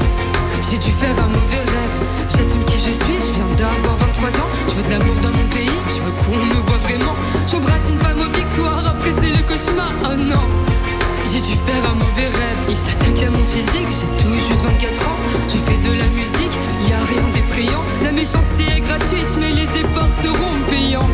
J'ai 0.71 0.77
dû 0.77 0.91
faire 0.91 1.19
un 1.19 1.27
mauvais 1.27 1.59
rêve. 1.67 1.95
J'assume 2.29 2.63
qui 2.63 2.79
je 2.79 2.95
suis, 2.95 3.19
je 3.19 3.33
viens 3.35 3.51
d'avoir 3.59 3.97
23 4.07 4.29
ans. 4.39 4.49
Je 4.69 4.73
veux 4.75 4.83
de 4.83 4.89
l'amour 4.89 5.15
dans 5.21 5.35
mon 5.35 5.47
pays, 5.51 5.67
je 5.91 5.99
veux 5.99 6.15
qu'on 6.23 6.45
me 6.45 6.63
voit 6.63 6.79
vraiment. 6.87 7.11
J'embrasse 7.45 7.89
une 7.89 7.99
femme 7.99 8.23
aux 8.23 8.31
victoires, 8.31 8.87
après 8.87 9.11
c'est 9.19 9.35
le 9.35 9.43
cauchemar. 9.43 9.91
Oh 10.07 10.15
non, 10.15 10.47
j'ai 11.27 11.41
dû 11.41 11.59
faire 11.67 11.83
un 11.91 11.95
mauvais 11.95 12.31
rêve. 12.31 12.59
Il 12.69 12.77
s'attaque 12.77 13.19
à 13.19 13.29
mon 13.35 13.43
physique, 13.51 13.91
j'ai 13.91 14.23
tout 14.23 14.31
juste 14.31 14.63
24 14.63 15.09
ans. 15.11 15.19
Je 15.51 15.59
fais 15.59 15.75
de 15.75 15.91
la 15.91 16.07
musique, 16.15 16.55
y 16.87 16.93
a 16.95 17.03
rien 17.03 17.27
d'effrayant. 17.35 17.83
La 18.07 18.13
méchanceté 18.13 18.63
est 18.71 18.79
gratuite, 18.79 19.35
mais 19.41 19.51
les 19.51 19.67
efforts 19.75 20.15
seront 20.23 20.55
payants. 20.71 21.11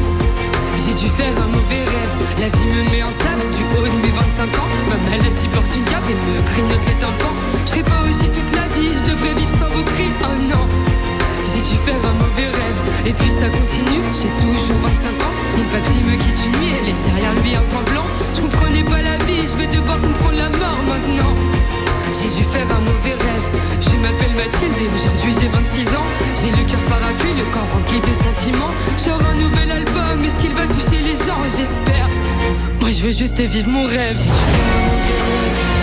J'ai 0.85 0.93
dû 0.93 1.09
faire 1.17 1.33
un 1.33 1.49
mauvais 1.49 1.81
rêve. 1.81 2.13
La 2.37 2.49
vie 2.53 2.69
me 2.69 2.83
met 2.93 3.01
en 3.01 3.13
table 3.25 3.49
du 3.57 3.63
haut 3.73 3.89
de 3.89 4.05
mes 4.05 4.13
25 4.13 4.53
ans. 4.53 4.69
Ma 4.85 4.97
maladie 5.09 5.49
porte 5.49 5.73
une 5.73 5.83
cape 5.89 6.05
et 6.05 6.13
me 6.13 6.45
grignote 6.45 6.85
les 6.85 6.99
tympans. 7.01 7.46
Je 7.67 7.71
serai 7.71 7.83
pas 7.83 7.99
aussi 8.07 8.31
toute 8.31 8.51
la 8.55 8.63
vie, 8.79 8.87
je 8.95 9.11
devrais 9.11 9.35
vivre 9.35 9.51
sans 9.51 9.67
vos 9.67 9.83
cris. 9.83 10.07
Oh 10.23 10.39
non, 10.47 10.63
j'ai 11.51 11.59
dû 11.59 11.75
faire 11.83 11.99
un 11.99 12.15
mauvais 12.15 12.47
rêve. 12.47 12.79
Et 13.05 13.11
puis 13.11 13.29
ça 13.29 13.51
continue, 13.51 13.99
j'ai 14.15 14.31
toujours 14.39 14.79
25 14.87 15.11
ans. 15.19 15.35
Mon 15.57 15.67
papy 15.67 15.99
me 15.99 16.15
quitte 16.15 16.39
une 16.47 16.55
nuit 16.63 16.79
laisse 16.87 17.01
derrière 17.03 17.35
lui 17.43 17.59
un 17.59 17.67
blanc. 17.91 18.07
Je 18.33 18.39
comprenais 18.39 18.87
pas 18.87 19.01
la 19.03 19.17
vie, 19.27 19.43
je 19.43 19.55
vais 19.59 19.67
devoir 19.67 19.99
comprendre 19.99 20.39
la 20.39 20.47
mort 20.47 20.79
maintenant. 20.87 21.35
J'ai 22.15 22.31
dû 22.39 22.47
faire 22.55 22.71
un 22.71 22.79
mauvais 22.87 23.19
rêve. 23.19 23.47
Je 23.83 23.99
m'appelle 23.99 24.35
Mathilde 24.39 24.79
et 24.79 24.87
aujourd'hui 24.87 25.35
j'ai 25.35 25.51
26 25.51 25.91
ans. 25.91 26.07
J'ai 26.39 26.51
le 26.55 26.63
cœur 26.71 26.79
parapluie, 26.87 27.35
le 27.35 27.51
corps 27.51 27.67
rempli 27.67 27.99
de 27.99 28.15
sentiments. 28.15 28.71
J'aurai 28.95 29.27
un 29.27 29.35
nouvel 29.43 29.71
album, 29.75 30.23
est-ce 30.23 30.39
qu'il 30.39 30.55
va 30.55 30.63
toucher 30.71 31.03
les 31.03 31.19
gens? 31.19 31.43
J'espère. 31.51 32.07
Moi 32.79 32.95
je 32.95 33.03
veux 33.03 33.11
juste 33.11 33.43
vivre 33.43 33.67
mon 33.67 33.83
rêve. 33.83 34.15
Dû 34.15 34.23
faire 34.23 34.71
un 34.71 34.87
mauvais 34.87 35.19
rêve. 35.19 35.76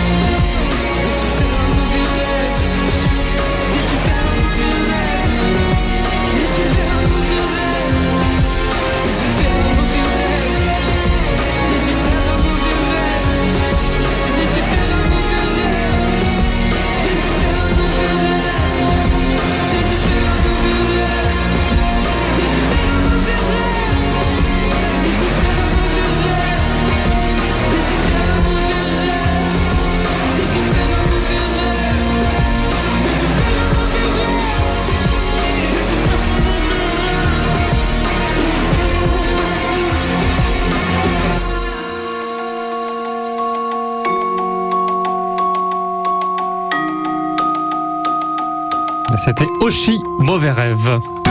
Oshi, 49.65 50.03
mauvais 50.19 50.51
rêve. 50.51 51.24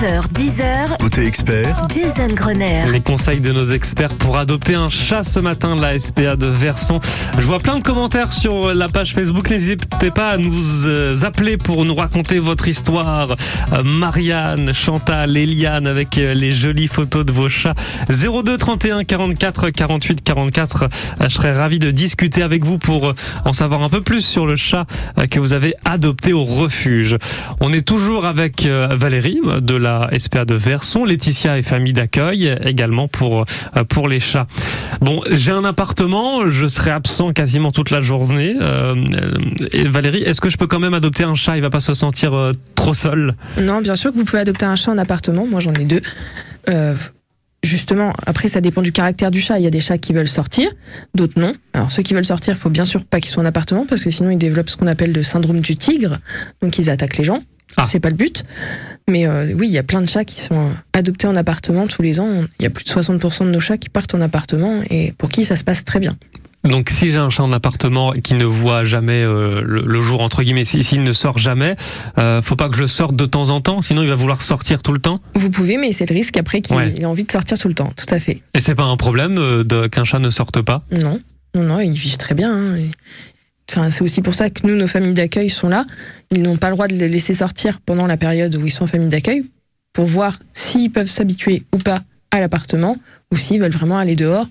9h, 0.00 0.32
10h, 0.32 0.96
Côté 0.98 1.26
expert, 1.26 1.86
Jason 1.94 2.32
Grenier. 2.34 2.90
Les 2.90 3.00
conseils 3.02 3.40
de 3.40 3.52
nos 3.52 3.66
experts 3.66 4.14
pour 4.14 4.38
adopter 4.38 4.74
un 4.74 4.88
chat 4.88 5.22
ce 5.22 5.40
matin 5.40 5.76
de 5.76 5.82
la 5.82 5.98
SPA 5.98 6.36
de 6.36 6.46
Verson. 6.46 7.00
Je 7.36 7.42
vois 7.42 7.58
plein 7.58 7.76
de 7.76 7.82
commentaires 7.82 8.32
sur 8.32 8.72
la 8.72 8.88
page 8.88 9.12
Facebook. 9.12 9.50
N'hésitez 9.50 10.10
pas 10.10 10.28
à 10.28 10.36
nous 10.38 10.86
euh, 10.86 11.22
appeler 11.22 11.58
pour 11.58 11.84
nous 11.84 11.94
raconter 11.94 12.38
votre 12.38 12.66
histoire. 12.66 13.32
Euh, 13.74 13.82
Marianne, 13.84 14.72
Chantal, 14.72 15.36
Eliane 15.36 15.86
avec 15.86 16.16
euh, 16.16 16.32
les 16.32 16.52
jolies 16.52 16.88
photos 16.88 17.26
de 17.26 17.32
vos 17.32 17.50
chats. 17.50 17.74
02 18.08 18.56
31 18.56 19.04
44 19.04 19.68
48 19.68 20.22
44. 20.22 20.82
Euh, 20.84 20.88
Je 21.24 21.28
serais 21.28 21.52
ravi 21.52 21.78
de 21.78 21.90
discuter 21.90 22.42
avec 22.42 22.64
vous 22.64 22.78
pour 22.78 23.08
euh, 23.10 23.14
en 23.44 23.52
savoir 23.52 23.82
un 23.82 23.90
peu 23.90 24.00
plus 24.00 24.24
sur 24.24 24.46
le 24.46 24.56
chat 24.56 24.86
euh, 25.18 25.26
que 25.26 25.40
vous 25.40 25.52
avez 25.52 25.74
adopté 25.84 26.32
au 26.32 26.44
refuge. 26.44 27.18
On 27.60 27.70
est 27.70 27.86
toujours 27.86 28.24
avec 28.24 28.64
euh, 28.64 28.88
Valérie 28.92 29.40
de 29.60 29.74
la 29.74 29.89
SPA 30.18 30.44
de 30.44 30.54
Verson 30.54 31.04
Laetitia 31.04 31.58
et 31.58 31.62
famille 31.62 31.92
d'accueil 31.92 32.56
également 32.64 33.08
pour 33.08 33.44
euh, 33.76 33.84
pour 33.84 34.08
les 34.08 34.20
chats. 34.20 34.46
Bon, 35.00 35.20
j'ai 35.30 35.52
un 35.52 35.64
appartement, 35.64 36.48
je 36.48 36.66
serai 36.66 36.90
absent 36.90 37.32
quasiment 37.32 37.70
toute 37.70 37.90
la 37.90 38.00
journée. 38.00 38.56
Euh, 38.60 38.94
et 39.72 39.84
Valérie, 39.84 40.22
est-ce 40.22 40.40
que 40.40 40.50
je 40.50 40.56
peux 40.56 40.66
quand 40.66 40.80
même 40.80 40.94
adopter 40.94 41.24
un 41.24 41.34
chat? 41.34 41.56
Il 41.56 41.62
va 41.62 41.70
pas 41.70 41.80
se 41.80 41.94
sentir 41.94 42.34
euh, 42.34 42.52
trop 42.74 42.94
seul? 42.94 43.34
Non, 43.58 43.80
bien 43.80 43.96
sûr 43.96 44.10
que 44.10 44.16
vous 44.16 44.24
pouvez 44.24 44.40
adopter 44.40 44.66
un 44.66 44.76
chat 44.76 44.90
en 44.90 44.98
appartement. 44.98 45.46
Moi, 45.46 45.60
j'en 45.60 45.74
ai 45.74 45.84
deux. 45.84 46.02
Justement, 47.62 48.14
après, 48.26 48.48
ça 48.48 48.62
dépend 48.62 48.80
du 48.80 48.90
caractère 48.90 49.30
du 49.30 49.40
chat. 49.40 49.58
Il 49.58 49.64
y 49.64 49.66
a 49.66 49.70
des 49.70 49.80
chats 49.80 49.98
qui 49.98 50.14
veulent 50.14 50.28
sortir, 50.28 50.70
d'autres 51.14 51.38
non. 51.38 51.52
Alors, 51.74 51.90
ceux 51.90 52.02
qui 52.02 52.14
veulent 52.14 52.24
sortir, 52.24 52.54
il 52.54 52.58
faut 52.58 52.70
bien 52.70 52.86
sûr 52.86 53.04
pas 53.04 53.20
qu'ils 53.20 53.30
soient 53.30 53.42
en 53.42 53.46
appartement 53.46 53.84
parce 53.86 54.02
que 54.02 54.10
sinon, 54.10 54.30
ils 54.30 54.38
développent 54.38 54.70
ce 54.70 54.78
qu'on 54.78 54.86
appelle 54.86 55.12
le 55.12 55.22
syndrome 55.22 55.60
du 55.60 55.74
tigre. 55.74 56.18
Donc, 56.62 56.78
ils 56.78 56.88
attaquent 56.88 57.18
les 57.18 57.24
gens. 57.24 57.40
C'est 57.86 58.00
pas 58.00 58.10
le 58.10 58.16
but. 58.16 58.44
Mais 59.08 59.26
euh, 59.26 59.52
oui, 59.54 59.66
il 59.68 59.72
y 59.72 59.78
a 59.78 59.82
plein 59.82 60.00
de 60.02 60.08
chats 60.08 60.24
qui 60.24 60.40
sont 60.40 60.70
adoptés 60.92 61.26
en 61.26 61.34
appartement 61.36 61.86
tous 61.86 62.02
les 62.02 62.20
ans. 62.20 62.44
Il 62.58 62.62
y 62.62 62.66
a 62.66 62.70
plus 62.70 62.84
de 62.84 62.90
60% 62.90 63.44
de 63.44 63.50
nos 63.50 63.60
chats 63.60 63.76
qui 63.78 63.88
partent 63.88 64.14
en 64.14 64.20
appartement 64.20 64.80
et 64.88 65.12
pour 65.18 65.30
qui 65.30 65.44
ça 65.44 65.56
se 65.56 65.64
passe 65.64 65.84
très 65.84 65.98
bien. 66.00 66.16
Donc 66.62 66.90
si 66.90 67.10
j'ai 67.10 67.16
un 67.16 67.30
chat 67.30 67.42
en 67.42 67.52
appartement 67.52 68.12
qui 68.12 68.34
ne 68.34 68.44
voit 68.44 68.84
jamais 68.84 69.22
euh, 69.22 69.62
le, 69.64 69.82
le 69.82 70.02
jour 70.02 70.20
entre 70.20 70.42
guillemets, 70.42 70.66
si- 70.66 70.84
s'il 70.84 71.02
ne 71.02 71.12
sort 71.14 71.38
jamais, 71.38 71.74
euh, 72.18 72.42
faut 72.42 72.54
pas 72.54 72.68
que 72.68 72.76
je 72.76 72.86
sorte 72.86 73.16
de 73.16 73.24
temps 73.24 73.48
en 73.48 73.62
temps, 73.62 73.80
sinon 73.80 74.02
il 74.02 74.10
va 74.10 74.14
vouloir 74.14 74.42
sortir 74.42 74.82
tout 74.82 74.92
le 74.92 74.98
temps? 74.98 75.20
Vous 75.34 75.48
pouvez, 75.50 75.78
mais 75.78 75.92
c'est 75.92 76.04
le 76.08 76.14
risque 76.14 76.36
après 76.36 76.60
qu'il 76.60 76.76
Ouais. 76.76 76.94
ait 76.98 77.04
envie 77.06 77.24
de 77.24 77.32
sortir 77.32 77.58
tout 77.58 77.68
le 77.68 77.74
temps. 77.74 77.90
Tout 77.96 78.14
à 78.14 78.18
fait. 78.20 78.42
Et 78.52 78.60
c'est 78.60 78.74
pas 78.74 78.84
un 78.84 78.98
problème 78.98 79.38
euh, 79.38 79.88
qu'un 79.88 80.04
chat 80.04 80.18
ne 80.18 80.28
sorte 80.28 80.60
pas? 80.60 80.82
Non, 80.92 81.18
non, 81.54 81.62
non, 81.62 81.80
ils 81.80 81.92
vivent 81.92 82.18
très 82.18 82.34
bien. 82.34 82.54
hein. 82.54 82.76
Enfin, 83.70 83.90
c'est 83.90 84.02
aussi 84.02 84.20
pour 84.20 84.34
ça 84.34 84.50
que 84.50 84.66
nous, 84.66 84.74
nos 84.74 84.88
familles 84.88 85.14
d'accueil 85.14 85.48
sont 85.48 85.68
là. 85.68 85.86
Ils 86.32 86.42
n'ont 86.42 86.56
pas 86.56 86.70
le 86.70 86.74
droit 86.74 86.88
de 86.88 86.94
les 86.94 87.08
laisser 87.08 87.34
sortir 87.34 87.80
pendant 87.80 88.08
la 88.08 88.16
période 88.16 88.54
où 88.56 88.66
ils 88.66 88.72
sont 88.72 88.82
en 88.82 88.88
famille 88.88 89.08
d'accueil 89.08 89.44
pour 89.92 90.06
voir 90.06 90.36
s'ils 90.52 90.90
peuvent 90.90 91.08
s'habituer 91.08 91.62
ou 91.72 91.78
pas 91.78 92.02
à 92.32 92.40
l'appartement 92.40 92.96
ou 93.30 93.36
s'ils 93.36 93.60
veulent 93.60 93.70
vraiment 93.70 93.98
aller 93.98 94.16
dehors. 94.16 94.48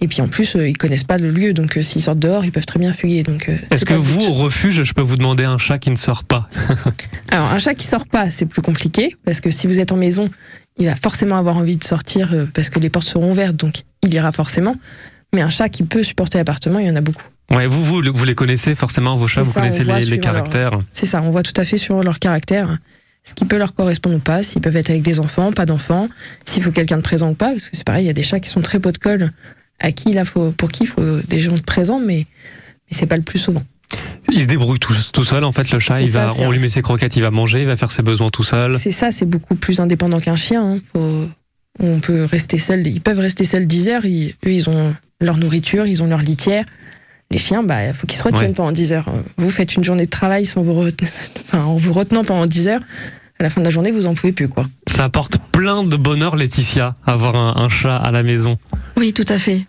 Et 0.00 0.06
puis 0.06 0.22
en 0.22 0.28
plus, 0.28 0.54
euh, 0.54 0.68
ils 0.68 0.76
connaissent 0.76 1.04
pas 1.04 1.18
le 1.18 1.30
lieu, 1.30 1.52
donc 1.52 1.76
euh, 1.76 1.82
s'ils 1.82 2.02
sortent 2.02 2.20
dehors, 2.20 2.44
ils 2.44 2.52
peuvent 2.52 2.66
très 2.66 2.78
bien 2.78 2.92
fuguer. 2.92 3.24
Donc, 3.24 3.48
euh, 3.48 3.56
Est-ce 3.70 3.84
que 3.84 3.94
vous, 3.94 4.22
au 4.22 4.32
refuge, 4.32 4.82
je 4.84 4.94
peux 4.94 5.02
vous 5.02 5.16
demander 5.16 5.44
un 5.44 5.58
chat 5.58 5.78
qui 5.78 5.90
ne 5.90 5.96
sort 5.96 6.24
pas? 6.24 6.48
Alors, 7.30 7.52
un 7.52 7.58
chat 7.58 7.74
qui 7.74 7.86
sort 7.86 8.06
pas, 8.06 8.30
c'est 8.30 8.46
plus 8.46 8.62
compliqué, 8.62 9.16
parce 9.24 9.40
que 9.40 9.50
si 9.50 9.66
vous 9.66 9.80
êtes 9.80 9.92
en 9.92 9.96
maison, 9.96 10.30
il 10.78 10.86
va 10.86 10.96
forcément 10.96 11.36
avoir 11.36 11.56
envie 11.56 11.76
de 11.76 11.84
sortir 11.84 12.34
parce 12.54 12.70
que 12.70 12.78
les 12.78 12.90
portes 12.90 13.06
seront 13.06 13.30
ouvertes, 13.30 13.56
donc 13.56 13.82
il 14.02 14.14
ira 14.14 14.32
forcément. 14.32 14.76
Mais 15.34 15.42
un 15.42 15.50
chat 15.50 15.68
qui 15.68 15.82
peut 15.82 16.02
supporter 16.02 16.38
l'appartement, 16.38 16.78
il 16.78 16.86
y 16.86 16.90
en 16.90 16.96
a 16.96 17.00
beaucoup. 17.00 17.26
Ouais, 17.52 17.66
vous, 17.66 17.84
vous, 17.84 18.02
vous 18.12 18.24
les 18.24 18.34
connaissez 18.34 18.74
forcément, 18.74 19.16
vos 19.16 19.26
chats, 19.26 19.42
vous 19.42 19.52
ça, 19.52 19.60
connaissez 19.60 19.84
les, 19.84 19.92
les 19.94 20.02
suivant 20.02 20.14
leur- 20.16 20.22
caractères. 20.34 20.78
C'est 20.92 21.06
ça, 21.06 21.20
on 21.22 21.30
voit 21.30 21.42
tout 21.42 21.52
à 21.60 21.64
fait 21.64 21.78
sur 21.78 22.02
leur 22.02 22.18
caractère 22.18 22.78
ce 23.24 23.34
qui 23.34 23.44
peut 23.44 23.56
leur 23.56 23.72
correspondre 23.74 24.16
ou 24.16 24.18
pas, 24.18 24.42
s'ils 24.42 24.60
peuvent 24.60 24.76
être 24.76 24.90
avec 24.90 25.02
des 25.02 25.20
enfants, 25.20 25.52
pas 25.52 25.64
d'enfants, 25.64 26.08
s'il 26.44 26.60
faut 26.60 26.72
quelqu'un 26.72 26.96
de 26.96 27.02
présent 27.02 27.30
ou 27.30 27.34
pas, 27.34 27.52
parce 27.52 27.68
que 27.68 27.76
c'est 27.76 27.84
pareil, 27.84 28.02
il 28.02 28.08
y 28.08 28.10
a 28.10 28.14
des 28.14 28.24
chats 28.24 28.40
qui 28.40 28.48
sont 28.48 28.62
très 28.62 28.80
pot 28.80 28.90
de 28.90 28.98
colle, 28.98 29.30
à 29.78 29.92
qui 29.92 30.12
là, 30.12 30.24
faut, 30.24 30.50
pour 30.50 30.72
qui 30.72 30.82
il 30.82 30.86
faut 30.88 31.20
des 31.28 31.38
gens 31.38 31.54
de 31.54 31.60
présents, 31.62 32.00
mais, 32.00 32.26
mais 32.90 32.96
c'est 32.96 33.06
pas 33.06 33.14
le 33.16 33.22
plus 33.22 33.38
souvent. 33.38 33.62
Il 34.32 34.42
se 34.42 34.48
débrouille 34.48 34.80
tout, 34.80 34.92
tout 35.12 35.22
seul, 35.24 35.44
en 35.44 35.52
fait, 35.52 35.70
le 35.70 35.78
chat. 35.78 36.00
Il 36.00 36.08
ça, 36.08 36.26
va, 36.26 36.34
on 36.40 36.50
lui 36.50 36.58
met 36.58 36.68
ses 36.68 36.82
croquettes, 36.82 37.14
il 37.14 37.22
va 37.22 37.30
manger, 37.30 37.60
il 37.60 37.66
va 37.68 37.76
faire 37.76 37.92
ses 37.92 38.02
besoins 38.02 38.28
tout 38.30 38.42
seul. 38.42 38.76
C'est 38.80 38.90
ça, 38.90 39.12
c'est 39.12 39.24
beaucoup 39.26 39.54
plus 39.54 39.78
indépendant 39.78 40.18
qu'un 40.18 40.34
chien. 40.36 40.64
hein. 40.64 40.78
Faut- 40.92 41.28
on 41.78 42.00
peut 42.00 42.24
rester 42.24 42.58
seul, 42.58 42.84
ils 42.86 43.00
peuvent 43.00 43.20
rester 43.20 43.44
seuls 43.44 43.66
10 43.66 43.88
heures, 43.88 44.04
ils- 44.04 44.34
eux 44.46 44.52
ils 44.52 44.68
ont 44.68 44.94
leur 45.20 45.36
nourriture, 45.36 45.86
ils 45.86 46.02
ont 46.02 46.06
leur 46.08 46.22
litière. 46.22 46.64
Les 47.32 47.38
chiens, 47.38 47.62
bah, 47.62 47.86
il 47.88 47.94
faut 47.94 48.06
qu'ils 48.06 48.18
se 48.18 48.22
retiennent 48.24 48.50
Ouais. 48.50 48.54
pendant 48.54 48.72
10 48.72 48.92
heures. 48.92 49.06
Vous 49.38 49.48
faites 49.50 49.74
une 49.74 49.82
journée 49.82 50.04
de 50.04 50.10
travail 50.10 50.44
sans 50.46 50.62
vous 50.62 50.74
retenir, 50.74 51.10
enfin, 51.48 51.64
en 51.64 51.76
vous 51.76 51.92
retenant 51.92 52.24
pendant 52.24 52.46
10 52.46 52.68
heures. 52.68 52.82
À 53.40 53.42
la 53.42 53.50
fin 53.50 53.60
de 53.60 53.64
la 53.66 53.70
journée, 53.70 53.90
vous 53.90 54.06
en 54.06 54.14
pouvez 54.14 54.32
plus, 54.32 54.48
quoi. 54.48 54.66
Ça 54.86 55.04
apporte 55.04 55.38
plein 55.50 55.82
de 55.82 55.96
bonheur, 55.96 56.36
Laetitia, 56.36 56.94
avoir 57.06 57.34
un, 57.34 57.54
un 57.64 57.68
chat 57.68 57.96
à 57.96 58.10
la 58.10 58.22
maison. 58.22 58.58
Oui, 58.98 59.12
tout 59.14 59.24
à 59.28 59.38
fait. 59.38 59.62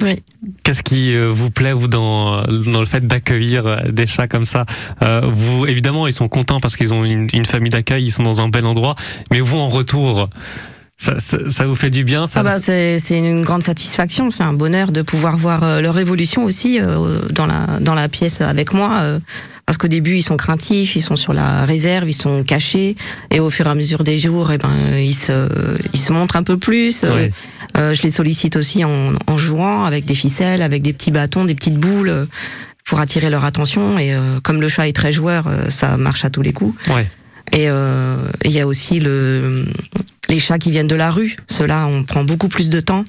Oui. 0.00 0.22
Qu'est-ce 0.62 0.84
qui 0.84 1.12
euh, 1.16 1.28
vous 1.28 1.50
plaît 1.50 1.72
vous 1.72 1.88
dans 1.88 2.42
dans 2.44 2.78
le 2.78 2.86
fait 2.86 3.04
d'accueillir 3.04 3.66
euh, 3.66 3.76
des 3.90 4.06
chats 4.06 4.28
comme 4.28 4.46
ça? 4.46 4.64
Euh, 5.02 5.22
Vous 5.24 5.66
évidemment 5.66 6.06
ils 6.06 6.12
sont 6.12 6.28
contents 6.28 6.60
parce 6.60 6.76
qu'ils 6.76 6.94
ont 6.94 7.04
une, 7.04 7.26
une 7.34 7.44
famille 7.46 7.70
d'accueil, 7.70 8.04
ils 8.04 8.12
sont 8.12 8.22
dans 8.22 8.40
un 8.40 8.48
bel 8.48 8.64
endroit. 8.64 8.94
Mais 9.32 9.40
vous 9.40 9.56
en 9.58 9.66
retour, 9.68 10.28
ça, 11.00 11.18
ça, 11.20 11.38
ça 11.48 11.64
vous 11.66 11.76
fait 11.76 11.90
du 11.90 12.02
bien 12.04 12.26
ça 12.26 12.40
Ah 12.40 12.42
bah, 12.42 12.58
c'est 12.58 12.98
une 13.10 13.42
grande 13.42 13.62
satisfaction, 13.62 14.30
c'est 14.30 14.42
un 14.42 14.52
bonheur 14.52 14.90
de 14.92 15.02
pouvoir 15.02 15.36
voir 15.36 15.62
euh, 15.62 15.80
leur 15.80 15.98
évolution 15.98 16.44
aussi 16.44 16.80
euh, 16.80 17.20
dans 17.30 17.46
la 17.46 17.78
dans 17.80 17.94
la 17.94 18.08
pièce 18.08 18.40
avec 18.40 18.72
moi. 18.72 18.98
euh, 19.02 19.20
parce 19.64 19.76
qu'au 19.76 19.88
début 19.88 20.16
ils 20.16 20.22
sont 20.22 20.38
craintifs, 20.38 20.96
ils 20.96 21.02
sont 21.02 21.14
sur 21.14 21.34
la 21.34 21.66
réserve, 21.66 22.08
ils 22.08 22.14
sont 22.14 22.42
cachés, 22.42 22.96
et 23.30 23.38
au 23.38 23.50
fur 23.50 23.66
et 23.66 23.70
à 23.70 23.74
mesure 23.74 24.02
des 24.02 24.16
jours, 24.16 24.50
eh 24.50 24.56
ben 24.58 24.70
ils 24.98 25.14
se 25.14 25.46
ils 25.92 25.98
se 26.00 26.10
montrent 26.12 26.36
un 26.36 26.42
peu 26.42 26.56
plus. 26.58 27.04
euh, 27.04 27.14
Ouais. 27.14 27.32
euh, 27.76 27.92
je 27.94 28.02
les 28.02 28.10
sollicite 28.10 28.56
aussi 28.56 28.82
en, 28.84 29.12
en 29.26 29.36
jouant 29.38 29.84
avec 29.84 30.04
des 30.06 30.14
ficelles, 30.14 30.62
avec 30.62 30.80
des 30.82 30.94
petits 30.94 31.10
bâtons, 31.10 31.44
des 31.44 31.54
petites 31.54 31.76
boules 31.76 32.26
pour 32.86 32.98
attirer 32.98 33.28
leur 33.28 33.44
attention. 33.44 33.98
Et 33.98 34.14
euh, 34.14 34.40
comme 34.42 34.60
le 34.62 34.68
chat 34.68 34.88
est 34.88 34.94
très 34.96 35.12
joueur, 35.12 35.44
ça 35.68 35.98
marche 35.98 36.24
à 36.24 36.30
tous 36.30 36.40
les 36.42 36.54
coups. 36.54 36.74
Ouais. 36.88 37.06
Et 37.52 37.68
euh, 37.68 38.16
il 38.44 38.50
y 38.52 38.60
a 38.60 38.66
aussi 38.66 39.00
le, 39.00 39.64
les 40.28 40.38
chats 40.40 40.58
qui 40.58 40.70
viennent 40.70 40.88
de 40.88 40.94
la 40.94 41.10
rue. 41.10 41.36
Ceux-là, 41.48 41.86
on 41.86 42.04
prend 42.04 42.24
beaucoup 42.24 42.48
plus 42.48 42.70
de 42.70 42.80
temps 42.80 43.04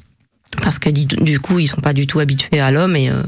parce 0.64 0.80
que 0.80 0.90
du, 0.90 1.40
coup, 1.40 1.60
ils 1.60 1.68
sont 1.68 1.82
pas 1.82 1.94
du 1.94 2.08
tout 2.08 2.20
habitués 2.20 2.60
à 2.60 2.72
l'homme. 2.72 2.96
Et, 2.96 3.10
euh, 3.10 3.22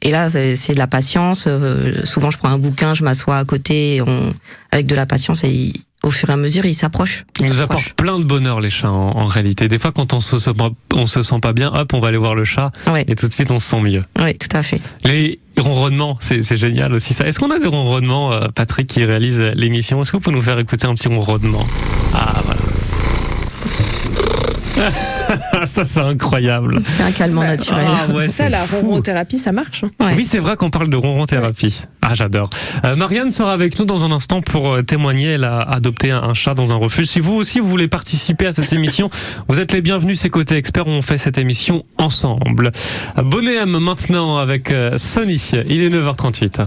et 0.00 0.10
là, 0.10 0.30
c'est 0.30 0.72
de 0.74 0.78
la 0.78 0.86
patience. 0.86 1.44
Euh, 1.46 1.92
souvent, 2.04 2.30
je 2.30 2.38
prends 2.38 2.48
un 2.48 2.58
bouquin, 2.58 2.94
je 2.94 3.04
m'assois 3.04 3.38
à 3.38 3.44
côté, 3.44 3.96
et 3.96 4.02
on, 4.02 4.34
avec 4.70 4.86
de 4.86 4.94
la 4.94 5.06
patience, 5.06 5.44
et 5.44 5.50
ils- 5.50 5.82
au 6.02 6.10
fur 6.10 6.30
et 6.30 6.32
à 6.32 6.36
mesure, 6.36 6.64
ils 6.66 6.74
s'approchent. 6.74 7.24
Ils 7.40 7.48
nous 7.48 7.60
apportent 7.60 7.92
plein 7.94 8.18
de 8.18 8.24
bonheur 8.24 8.60
les 8.60 8.70
chats 8.70 8.90
en, 8.90 9.10
en 9.16 9.26
réalité. 9.26 9.68
Des 9.68 9.78
fois 9.78 9.92
quand 9.92 10.12
on 10.12 10.20
se 10.20 10.38
sent 10.38 10.54
pas- 10.54 10.70
on 10.94 11.06
se 11.06 11.22
sent 11.22 11.38
pas 11.40 11.52
bien, 11.52 11.72
hop, 11.72 11.92
on 11.94 12.00
va 12.00 12.08
aller 12.08 12.16
voir 12.18 12.34
le 12.34 12.44
chat 12.44 12.70
et 13.06 13.14
tout 13.14 13.28
de 13.28 13.32
suite 13.32 13.50
on 13.52 13.58
se 13.58 13.68
sent 13.70 13.80
mieux. 13.80 14.04
Oui, 14.20 14.36
tout 14.36 14.54
à 14.56 14.62
fait. 14.62 14.80
Les 15.04 15.38
ronronnements, 15.58 16.16
c'est 16.20 16.42
c'est 16.42 16.56
génial 16.56 16.92
aussi 16.92 17.14
ça. 17.14 17.26
Est-ce 17.26 17.38
qu'on 17.38 17.50
a 17.50 17.58
des 17.58 17.68
ronronnements, 17.68 18.32
euh, 18.32 18.48
Patrick, 18.54 18.86
qui 18.88 19.04
réalise 19.04 19.40
l'émission? 19.54 20.02
Est-ce 20.02 20.10
que 20.12 20.16
vous 20.16 20.22
pouvez 20.22 20.36
nous 20.36 20.42
faire 20.42 20.58
écouter 20.58 20.86
un 20.86 20.94
petit 20.94 21.08
ronronnement? 21.08 21.66
Ah 22.14 22.40
voilà. 22.44 22.60
Ça 25.66 25.84
c'est 25.84 26.00
incroyable. 26.00 26.80
C'est 26.84 27.02
un 27.02 27.12
calmant 27.12 27.42
naturel. 27.42 27.86
Ah 27.88 28.12
ouais, 28.12 28.26
c'est 28.26 28.44
ça, 28.44 28.48
la 28.48 28.64
ronron-thérapie, 28.64 29.38
ça 29.38 29.52
marche. 29.52 29.84
hein. 29.84 29.90
Oui, 30.16 30.24
c'est 30.24 30.38
vrai 30.38 30.56
qu'on 30.56 30.70
parle 30.70 30.88
de 30.88 30.96
ronron 30.96 31.26
thérapie. 31.26 31.82
Ah, 32.02 32.14
j'adore. 32.14 32.50
Euh, 32.84 32.96
Marianne 32.96 33.30
sera 33.30 33.52
avec 33.52 33.78
nous 33.78 33.84
dans 33.84 34.04
un 34.04 34.12
instant 34.12 34.40
pour 34.42 34.72
euh, 34.72 34.82
témoigner. 34.82 35.28
Elle 35.32 35.44
a 35.44 35.58
adopté 35.58 36.10
un, 36.10 36.22
un 36.22 36.34
chat 36.34 36.54
dans 36.54 36.72
un 36.72 36.76
refuge. 36.76 37.06
Si 37.06 37.20
vous 37.20 37.34
aussi 37.34 37.60
vous 37.60 37.68
voulez 37.68 37.88
participer 37.88 38.46
à 38.46 38.52
cette 38.52 38.72
émission, 38.72 39.08
vous 39.48 39.60
êtes 39.60 39.72
les 39.72 39.82
bienvenus. 39.82 40.20
C'est 40.20 40.30
côté 40.30 40.56
expert. 40.56 40.86
On 40.86 41.02
fait 41.02 41.18
cette 41.18 41.38
émission 41.38 41.84
ensemble. 41.98 42.72
Bonnet 43.22 43.64
maintenant 43.66 44.38
avec 44.38 44.70
euh, 44.70 44.98
Sonny. 44.98 45.40
Il 45.68 45.82
est 45.82 45.90
9h38. 45.90 46.66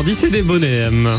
Normandie, 0.00 0.18
c'est 0.18 0.30
des 0.30 0.40
bonnets 0.40 0.84
M. 0.86 1.10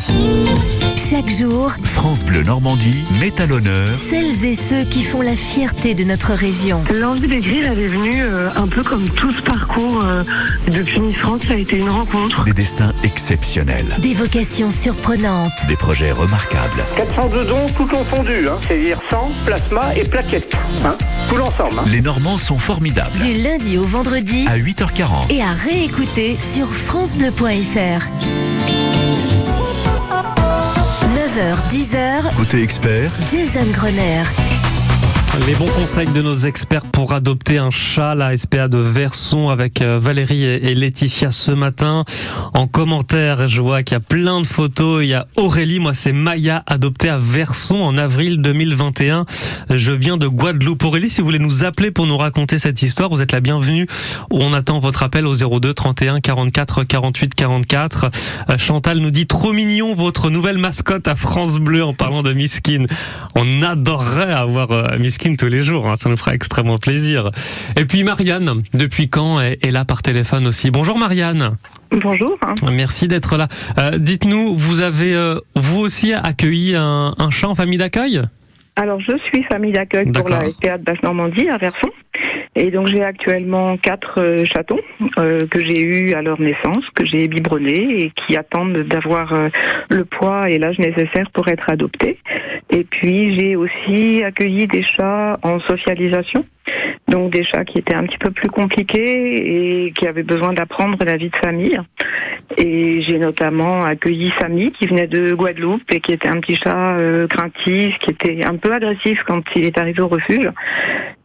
Chaque 0.97 1.29
jour, 1.29 1.71
France 1.83 2.23
Bleu 2.25 2.41
Normandie 2.41 3.03
met 3.19 3.39
à 3.39 3.45
l'honneur 3.45 3.87
celles 4.09 4.43
et 4.43 4.55
ceux 4.55 4.83
qui 4.85 5.03
font 5.03 5.21
la 5.21 5.35
fierté 5.35 5.93
de 5.93 6.03
notre 6.03 6.31
région. 6.33 6.83
L'envie 6.99 7.27
d'écrire, 7.27 7.67
elle 7.71 7.77
est 7.77 7.85
venue 7.87 8.23
euh, 8.23 8.49
un 8.55 8.65
peu 8.65 8.81
comme 8.81 9.07
tout 9.07 9.29
ce 9.29 9.39
parcours 9.43 10.01
euh, 10.03 10.23
depuis 10.67 10.99
Miss 10.99 11.15
France, 11.17 11.41
ça 11.47 11.53
a 11.53 11.57
été 11.57 11.77
une 11.77 11.91
rencontre. 11.91 12.43
des 12.43 12.53
destins 12.53 12.91
exceptionnels, 13.03 13.85
Des 13.99 14.15
vocations 14.15 14.71
surprenantes. 14.71 15.51
des 15.67 15.75
projets 15.75 16.11
remarquables. 16.11 16.81
402 16.95 17.45
dons, 17.45 17.67
tout 17.77 17.85
confondu, 17.85 18.47
hein. 18.49 18.57
c'est-à-dire 18.67 18.97
sang, 19.11 19.29
plasma 19.45 19.95
et 19.95 20.05
plaquettes. 20.05 20.57
Hein. 20.83 20.95
Tout 21.29 21.35
l'ensemble. 21.37 21.75
Hein. 21.77 21.83
Les 21.91 22.01
Normands 22.01 22.39
sont 22.39 22.57
formidables. 22.57 23.15
Du 23.19 23.33
lundi 23.43 23.77
au 23.77 23.83
vendredi 23.85 24.47
À 24.49 24.57
8h40. 24.57 25.29
et 25.31 25.43
à 25.43 25.51
réécouter 25.53 26.35
sur 26.39 26.73
FranceBleu.fr. 26.73 28.07
9h, 31.31 31.55
10h, 31.71 32.35
Côté 32.35 32.61
expert, 32.61 33.09
Jason 33.31 33.71
Grenier. 33.71 34.50
Les 35.39 35.55
bons 35.55 35.67
conseils 35.67 36.09
de 36.11 36.21
nos 36.21 36.33
experts 36.33 36.83
pour 36.91 37.13
adopter 37.13 37.57
un 37.57 37.71
chat, 37.71 38.15
la 38.15 38.37
SPA 38.37 38.67
de 38.67 38.77
Verson 38.77 39.47
avec 39.47 39.81
euh, 39.81 39.97
Valérie 39.97 40.43
et 40.43 40.71
et 40.71 40.75
Laetitia 40.75 41.31
ce 41.31 41.51
matin. 41.51 42.03
En 42.53 42.67
commentaire, 42.67 43.47
je 43.47 43.61
vois 43.61 43.81
qu'il 43.81 43.95
y 43.95 43.97
a 43.97 44.01
plein 44.01 44.41
de 44.41 44.45
photos. 44.45 45.03
Il 45.03 45.07
y 45.07 45.13
a 45.13 45.27
Aurélie, 45.37 45.79
moi 45.79 45.93
c'est 45.93 46.11
Maya, 46.11 46.63
adoptée 46.67 47.07
à 47.07 47.17
Verson 47.17 47.77
en 47.81 47.97
avril 47.97 48.41
2021. 48.41 49.25
Je 49.69 49.91
viens 49.93 50.17
de 50.17 50.27
Guadeloupe. 50.27 50.83
Aurélie, 50.83 51.09
si 51.09 51.21
vous 51.21 51.25
voulez 51.25 51.39
nous 51.39 51.63
appeler 51.63 51.91
pour 51.91 52.07
nous 52.07 52.17
raconter 52.17 52.59
cette 52.59 52.81
histoire, 52.81 53.09
vous 53.09 53.21
êtes 53.21 53.31
la 53.31 53.39
bienvenue. 53.39 53.87
On 54.31 54.53
attend 54.53 54.79
votre 54.79 55.01
appel 55.01 55.25
au 55.25 55.33
02 55.33 55.73
31 55.73 56.19
44 56.19 56.83
48 56.83 57.35
44. 57.35 58.11
Euh, 58.49 58.57
Chantal 58.57 58.97
nous 58.97 59.11
dit 59.11 59.27
trop 59.27 59.53
mignon 59.53 59.95
votre 59.95 60.29
nouvelle 60.29 60.57
mascotte 60.57 61.07
à 61.07 61.15
France 61.15 61.57
Bleu 61.57 61.85
en 61.85 61.93
parlant 61.93 62.21
de 62.21 62.33
Miskin. 62.33 62.83
On 63.35 63.61
adorerait 63.61 64.33
avoir 64.33 64.71
euh, 64.71 64.83
Tous 65.21 65.45
les 65.47 65.61
jours, 65.61 65.87
hein, 65.87 65.95
ça 65.97 66.09
nous 66.09 66.17
ferait 66.17 66.33
extrêmement 66.33 66.79
plaisir. 66.79 67.29
Et 67.77 67.85
puis 67.85 68.03
Marianne, 68.03 68.63
depuis 68.73 69.07
quand 69.07 69.39
est, 69.39 69.69
là 69.69 69.85
par 69.85 70.01
téléphone 70.01 70.47
aussi? 70.47 70.71
Bonjour 70.71 70.97
Marianne. 70.97 71.51
Bonjour. 71.91 72.39
Merci 72.71 73.07
d'être 73.07 73.37
là. 73.37 73.47
Euh, 73.77 73.99
Dites-nous, 73.99 74.55
vous 74.55 74.81
avez 74.81 75.13
euh, 75.13 75.39
vous 75.55 75.79
aussi 75.79 76.11
accueilli 76.13 76.75
un, 76.75 77.13
un 77.19 77.29
chat 77.29 77.47
en 77.49 77.53
famille 77.55 77.77
d'accueil? 77.77 78.23
Alors, 78.75 78.99
je 78.99 79.15
suis 79.25 79.43
famille 79.43 79.73
d'accueil 79.73 80.11
pour 80.11 80.27
la 80.27 80.49
SPA 80.49 80.79
de 80.79 80.83
Basse-Normandie 80.83 81.49
à 81.49 81.57
Verson. 81.57 81.89
Et 82.55 82.69
donc, 82.69 82.87
j'ai 82.87 83.03
actuellement 83.03 83.77
quatre 83.77 84.19
euh, 84.19 84.43
chatons 84.43 84.79
euh, 85.17 85.47
que 85.47 85.59
j'ai 85.63 85.81
eus 85.81 86.13
à 86.13 86.21
leur 86.21 86.39
naissance, 86.41 86.83
que 86.95 87.05
j'ai 87.05 87.29
biberonnés 87.29 88.01
et 88.01 88.11
qui 88.11 88.35
attendent 88.35 88.77
d'avoir 88.77 89.33
euh, 89.33 89.47
le 89.89 90.03
poids 90.03 90.49
et 90.49 90.57
l'âge 90.57 90.77
nécessaire 90.77 91.29
pour 91.31 91.47
être 91.47 91.69
adoptés. 91.69 92.17
Et 92.69 92.83
puis, 92.83 93.37
j'ai 93.37 93.55
aussi 93.55 94.21
accueilli 94.23 94.67
des 94.67 94.83
chats 94.83 95.39
en 95.43 95.61
socialisation. 95.61 96.43
Donc 97.07 97.31
des 97.31 97.43
chats 97.43 97.65
qui 97.65 97.79
étaient 97.79 97.93
un 97.93 98.05
petit 98.05 98.17
peu 98.17 98.31
plus 98.31 98.49
compliqués 98.49 99.85
et 99.85 99.91
qui 99.91 100.07
avaient 100.07 100.23
besoin 100.23 100.53
d'apprendre 100.53 100.97
la 101.03 101.17
vie 101.17 101.29
de 101.29 101.37
famille. 101.37 101.79
Et 102.57 103.01
j'ai 103.03 103.17
notamment 103.17 103.83
accueilli 103.83 104.31
Samy 104.39 104.71
qui 104.71 104.87
venait 104.87 105.07
de 105.07 105.33
Guadeloupe 105.33 105.83
et 105.93 105.99
qui 105.99 106.11
était 106.11 106.27
un 106.27 106.39
petit 106.39 106.57
chat 106.57 106.95
euh, 106.97 107.27
craintif, 107.27 107.95
qui 108.03 108.11
était 108.11 108.45
un 108.45 108.55
peu 108.57 108.73
agressif 108.73 109.19
quand 109.25 109.41
il 109.55 109.65
est 109.65 109.77
arrivé 109.77 110.01
au 110.01 110.07
refuge 110.07 110.49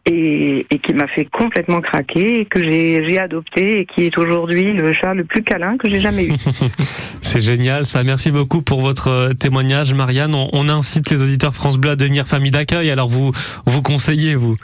et, 0.05 0.65
qui 0.83 0.93
m'a 0.93 1.07
fait 1.07 1.25
complètement 1.25 1.81
craquer 1.81 2.41
et 2.41 2.45
que 2.45 2.61
j'ai 2.63 3.05
j'ai 3.07 3.19
adopté 3.19 3.79
et 3.79 3.85
qui 3.85 4.05
est 4.05 4.17
aujourd'hui 4.17 4.73
le 4.73 4.93
chat 4.93 5.13
le 5.13 5.23
plus 5.23 5.43
câlin 5.43 5.77
que 5.77 5.89
j'ai 5.89 5.99
jamais 5.99 6.27
eu. 6.27 6.33
C'est 7.21 7.41
génial, 7.41 7.85
ça. 7.85 8.03
Merci 8.03 8.31
beaucoup 8.31 8.61
pour 8.61 8.81
votre 8.81 9.09
euh, 9.09 9.33
témoignage, 9.33 9.93
Marianne. 9.93 10.33
On, 10.33 10.49
on 10.53 10.69
incite 10.69 11.09
les 11.09 11.21
auditeurs 11.21 11.53
France 11.53 11.77
Bleu 11.77 11.91
à 11.91 11.95
devenir 11.95 12.25
famille 12.25 12.51
d'accueil. 12.51 12.89
Alors 12.89 13.09
vous 13.09 13.31
vous 13.65 13.81
conseillez 13.81 14.35
vous? 14.35 14.57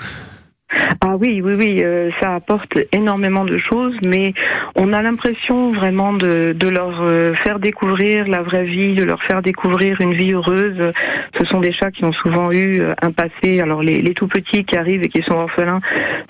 Ah 1.02 1.16
oui, 1.20 1.42
oui, 1.44 1.54
oui, 1.58 1.84
euh, 1.84 2.10
ça 2.22 2.36
apporte 2.36 2.78
énormément 2.92 3.46
de 3.46 3.58
choses, 3.58 3.96
mais 4.04 4.34
on 4.76 4.94
a 4.94 5.02
l'impression 5.02 5.72
vraiment 5.72 6.14
de, 6.14 6.56
de 6.58 6.68
leur 6.68 7.02
euh, 7.02 7.34
faire 7.44 7.60
découvrir 7.60 8.28
la 8.28 8.42
vraie 8.42 8.66
vie, 8.66 8.96
de 8.96 9.04
leur 9.04 9.22
faire 9.24 9.42
découvrir 9.42 10.00
une 10.02 10.14
vie 10.14 10.32
heureuse. 10.32 10.94
Ce 11.40 11.46
sont 11.46 11.60
des 11.60 11.74
chats 11.74 11.92
qui 11.92 12.06
ont 12.06 12.14
souvent 12.14 12.52
eu 12.52 12.82
euh, 12.82 12.94
un 13.02 13.12
passé. 13.12 13.60
Alors 13.60 13.84
les, 13.84 14.00
les 14.00 14.14
tout 14.14 14.28
petits 14.28 14.64
qui 14.64 14.78
arrivent 14.78 15.04
et 15.04 15.10
qui 15.10 15.22
sont 15.24 15.36
orphelins, 15.36 15.82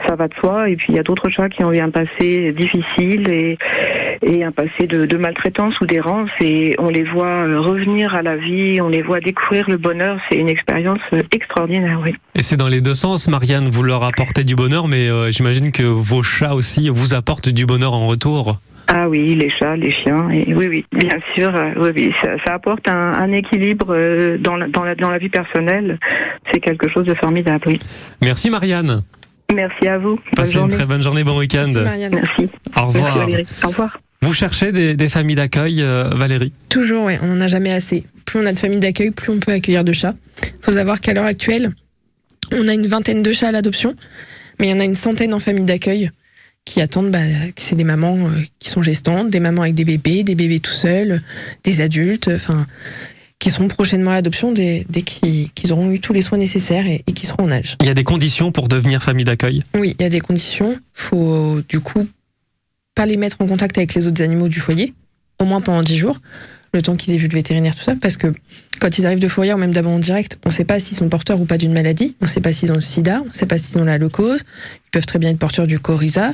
ça 0.08 0.16
va 0.16 0.28
de 0.28 0.34
soi. 0.36 0.70
Et 0.70 0.76
puis 0.76 0.88
il 0.90 0.96
y 0.96 1.00
a 1.00 1.04
d'autres 1.04 1.30
chats 1.30 1.50
qui 1.50 1.64
ont 1.64 1.72
eu 1.72 1.80
un 1.80 1.92
passé 1.92 2.52
difficile 2.54 3.30
et, 3.30 3.58
et 4.24 4.44
un 4.44 4.52
passé 4.52 4.88
de, 4.88 5.06
de 5.06 5.18
maltraitance 5.18 5.80
ou 5.82 5.86
d'errance. 5.86 6.32
Et 6.42 6.76
on 6.80 6.90
les 6.90 7.04
voit 7.04 7.44
revenir 7.60 8.16
à 8.16 8.24
la 8.24 8.36
vie, 8.38 8.82
on 8.82 8.90
les 8.90 9.04
voit 9.04 9.20
découvrir 9.20 9.70
le 9.70 9.78
bonheur. 9.78 10.18
C'est 10.30 10.38
une 10.38 10.50
expérience 10.50 11.00
extraordinaire, 11.32 12.02
oui. 12.04 12.16
Et 12.36 12.42
c'est 12.42 12.58
dans 12.58 12.68
les 12.68 12.82
deux 12.82 12.96
sens, 12.96 13.28
Marianne. 13.28 13.70
Vous 13.70 13.84
leur 13.84 14.04
apportez 14.04 14.33
du 14.42 14.56
bonheur, 14.56 14.88
mais 14.88 15.08
euh, 15.10 15.32
j'imagine 15.32 15.72
que 15.72 15.84
vos 15.84 16.24
chats 16.24 16.56
aussi 16.56 16.90
vous 16.90 17.14
apportent 17.14 17.50
du 17.50 17.66
bonheur 17.66 17.94
en 17.94 18.08
retour. 18.08 18.60
Ah 18.88 19.08
oui, 19.08 19.36
les 19.36 19.50
chats, 19.60 19.76
les 19.78 19.92
chiens, 19.92 20.30
et 20.30 20.54
oui, 20.54 20.68
oui, 20.68 20.86
bien 20.92 21.18
sûr, 21.36 21.56
euh, 21.56 21.70
oui, 21.78 21.90
oui, 21.96 22.12
ça, 22.22 22.30
ça 22.46 22.54
apporte 22.56 22.88
un, 22.90 22.94
un 23.14 23.32
équilibre 23.32 23.88
euh, 23.90 24.38
dans 24.38 24.56
la, 24.58 24.68
dans, 24.68 24.84
la, 24.84 24.96
dans 24.96 25.10
la 25.10 25.18
vie 25.20 25.30
personnelle. 25.30 26.00
C'est 26.52 26.60
quelque 26.60 26.90
chose 26.90 27.06
de 27.06 27.14
formidable, 27.16 27.64
oui. 27.68 27.80
Merci 28.22 28.50
Marianne. 28.50 29.04
Merci 29.54 29.88
à 29.88 29.98
vous. 29.98 30.16
Bonne 30.16 30.22
Passez 30.36 30.54
une 30.54 30.60
journée. 30.60 30.76
très 30.76 30.86
bonne 30.86 31.04
journée, 31.04 31.24
bon 31.24 31.38
week-end. 31.40 31.72
Merci. 31.76 32.50
Au 32.78 32.88
revoir. 32.88 33.16
Merci 33.16 33.32
Valérie. 33.32 33.46
Au 33.64 33.68
revoir. 33.68 34.00
Vous 34.22 34.34
cherchez 34.34 34.72
des, 34.72 34.96
des 34.96 35.10
familles 35.10 35.36
d'accueil, 35.36 35.82
euh, 35.82 36.10
Valérie? 36.14 36.54
Toujours, 36.70 37.06
ouais, 37.06 37.20
on 37.22 37.28
n'en 37.28 37.42
a 37.42 37.48
jamais 37.48 37.74
assez. 37.74 38.04
Plus 38.26 38.40
on 38.40 38.46
a 38.46 38.54
de 38.54 38.60
familles 38.60 38.80
d'accueil, 38.80 39.12
plus 39.12 39.32
on 39.32 39.40
peut 39.40 39.52
accueillir 39.52 39.84
de 39.84 39.92
chats. 39.94 40.16
faut 40.62 40.72
savoir 40.72 41.02
qu'à 41.02 41.14
l'heure 41.14 41.26
actuelle, 41.26 41.72
on 42.52 42.68
a 42.68 42.74
une 42.74 42.88
vingtaine 42.88 43.24
de 43.24 43.32
chats 43.32 43.50
à 43.50 43.52
l'adoption, 43.52 43.96
mais 44.60 44.68
il 44.68 44.72
y 44.72 44.74
en 44.74 44.80
a 44.80 44.86
une 44.86 44.96
centaine 44.96 45.34
en 45.34 45.40
famille 45.40 45.66
d'accueil 45.66 46.12
qui 46.66 46.82
attendent, 46.82 47.12
bah, 47.12 47.20
c'est 47.58 47.76
des 47.76 47.84
mamans 47.84 48.30
euh, 48.30 48.42
qui 48.60 48.70
sont 48.70 48.82
gestantes, 48.82 49.30
des 49.30 49.40
mamans 49.40 49.64
avec 49.64 49.76
des 49.76 49.84
bébés, 49.84 50.24
des 50.24 50.36
bébés 50.36 50.60
tout 50.60 50.72
seuls, 50.72 51.22
des 51.64 51.82
adultes, 51.82 52.30
enfin, 52.34 52.66
qui 53.40 53.50
seront 53.50 53.68
prochainement 53.68 54.12
à 54.12 54.16
l'adoption 54.16 54.54
dès, 54.54 54.86
dès 54.90 55.02
qu'ils 55.02 55.50
qu'ils 55.52 55.74
auront 55.74 55.92
eu 55.92 56.00
tous 56.00 56.14
les 56.14 56.22
soins 56.22 56.38
nécessaires 56.38 56.88
et, 56.88 57.04
et 57.06 57.12
qui 57.12 57.26
seront 57.26 57.44
en 57.44 57.52
âge. 57.52 57.76
Il 57.82 57.88
y 57.88 57.90
a 57.90 57.94
des 57.94 58.06
conditions 58.06 58.54
pour 58.54 58.70
devenir 58.70 59.04
famille 59.04 59.26
d'accueil? 59.26 59.64
Oui, 59.76 59.96
il 60.00 60.04
y 60.04 60.06
a 60.06 60.10
des 60.10 60.22
conditions. 60.22 60.80
Faut 60.94 61.60
du 61.68 61.82
coup 61.82 62.08
pas 62.96 63.06
les 63.06 63.18
mettre 63.18 63.38
en 63.40 63.48
contact 63.48 63.78
avec 63.78 63.94
les 63.96 64.08
autres 64.08 64.22
animaux 64.22 64.48
du 64.48 64.60
foyer, 64.60 64.94
au 65.40 65.46
moins 65.46 65.62
pendant 65.62 65.84
10 65.84 65.98
jours, 65.98 66.20
le 66.74 66.82
temps 66.82 66.96
qu'ils 66.96 67.14
aient 67.14 67.18
vu 67.18 67.28
le 67.28 67.34
vétérinaire, 67.34 67.76
tout 67.76 67.84
ça, 67.84 67.96
parce 67.96 68.18
que 68.18 68.34
quand 68.80 68.98
ils 68.98 69.06
arrivent 69.06 69.20
de 69.20 69.28
foyer 69.28 69.54
ou 69.54 69.58
même 69.58 69.72
d'abandon 69.72 70.00
direct, 70.00 70.40
on 70.46 70.50
ne 70.50 70.54
sait 70.54 70.66
pas 70.66 70.80
s'ils 70.80 70.98
sont 70.98 71.10
porteurs 71.10 71.40
ou 71.40 71.46
pas 71.46 71.58
d'une 71.58 71.74
maladie, 71.74 72.16
on 72.22 72.26
ne 72.26 72.30
sait 72.30 72.42
pas 72.42 72.52
s'ils 72.52 72.72
ont 72.72 72.76
le 72.76 72.82
sida, 72.82 73.22
on 73.22 73.28
ne 73.28 73.34
sait 73.34 73.46
pas 73.46 73.58
s'ils 73.58 73.78
ont 73.78 73.86
la 73.86 73.98
leucose, 73.98 74.42
ils 74.88 74.92
peuvent 74.92 75.06
très 75.06 75.20
bien 75.20 75.30
être 75.30 75.40
porteurs 75.40 75.68
du 75.68 75.80
coryza, 75.80 76.34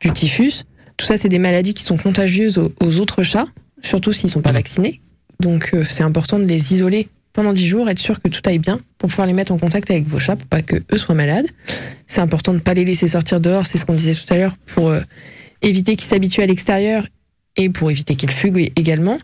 du 0.00 0.10
typhus. 0.12 0.64
Tout 0.96 1.06
ça, 1.06 1.16
c'est 1.16 1.28
des 1.28 1.38
maladies 1.38 1.74
qui 1.74 1.84
sont 1.84 1.96
contagieuses 1.96 2.58
aux, 2.58 2.72
aux 2.80 3.00
autres 3.00 3.22
chats, 3.22 3.46
surtout 3.82 4.12
s'ils 4.12 4.26
ne 4.26 4.32
sont 4.32 4.42
pas 4.42 4.52
vaccinés. 4.52 5.00
Donc 5.40 5.70
euh, 5.74 5.84
c'est 5.88 6.02
important 6.02 6.38
de 6.38 6.44
les 6.44 6.72
isoler 6.72 7.08
pendant 7.32 7.52
10 7.52 7.68
jours, 7.68 7.88
être 7.88 7.98
sûr 7.98 8.20
que 8.20 8.28
tout 8.28 8.40
aille 8.46 8.58
bien 8.58 8.80
pour 8.98 9.08
pouvoir 9.08 9.26
les 9.26 9.32
mettre 9.32 9.52
en 9.52 9.58
contact 9.58 9.90
avec 9.90 10.04
vos 10.06 10.18
chats 10.18 10.34
pour 10.34 10.48
pas 10.48 10.62
que 10.62 10.76
eux 10.92 10.98
soient 10.98 11.14
malades. 11.14 11.46
C'est 12.06 12.20
important 12.20 12.52
de 12.52 12.56
ne 12.56 12.62
pas 12.62 12.74
les 12.74 12.84
laisser 12.84 13.06
sortir 13.06 13.38
dehors, 13.38 13.66
c'est 13.66 13.78
ce 13.78 13.84
qu'on 13.84 13.94
disait 13.94 14.14
tout 14.14 14.32
à 14.32 14.38
l'heure, 14.38 14.56
pour 14.66 14.88
euh, 14.88 15.00
éviter 15.62 15.94
qu'ils 15.94 16.08
s'habituent 16.08 16.42
à 16.42 16.46
l'extérieur 16.46 17.06
et 17.56 17.68
pour 17.68 17.90
éviter 17.90 18.16
qu'ils 18.16 18.30
fuguent 18.30 18.72
également. 18.74 19.18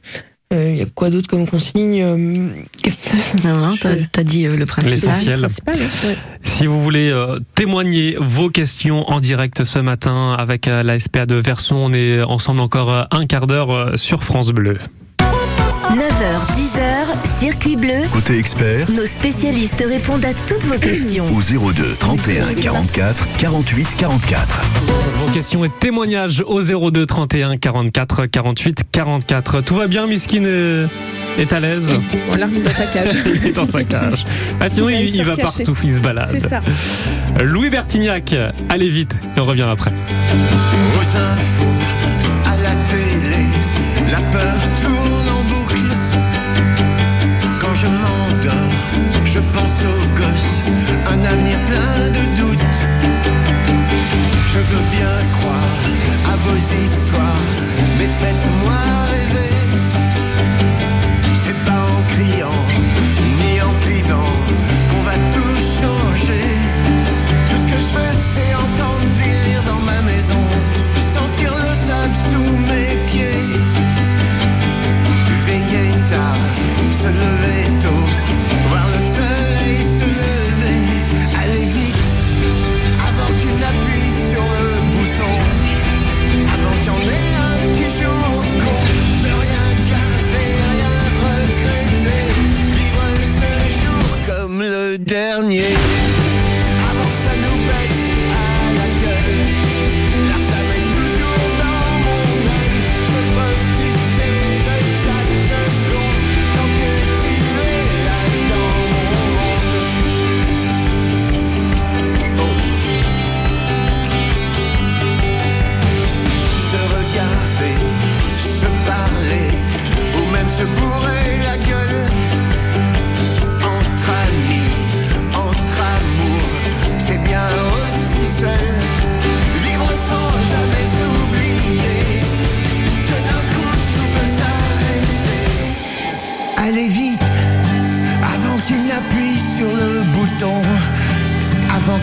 Euh, 0.55 0.71
Il 0.71 0.79
y 0.79 0.83
a 0.83 0.87
quoi 0.87 1.11
d'autre 1.11 1.29
comme 1.29 1.47
consigne 1.47 2.03
euh, 2.03 2.17
Non, 3.45 3.57
non, 3.57 3.75
t'as 4.13 4.23
dit 4.23 4.47
euh, 4.47 4.57
le 4.57 4.67
principal. 4.67 4.95
L'essentiel. 4.95 5.41
principal, 5.41 5.77
ouais. 5.77 6.17
Si 6.43 6.67
vous 6.67 6.83
voulez 6.83 7.11
euh, 7.11 7.41
témoigner 7.55 8.17
vos 8.21 8.49
questions 8.49 9.09
en 9.11 9.21
direct 9.21 9.65
ce 9.65 9.79
matin 9.79 10.35
avec 10.39 10.69
euh, 10.69 10.83
la 10.83 10.99
SPA 10.99 11.27
de 11.27 11.35
Verson, 11.35 11.77
on 11.77 11.93
est 11.93 12.23
ensemble 12.23 12.61
encore 12.61 12.91
euh, 12.93 13.03
un 13.11 13.27
quart 13.27 13.47
d'heure 13.47 13.71
euh, 13.71 13.97
sur 13.97 14.23
France 14.23 14.51
Bleu. 14.53 14.79
9h, 15.95 16.57
10h, 16.57 17.39
Circuit 17.39 17.77
Bleu. 17.77 18.03
Côté 18.13 18.37
expert, 18.39 18.91
Nos 18.91 19.07
spécialistes 19.07 19.85
répondent 19.87 20.25
à 20.25 20.35
toutes 20.35 20.65
vos 20.65 20.77
questions. 20.79 21.27
au 21.33 21.41
02 21.41 21.95
31 22.01 22.53
44 22.55 23.29
48 23.39 23.89
44. 23.97 24.61
Vos 25.25 25.33
questions 25.33 25.65
et 25.65 25.71
témoignages 25.81 26.43
au 26.47 26.61
02 26.63 27.07
31 27.07 27.57
44 27.59 28.27
48 28.27 28.83
44. 28.91 29.61
Tout 29.61 29.75
va 29.77 29.87
bien, 29.87 30.09
Miskin 30.09 30.45
est, 31.39 31.53
à 31.53 31.61
l'aise 31.61 31.93
Voilà, 32.29 32.49
dans 32.49 32.71
sa 32.71 32.87
cage. 32.87 33.11
Il 33.27 33.47
est 33.47 33.53
dans 33.53 33.67
sa 33.67 33.85
cage. 33.85 34.27
Ah, 34.61 34.67
sinon, 34.71 34.89
il, 34.89 35.15
il 35.15 35.25
va 35.25 35.37
partout, 35.37 35.77
il 35.85 35.93
se 35.93 36.01
balade. 36.01 36.29
C'est 36.31 36.41
ça. 36.41 36.61
Louis 37.43 37.71
Bertignac, 37.71 38.35
allez 38.69 38.89
vite, 38.89 39.15
et 39.37 39.41
on 39.41 39.45
revient 39.45 39.67
après. 39.71 39.93
Aux 39.93 41.17
infos, 41.17 41.65
à 42.47 42.57
la 42.63 42.75
télé, 42.85 43.47
la 44.11 44.21
peur 44.33 44.55
tourne 44.81 45.29
en 45.29 45.44
je 47.75 47.87
m'endors, 47.87 48.81
je 49.25 49.41
pense 49.53 49.85
aux 49.85 50.07
gosses, 50.21 50.63
un 51.13 51.25
avenir 51.25 51.59
plein 51.65 52.11
de 52.11 52.37
doutes. 52.37 52.81
Je 54.53 54.59
veux 54.59 54.85
bien 54.97 55.17
croire 55.33 55.81
à 56.33 56.37
vos 56.37 56.57
histoires, 56.57 57.49
mais 57.99 58.07
faites-moi 58.07 58.81
rêver. 59.11 59.57
C'est 61.35 61.59
pas 61.65 61.83
en 61.97 62.03
criant 62.15 62.65
ni 63.41 63.61
en 63.61 63.75
clivant 63.81 64.37
qu'on 64.89 65.03
va 65.03 65.17
tout 65.33 65.59
changer. 65.79 66.49
Tout 67.49 67.57
ce 67.57 67.67
que 67.67 67.79
je 67.87 67.95
veux, 67.97 68.15
c'est 68.15 68.55
entendre 68.55 69.09
dire 69.25 69.63
dans 69.67 69.83
ma 69.85 70.01
maison, 70.03 70.45
sentir 70.97 71.53
le 71.67 71.75
sable 71.75 72.15
sous 72.15 72.51
mes 72.69 72.95
pieds. 72.97 73.04
elevator 77.07 78.04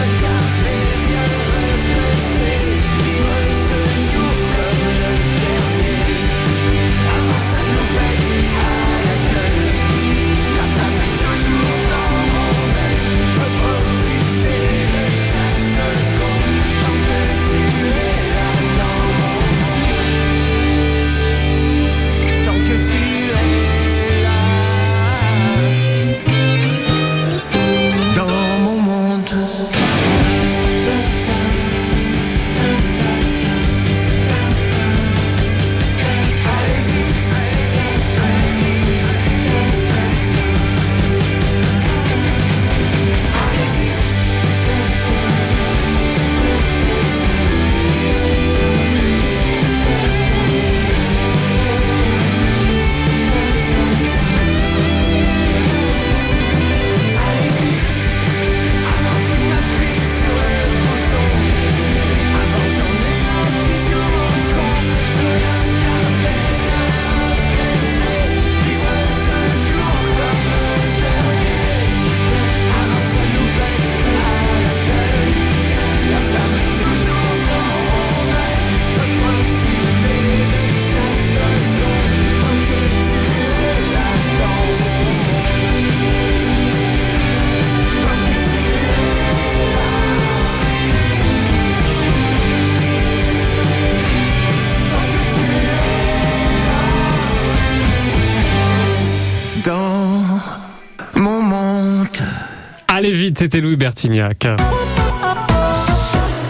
c'était 103.35 103.61
Louis 103.61 103.77
Bertignac. 103.77 104.47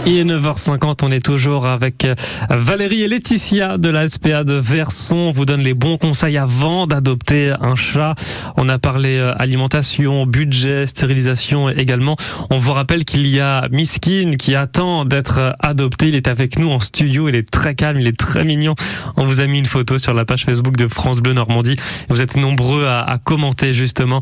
Est 0.07 0.23
9h50, 0.23 0.99
on 1.03 1.11
est 1.11 1.19
toujours 1.19 1.65
avec 1.65 2.05
euh, 2.05 2.15
Valérie 2.49 3.01
et 3.01 3.09
Laetitia 3.09 3.77
de 3.77 3.89
la 3.89 4.07
SPA 4.07 4.45
de 4.45 4.53
Verson. 4.53 5.17
On 5.17 5.31
vous 5.31 5.45
donne 5.45 5.59
les 5.59 5.73
bons 5.73 5.97
conseils 5.97 6.37
avant 6.37 6.87
d'adopter 6.87 7.51
un 7.59 7.75
chat. 7.75 8.15
On 8.55 8.69
a 8.69 8.79
parlé 8.79 9.17
euh, 9.17 9.33
alimentation, 9.37 10.25
budget, 10.25 10.87
stérilisation 10.87 11.67
également. 11.69 12.15
On 12.49 12.57
vous 12.57 12.71
rappelle 12.71 13.03
qu'il 13.03 13.27
y 13.27 13.41
a 13.41 13.67
Miskin 13.69 14.37
qui 14.39 14.55
attend 14.55 15.03
d'être 15.03 15.39
euh, 15.39 15.51
adopté. 15.59 16.07
Il 16.07 16.15
est 16.15 16.29
avec 16.29 16.57
nous 16.57 16.69
en 16.69 16.79
studio. 16.79 17.27
Il 17.27 17.35
est 17.35 17.51
très 17.51 17.75
calme, 17.75 17.99
il 17.99 18.07
est 18.07 18.17
très 18.17 18.45
mignon. 18.45 18.75
On 19.17 19.25
vous 19.25 19.41
a 19.41 19.45
mis 19.45 19.59
une 19.59 19.65
photo 19.65 19.97
sur 19.97 20.13
la 20.13 20.23
page 20.23 20.45
Facebook 20.45 20.77
de 20.77 20.87
France 20.87 21.19
Bleu 21.19 21.33
Normandie. 21.33 21.75
Vous 22.07 22.21
êtes 22.21 22.37
nombreux 22.37 22.85
à, 22.85 23.01
à 23.01 23.17
commenter 23.17 23.73
justement. 23.73 24.21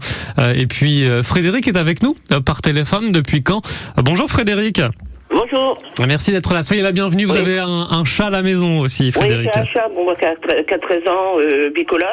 Et 0.56 0.66
puis 0.66 1.06
Frédéric 1.22 1.68
est 1.68 1.78
avec 1.78 2.02
nous 2.02 2.18
par 2.44 2.62
téléphone. 2.62 3.12
Depuis 3.12 3.44
quand 3.44 3.62
Bonjour 4.04 4.28
Frédéric. 4.28 4.82
Bonjour. 5.30 5.82
Merci 6.08 6.32
d'être 6.32 6.54
là. 6.54 6.64
Soyez 6.64 6.82
la 6.82 6.92
bienvenue. 6.92 7.26
Vous 7.26 7.34
Oui. 7.34 7.40
avez 7.40 7.60
un, 7.60 7.68
un 7.90 8.06
chat 8.06 8.28
à 8.28 8.30
la 8.30 8.42
maison 8.42 8.80
aussi, 8.80 9.06
Oui, 9.06 9.12
Frédéric. 9.12 9.50
c'est 9.54 9.60
un 9.60 9.66
chat, 9.66 9.88
bon, 9.94 10.04
moi, 10.06 10.16
qui 10.16 10.26
a 10.26 10.34
tre- 10.36 10.66
qui 10.66 10.74
a 10.74 10.80
13 10.80 11.00
ans, 11.08 11.40
euh, 11.40 11.70
bicolore. 11.74 12.08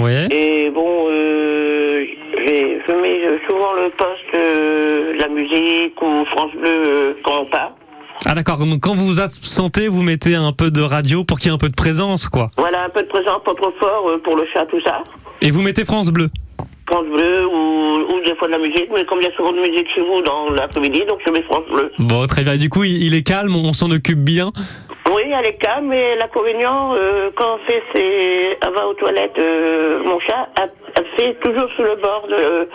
Oui. 0.00 0.12
Et 0.30 0.70
bon, 0.70 1.06
euh, 1.08 2.04
j'ai- 2.46 2.80
je 2.86 2.92
mets 2.92 3.38
souvent 3.48 3.72
le 3.74 3.90
poste 3.90 4.34
euh, 4.34 5.14
de 5.14 5.18
la 5.18 5.28
musique 5.28 6.00
ou 6.02 6.24
France 6.26 6.52
Bleu 6.60 6.70
euh, 6.70 7.12
quand 7.24 7.42
on 7.42 7.46
part. 7.46 7.72
Ah 8.26 8.34
d'accord. 8.34 8.58
Donc 8.58 8.80
quand 8.80 8.94
vous 8.96 9.06
vous 9.06 9.20
absentez, 9.20 9.86
vous 9.88 10.02
mettez 10.02 10.34
un 10.34 10.52
peu 10.52 10.70
de 10.70 10.82
radio 10.82 11.24
pour 11.24 11.38
qu'il 11.38 11.48
y 11.48 11.52
ait 11.52 11.54
un 11.54 11.58
peu 11.58 11.68
de 11.68 11.74
présence, 11.76 12.28
quoi. 12.28 12.50
Voilà, 12.58 12.84
un 12.84 12.88
peu 12.90 13.02
de 13.02 13.08
présence, 13.08 13.40
pas 13.44 13.54
trop 13.54 13.72
fort 13.80 14.08
euh, 14.08 14.18
pour 14.22 14.36
le 14.36 14.44
chat, 14.52 14.66
tout 14.66 14.80
ça. 14.84 15.02
Et 15.40 15.50
vous 15.52 15.62
mettez 15.62 15.84
France 15.84 16.10
Bleu. 16.10 16.28
France 16.88 17.06
Bleu 17.06 17.46
ou, 17.46 18.14
ou 18.14 18.20
des 18.24 18.34
fois 18.36 18.48
de 18.48 18.52
la 18.52 18.58
musique, 18.58 18.88
mais 18.94 19.04
comme 19.04 19.18
il 19.20 19.24
y 19.24 19.28
a 19.28 19.36
souvent 19.36 19.52
de 19.52 19.60
musique 19.60 19.86
chez 19.94 20.00
vous 20.00 20.22
dans 20.22 20.50
l'après-midi, 20.50 21.02
donc 21.08 21.20
je 21.26 21.30
mets 21.30 21.42
France 21.42 21.64
Bleu. 21.70 21.92
Bon, 21.98 22.26
très 22.26 22.44
bien. 22.44 22.56
Du 22.56 22.70
coup, 22.70 22.84
il, 22.84 23.04
il 23.04 23.14
est 23.14 23.22
calme. 23.22 23.54
On 23.54 23.72
s'en 23.72 23.90
occupe 23.90 24.20
bien. 24.20 24.52
Oui, 25.14 25.22
elle 25.26 25.46
est 25.46 25.58
calme, 25.58 25.86
mais 25.88 26.16
l'inconvénient, 26.16 26.94
euh, 26.94 27.30
quand 27.36 27.54
on 27.56 27.66
fait 27.66 27.82
ses... 27.94 28.56
elle 28.64 28.74
va 28.74 28.86
aux 28.86 28.94
toilettes, 28.94 29.38
euh, 29.38 30.02
mon 30.04 30.18
chat, 30.20 30.48
elle, 30.60 30.70
elle 30.96 31.04
fait 31.16 31.34
toujours 31.40 31.68
sous 31.76 31.82
le 31.82 31.96
bord 31.96 32.26
de, 32.28 32.68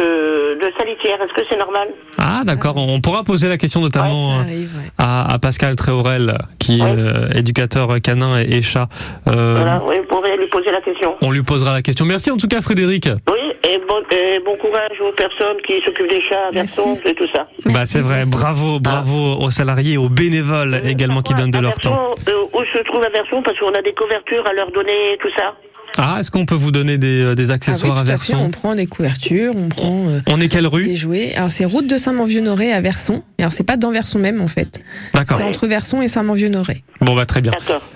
de, 0.00 0.54
de 0.60 0.72
sa 0.78 0.84
litière. 0.84 1.20
Est-ce 1.22 1.32
que 1.34 1.46
c'est 1.48 1.58
normal? 1.58 1.88
Ah 2.18 2.42
d'accord. 2.44 2.76
On 2.76 3.00
pourra 3.00 3.22
poser 3.22 3.48
la 3.48 3.58
question 3.58 3.80
notamment 3.80 4.38
euh, 4.40 4.64
à, 4.98 5.34
à 5.34 5.38
Pascal 5.38 5.76
Tréorel, 5.76 6.34
qui 6.58 6.80
est 6.80 6.84
euh, 6.84 7.28
éducateur 7.34 7.88
canin 8.02 8.40
et, 8.40 8.56
et 8.56 8.62
chat. 8.62 8.88
Euh, 9.28 9.56
Voilà, 9.56 9.82
oui, 9.84 9.96
vous 9.98 10.04
pourrez 10.06 10.36
lui 10.36 10.46
poser 10.46 10.70
la 10.70 10.80
question. 10.80 11.16
On 11.20 11.30
lui 11.30 11.42
posera 11.42 11.72
la 11.72 11.82
question. 11.82 12.06
Merci 12.06 12.30
en 12.30 12.36
tout 12.36 12.48
cas, 12.48 12.62
Frédéric. 12.62 13.08
Oui, 13.30 13.40
et 13.68 13.78
bon, 13.88 14.00
et 14.10 14.40
bon 14.44 14.56
courage 14.56 15.00
aux 15.00 15.12
personnes 15.12 15.56
qui 15.66 15.74
s'occupent 15.84 16.10
des 16.10 16.22
chats, 16.28 16.50
versions 16.52 16.94
et 17.04 17.14
tout 17.14 17.26
ça. 17.34 17.46
bah 17.66 17.80
c'est 17.86 18.00
vrai. 18.00 18.24
Bravo, 18.30 18.78
bravo 18.80 19.36
aux 19.40 19.50
salariés, 19.50 19.94
et 19.94 19.96
aux 19.98 20.08
bénévoles 20.08 20.80
également 20.84 21.22
qui 21.22 21.34
donnent 21.34 21.50
de 21.50 21.58
leur 21.58 21.73
Euh, 21.86 22.44
où 22.52 22.64
se 22.64 22.82
trouve 22.84 23.02
la 23.02 23.10
version 23.10 23.42
Parce 23.42 23.58
qu'on 23.58 23.72
a 23.72 23.82
des 23.82 23.94
couvertures 23.94 24.46
à 24.46 24.52
leur 24.52 24.70
donner, 24.70 25.18
tout 25.20 25.30
ça. 25.36 25.54
Ah, 25.96 26.16
est-ce 26.18 26.30
qu'on 26.30 26.44
peut 26.44 26.54
vous 26.56 26.72
donner 26.72 26.98
des, 26.98 27.20
euh, 27.22 27.34
des 27.34 27.44
Ah 27.44 27.46
oui, 27.46 27.52
accessoires 27.52 27.92
tout 27.92 27.98
à 27.98 28.02
à 28.02 28.18
fait. 28.18 28.32
Verson 28.32 28.36
On 28.44 28.50
prend 28.50 28.74
des 28.74 28.86
couvertures, 28.86 29.52
on 29.56 29.68
prend 29.68 30.08
euh, 30.08 30.20
On 30.28 30.40
est 30.40 30.48
quelle 30.48 30.66
rue 30.66 30.82
des 30.82 30.96
jouets. 30.96 31.34
Alors 31.36 31.50
c'est 31.50 31.64
route 31.64 31.86
de 31.86 31.96
Saint-Manvieux-Noré 31.96 32.72
à 32.72 32.80
Verson. 32.80 33.22
Et 33.38 33.42
alors 33.42 33.52
c'est 33.52 33.62
pas 33.64 33.76
dans 33.76 33.92
Verson 33.92 34.18
même 34.18 34.40
en 34.40 34.48
fait. 34.48 34.80
D'accord. 35.12 35.36
C'est 35.36 35.42
entre 35.44 35.66
Verson 35.68 36.02
et 36.02 36.08
Saint-Manvieux-Noré. 36.08 36.82
Bon 37.00 37.14
bah 37.14 37.26
très 37.26 37.40
bien. 37.40 37.52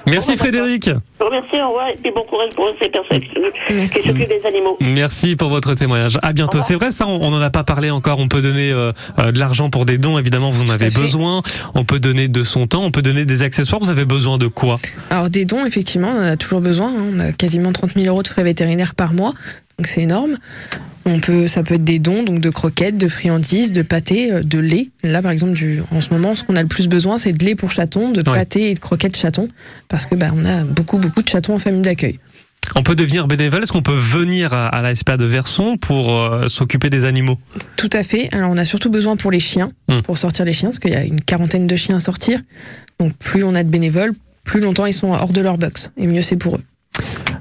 Merci 0.07 0.37
Frédéric. 0.37 0.87
Je 0.87 1.25
vous 1.25 1.25
remercie, 1.31 1.57
au 1.61 1.69
revoir, 1.69 1.89
et 1.89 1.97
puis 2.01 2.13
bon 2.15 2.23
courage 2.29 2.51
pour 2.55 2.69
ces 2.81 2.89
personnes 2.89 3.19
qui- 3.19 3.89
qui 3.91 4.07
s'occupent 4.07 4.29
des 4.29 4.47
animaux. 4.47 4.77
Merci 4.81 5.35
pour 5.35 5.49
votre 5.49 5.75
témoignage. 5.75 6.19
À 6.23 6.33
bientôt. 6.33 6.61
C'est 6.61 6.75
vrai, 6.75 6.91
ça, 6.93 7.07
on 7.07 7.19
on 7.29 7.33
en 7.35 7.41
a 7.43 7.51
pas 7.51 7.65
parlé 7.65 7.91
encore. 7.91 8.19
On 8.21 8.29
peut 8.29 8.41
donner 8.41 8.71
euh, 8.71 8.93
euh, 9.19 9.33
de 9.33 9.39
l'argent 9.39 9.69
pour 9.71 9.85
des 9.85 9.99
dons. 9.99 10.19
Évidemment, 10.19 10.51
vous 10.51 10.63
en 10.65 10.69
avez 10.69 10.91
fait. 10.91 11.01
besoin. 11.01 11.43
On 11.75 11.85
peut 11.85 11.99
donner 12.01 12.29
de 12.29 12.45
son 12.45 12.67
temps. 12.67 12.85
On 12.85 12.91
peut 12.93 13.03
donner 13.03 13.25
des 13.27 13.43
accessoires. 13.43 13.81
Vous 13.83 13.91
avez 13.91 14.05
besoin 14.05 14.39
de 14.39 14.47
quoi? 14.47 14.77
Alors 15.11 15.29
des 15.31 15.45
dons, 15.45 15.67
effectivement, 15.67 16.13
on 16.17 16.21
en 16.21 16.23
a 16.23 16.37
toujours 16.37 16.61
besoin. 16.61 16.89
hein. 16.97 17.11
On 17.15 17.19
a 17.19 17.33
quasiment 17.33 17.73
30 17.73 17.88
000 17.95 18.07
euros 18.07 18.23
de 18.23 18.29
frais 18.29 18.45
vétérinaires 18.45 18.95
par 18.95 19.13
mois, 19.15 19.35
donc 19.79 19.87
c'est 19.87 20.03
énorme. 20.03 20.37
On 21.07 21.21
peut, 21.21 21.47
ça 21.49 21.63
peut 21.63 21.77
être 21.77 21.85
des 21.85 21.99
dons, 21.99 22.23
donc 22.23 22.41
de 22.41 22.51
croquettes, 22.51 22.99
de 22.99 23.09
friandises, 23.09 23.73
de 23.73 23.81
pâtés, 23.81 24.31
euh, 24.31 24.43
de 24.43 24.59
lait. 24.59 24.89
Là, 25.03 25.23
par 25.23 25.31
exemple, 25.31 25.53
du, 25.55 25.81
en 25.91 26.03
ce 26.03 26.11
moment, 26.11 26.35
ce 26.37 26.45
qu'on 26.45 26.55
a 26.57 26.61
le 26.61 26.69
plus 26.69 26.87
besoin, 26.87 27.17
c'est 27.17 27.33
de 27.33 27.43
lait 27.45 27.55
pour 27.55 27.71
chatons, 27.73 28.11
de 28.11 28.21
pâtés 28.21 28.71
et 28.71 28.75
de 28.75 28.79
croquettes 28.79 29.17
chatons, 29.17 29.49
parce 29.89 30.05
que 30.05 30.15
bah, 30.17 30.31
on 30.37 30.45
a 30.45 30.65
beaucoup, 30.65 30.99
beaucoup 30.99 31.23
de 31.23 31.29
chatons 31.29 31.55
en 31.55 31.59
famille 31.59 31.81
d'accueil. 31.81 32.19
On 32.77 32.83
peut 32.83 32.95
devenir 32.95 33.27
bénévole. 33.27 33.63
Est-ce 33.63 33.73
qu'on 33.73 33.81
peut 33.81 33.95
venir 33.97 34.53
à, 34.53 34.67
à 34.67 34.83
la 34.83 34.95
SPA 34.95 35.17
de 35.17 35.25
Verson 35.25 35.79
pour 35.79 36.15
euh, 36.15 36.49
s'occuper 36.49 36.91
des 36.91 37.07
animaux? 37.07 37.39
Tout 37.77 37.89
à 37.95 38.03
fait. 38.03 38.29
Alors, 38.35 38.51
on 38.51 38.59
a 38.59 38.67
surtout 38.67 38.91
besoin 38.91 39.17
pour 39.17 39.31
les 39.31 39.41
chiens, 39.41 39.71
Hmm. 39.89 40.03
pour 40.03 40.19
sortir 40.19 40.45
les 40.45 40.53
chiens, 40.53 40.69
parce 40.69 40.79
qu'il 40.79 40.91
y 40.91 40.97
a 40.97 41.05
une 41.05 41.23
quarantaine 41.23 41.67
de 41.67 41.77
chiens 41.77 41.97
à 41.97 42.01
sortir. 42.01 42.41
Donc, 43.01 43.17
plus 43.17 43.43
on 43.45 43.55
a 43.55 43.65
de 43.65 43.71
bénévoles, 43.71 44.13
plus 44.45 44.61
longtemps 44.61 44.85
ils 44.85 44.93
sont 44.93 45.13
hors 45.13 45.33
de 45.33 45.41
leur 45.41 45.57
box, 45.57 45.91
et 45.97 46.07
mieux 46.07 46.21
c'est 46.21 46.37
pour 46.37 46.57
eux. 46.57 46.63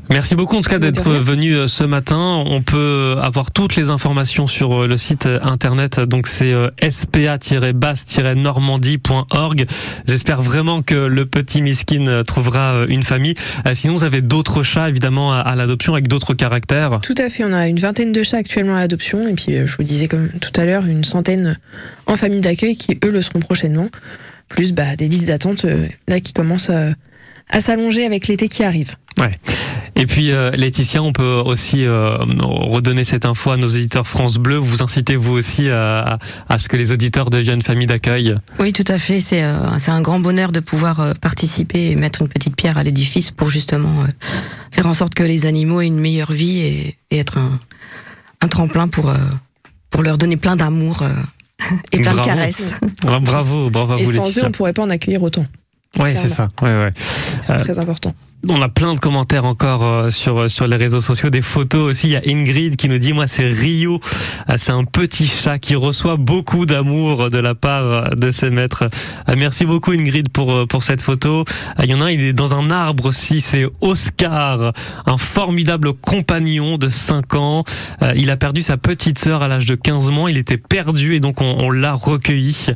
Merci 0.09 0.35
beaucoup 0.35 0.55
en 0.55 0.61
tout 0.61 0.69
cas 0.69 0.79
d'être 0.79 1.09
venu 1.09 1.53
euh, 1.53 1.67
ce 1.67 1.83
matin. 1.83 2.41
On 2.45 2.61
peut 2.61 3.17
avoir 3.21 3.51
toutes 3.51 3.75
les 3.75 3.89
informations 3.89 4.47
sur 4.47 4.83
euh, 4.83 4.87
le 4.87 4.97
site 4.97 5.25
euh, 5.25 5.39
internet. 5.43 5.99
Donc 5.99 6.27
c'est 6.27 6.53
euh, 6.53 6.69
spa-basse-normandie.org. 6.89 9.65
J'espère 10.07 10.41
vraiment 10.41 10.81
que 10.81 10.95
le 10.95 11.25
petit 11.25 11.61
miskin 11.61 12.07
euh, 12.07 12.23
trouvera 12.23 12.73
euh, 12.73 12.85
une 12.87 13.03
famille. 13.03 13.35
Euh, 13.65 13.73
Sinon 13.73 13.95
vous 13.95 14.03
avez 14.03 14.21
d'autres 14.21 14.63
chats 14.63 14.89
évidemment 14.89 15.33
à, 15.33 15.55
l'adoption 15.55 15.93
avec 15.93 16.07
d'autres 16.07 16.33
caractères. 16.33 16.99
Tout 17.01 17.15
à 17.17 17.29
fait, 17.29 17.43
on 17.43 17.53
a 17.53 17.67
une 17.67 17.79
vingtaine 17.79 18.11
de 18.11 18.23
chats 18.23 18.37
actuellement 18.37 18.75
à 18.75 18.79
l'adoption, 18.79 19.27
et 19.27 19.33
puis 19.33 19.55
euh, 19.55 19.67
je 19.67 19.75
vous 19.77 19.83
disais 19.83 20.07
comme 20.07 20.29
tout 20.39 20.51
à 20.59 20.65
l'heure, 20.65 20.85
une 20.85 21.03
centaine 21.03 21.57
en 22.05 22.15
famille 22.15 22.41
d'accueil 22.41 22.75
qui 22.75 22.97
eux 23.03 23.11
le 23.11 23.21
seront 23.21 23.39
prochainement, 23.39 23.89
plus 24.49 24.71
bah, 24.71 24.95
des 24.95 25.07
listes 25.07 25.27
d'attente 25.27 25.65
euh, 25.65 25.87
là 26.07 26.19
qui 26.19 26.33
commencent 26.33 26.69
à, 26.69 26.91
à 27.49 27.61
s'allonger 27.61 28.05
avec 28.05 28.27
l'été 28.27 28.47
qui 28.47 28.63
arrive. 28.63 28.95
Ouais. 29.17 29.31
Et 29.95 30.05
puis 30.05 30.31
euh, 30.31 30.51
Laetitia, 30.51 31.01
on 31.01 31.11
peut 31.11 31.41
aussi 31.43 31.83
euh, 31.83 32.17
redonner 32.43 33.03
cette 33.03 33.25
info 33.25 33.49
à 33.49 33.57
nos 33.57 33.67
auditeurs 33.67 34.05
France 34.05 34.37
Bleu. 34.37 34.57
Vous 34.57 34.83
incitez 34.83 35.15
vous 35.15 35.33
aussi 35.33 35.69
à, 35.69 35.99
à, 35.99 36.17
à 36.49 36.57
ce 36.59 36.69
que 36.69 36.77
les 36.77 36.91
auditeurs 36.91 37.31
deviennent 37.31 37.63
famille 37.63 37.87
d'accueil. 37.87 38.35
Oui, 38.59 38.73
tout 38.73 38.83
à 38.87 38.99
fait. 38.99 39.21
C'est 39.21 39.41
euh, 39.43 39.57
c'est 39.79 39.89
un 39.89 40.01
grand 40.01 40.19
bonheur 40.19 40.51
de 40.51 40.59
pouvoir 40.59 40.99
euh, 40.99 41.13
participer 41.19 41.87
et 41.89 41.95
mettre 41.95 42.21
une 42.21 42.27
petite 42.27 42.55
pierre 42.55 42.77
à 42.77 42.83
l'édifice 42.83 43.31
pour 43.31 43.49
justement 43.49 44.03
euh, 44.03 44.07
faire 44.71 44.85
en 44.85 44.93
sorte 44.93 45.15
que 45.15 45.23
les 45.23 45.47
animaux 45.47 45.81
aient 45.81 45.87
une 45.87 45.99
meilleure 45.99 46.31
vie 46.31 46.59
et, 46.59 46.97
et 47.09 47.17
être 47.17 47.39
un, 47.39 47.57
un 48.41 48.47
tremplin 48.49 48.87
pour 48.87 49.09
euh, 49.09 49.15
pour 49.89 50.03
leur 50.03 50.19
donner 50.19 50.37
plein 50.37 50.55
d'amour 50.57 51.01
euh, 51.01 51.09
et 51.91 51.97
plein 52.01 52.13
Bravo. 52.13 52.19
de 52.29 52.35
caresses. 52.35 52.71
Ah, 53.07 53.17
Bravo, 53.19 53.71
bravo 53.71 53.93
à 53.93 53.99
Et 53.99 54.03
vous 54.03 54.11
sans 54.11 54.37
eux, 54.37 54.43
on 54.45 54.51
pourrait 54.51 54.73
pas 54.73 54.83
en 54.83 54.91
accueillir 54.91 55.23
autant. 55.23 55.45
Ouais, 55.99 56.15
c'est 56.15 56.29
ça. 56.29 56.47
Ouais, 56.61 56.69
ouais. 56.69 56.91
C'est 57.41 57.53
Euh, 57.53 57.57
très 57.57 57.79
important. 57.79 58.13
On 58.47 58.61
a 58.61 58.69
plein 58.69 58.93
de 58.93 58.99
commentaires 58.99 59.45
encore 59.45 59.83
euh, 59.83 60.09
sur 60.11 60.49
sur 60.49 60.67
les 60.67 60.75
réseaux 60.75 61.01
sociaux, 61.01 61.31
des 61.31 61.41
photos 61.41 61.89
aussi. 61.89 62.07
Il 62.07 62.11
y 62.11 62.15
a 62.15 62.21
Ingrid 62.27 62.75
qui 62.75 62.87
nous 62.87 62.99
dit 62.99 63.11
moi 63.11 63.25
c'est 63.25 63.49
Rio, 63.49 63.99
Ah, 64.47 64.59
c'est 64.59 64.71
un 64.71 64.85
petit 64.85 65.25
chat 65.25 65.57
qui 65.57 65.75
reçoit 65.75 66.17
beaucoup 66.17 66.67
d'amour 66.67 67.31
de 67.31 67.39
la 67.39 67.55
part 67.55 67.83
euh, 67.83 68.03
de 68.15 68.29
ses 68.29 68.51
maîtres. 68.51 68.89
Ah, 69.25 69.35
Merci 69.35 69.65
beaucoup 69.65 69.91
Ingrid 69.91 70.29
pour 70.29 70.53
euh, 70.53 70.65
pour 70.67 70.83
cette 70.83 71.01
photo. 71.01 71.45
Ah, 71.77 71.83
Il 71.85 71.89
y 71.89 71.95
en 71.95 71.99
a 71.99 72.05
un, 72.05 72.11
il 72.11 72.21
est 72.21 72.31
dans 72.31 72.53
un 72.53 72.69
arbre 72.69 73.07
aussi, 73.07 73.41
c'est 73.41 73.65
Oscar, 73.81 74.71
un 75.07 75.17
formidable 75.17 75.93
compagnon 75.93 76.77
de 76.77 76.89
5 76.89 77.33
ans. 77.33 77.63
Euh, 78.03 78.13
Il 78.15 78.29
a 78.29 78.37
perdu 78.37 78.61
sa 78.61 78.77
petite 78.77 79.17
sœur 79.17 79.41
à 79.41 79.47
l'âge 79.47 79.65
de 79.65 79.73
15 79.75 80.11
mois, 80.11 80.29
il 80.29 80.37
était 80.37 80.57
perdu 80.57 81.15
et 81.15 81.19
donc 81.19 81.41
on, 81.41 81.55
on 81.59 81.71
l'a 81.71 81.93
recueilli 81.95 82.67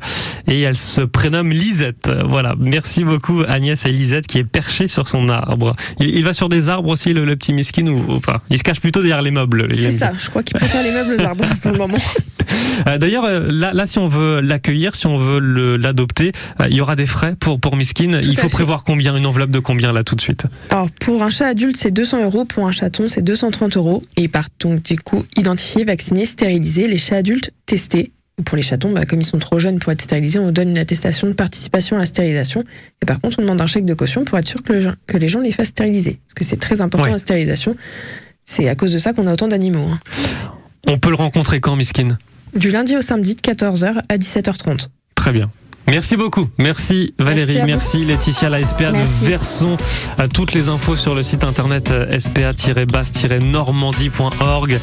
et 0.47 0.61
elle 0.61 0.75
se 0.75 1.01
prénomme 1.01 1.51
Lisette. 1.51 2.09
Voilà, 2.27 2.55
merci 2.57 3.03
beaucoup 3.03 3.43
Agnès 3.47 3.85
et 3.85 3.91
Lisette 3.91 4.25
qui 4.25 4.39
est 4.39 4.43
perchée 4.43 4.87
sur 4.87 5.07
son 5.07 5.29
arbre. 5.29 5.50
Il, 5.99 6.09
il 6.15 6.23
va 6.23 6.33
sur 6.33 6.49
des 6.49 6.69
arbres 6.69 6.89
aussi 6.89 7.13
le, 7.13 7.25
le 7.25 7.35
petit 7.35 7.53
miskin 7.53 7.87
ou, 7.87 8.15
ou 8.15 8.19
pas? 8.19 8.41
Il 8.49 8.57
se 8.57 8.63
cache 8.63 8.79
plutôt 8.79 9.01
derrière 9.01 9.21
les 9.21 9.31
meubles. 9.31 9.67
C'est 9.77 9.91
ça, 9.91 10.11
je 10.17 10.29
crois 10.29 10.43
qu'ils 10.43 10.57
préfèrent 10.57 10.83
les 10.83 10.91
meubles 10.91 11.15
aux 11.19 11.25
arbres 11.25 11.45
pour 11.61 11.71
le 11.71 11.77
moment. 11.77 11.97
Euh, 12.87 12.97
D'ailleurs, 12.97 13.25
euh, 13.25 13.47
là, 13.51 13.71
là, 13.73 13.87
si 13.87 13.99
on 13.99 14.07
veut 14.07 14.41
l'accueillir, 14.41 14.95
si 14.95 15.05
on 15.05 15.17
veut 15.17 15.39
l'adopter, 15.77 16.31
euh, 16.59 16.65
il 16.69 16.75
y 16.75 16.81
aura 16.81 16.95
des 16.95 17.05
frais 17.05 17.35
pour 17.39 17.59
pour 17.59 17.75
miskin. 17.75 18.19
il 18.23 18.37
faut 18.37 18.49
prévoir 18.49 18.83
combien 18.83 19.15
Une 19.15 19.25
enveloppe 19.25 19.51
de 19.51 19.59
combien 19.59 19.91
là 19.91 20.03
tout 20.03 20.15
de 20.15 20.21
suite? 20.21 20.43
Alors, 20.69 20.89
pour 20.99 21.21
un 21.23 21.29
chat 21.29 21.47
adulte, 21.47 21.77
c'est 21.77 21.91
200 21.91 22.23
euros. 22.23 22.45
Pour 22.45 22.67
un 22.67 22.71
chaton, 22.71 23.07
c'est 23.07 23.21
230 23.21 23.77
euros. 23.77 24.03
Et 24.17 24.23
ils 24.23 24.29
partent 24.29 24.53
donc, 24.61 24.83
du 24.83 24.97
coup, 24.97 25.23
identifiés, 25.37 25.83
vaccinés, 25.83 26.25
stérilisés. 26.25 26.87
Les 26.87 26.97
chats 26.97 27.17
adultes, 27.17 27.51
testés. 27.65 28.11
Pour 28.45 28.55
les 28.57 28.63
chatons, 28.63 28.91
bah, 28.91 29.05
comme 29.05 29.21
ils 29.21 29.25
sont 29.25 29.39
trop 29.39 29.59
jeunes 29.59 29.79
pour 29.79 29.91
être 29.91 30.01
stérilisés, 30.01 30.39
on 30.39 30.51
donne 30.51 30.69
une 30.69 30.77
attestation 30.77 31.27
de 31.27 31.33
participation 31.33 31.95
à 31.97 31.99
la 31.99 32.05
stérilisation. 32.05 32.63
Et 33.01 33.05
par 33.05 33.19
contre, 33.21 33.39
on 33.39 33.41
demande 33.43 33.61
un 33.61 33.67
chèque 33.67 33.85
de 33.85 33.93
caution 33.93 34.23
pour 34.25 34.37
être 34.37 34.47
sûr 34.47 34.61
que, 34.63 34.73
le 34.73 34.81
gens- 34.81 34.93
que 35.07 35.17
les 35.17 35.27
gens 35.27 35.39
les 35.39 35.51
fassent 35.51 35.67
stériliser. 35.69 36.19
Parce 36.25 36.33
que 36.35 36.43
c'est 36.43 36.57
très 36.57 36.81
important 36.81 37.05
Ouais. 37.07 37.11
la 37.13 37.17
stérilisation. 37.19 37.75
C'est 38.43 38.67
à 38.69 38.75
cause 38.75 38.91
de 38.93 38.97
ça 38.97 39.13
qu'on 39.13 39.27
a 39.27 39.33
autant 39.33 39.47
d'animaux. 39.47 39.87
hein. 39.91 39.99
On 40.87 40.97
peut 40.97 41.09
le 41.09 41.15
rencontrer 41.15 41.59
quand 41.61 41.75
miskin? 41.75 42.17
Du 42.55 42.71
lundi 42.71 42.97
au 42.97 43.01
samedi 43.01 43.35
de 43.35 43.41
14h 43.41 44.01
à 44.09 44.17
17h30. 44.17 44.89
Très 45.15 45.31
bien. 45.31 45.49
Merci 45.87 46.15
beaucoup. 46.15 46.47
Merci 46.57 47.13
Valérie. 47.17 47.59
Merci. 47.65 48.05
Laetitia, 48.05 48.49
la 48.49 48.61
SPA 48.63 48.91
Merci. 48.91 49.21
de 49.21 49.25
Verson. 49.27 49.77
Toutes 50.33 50.53
les 50.53 50.69
infos 50.69 50.95
sur 50.95 51.15
le 51.15 51.23
site 51.23 51.43
internet 51.43 51.89
euh, 51.91 52.19
spa-basse-normandie.org. 52.19 54.79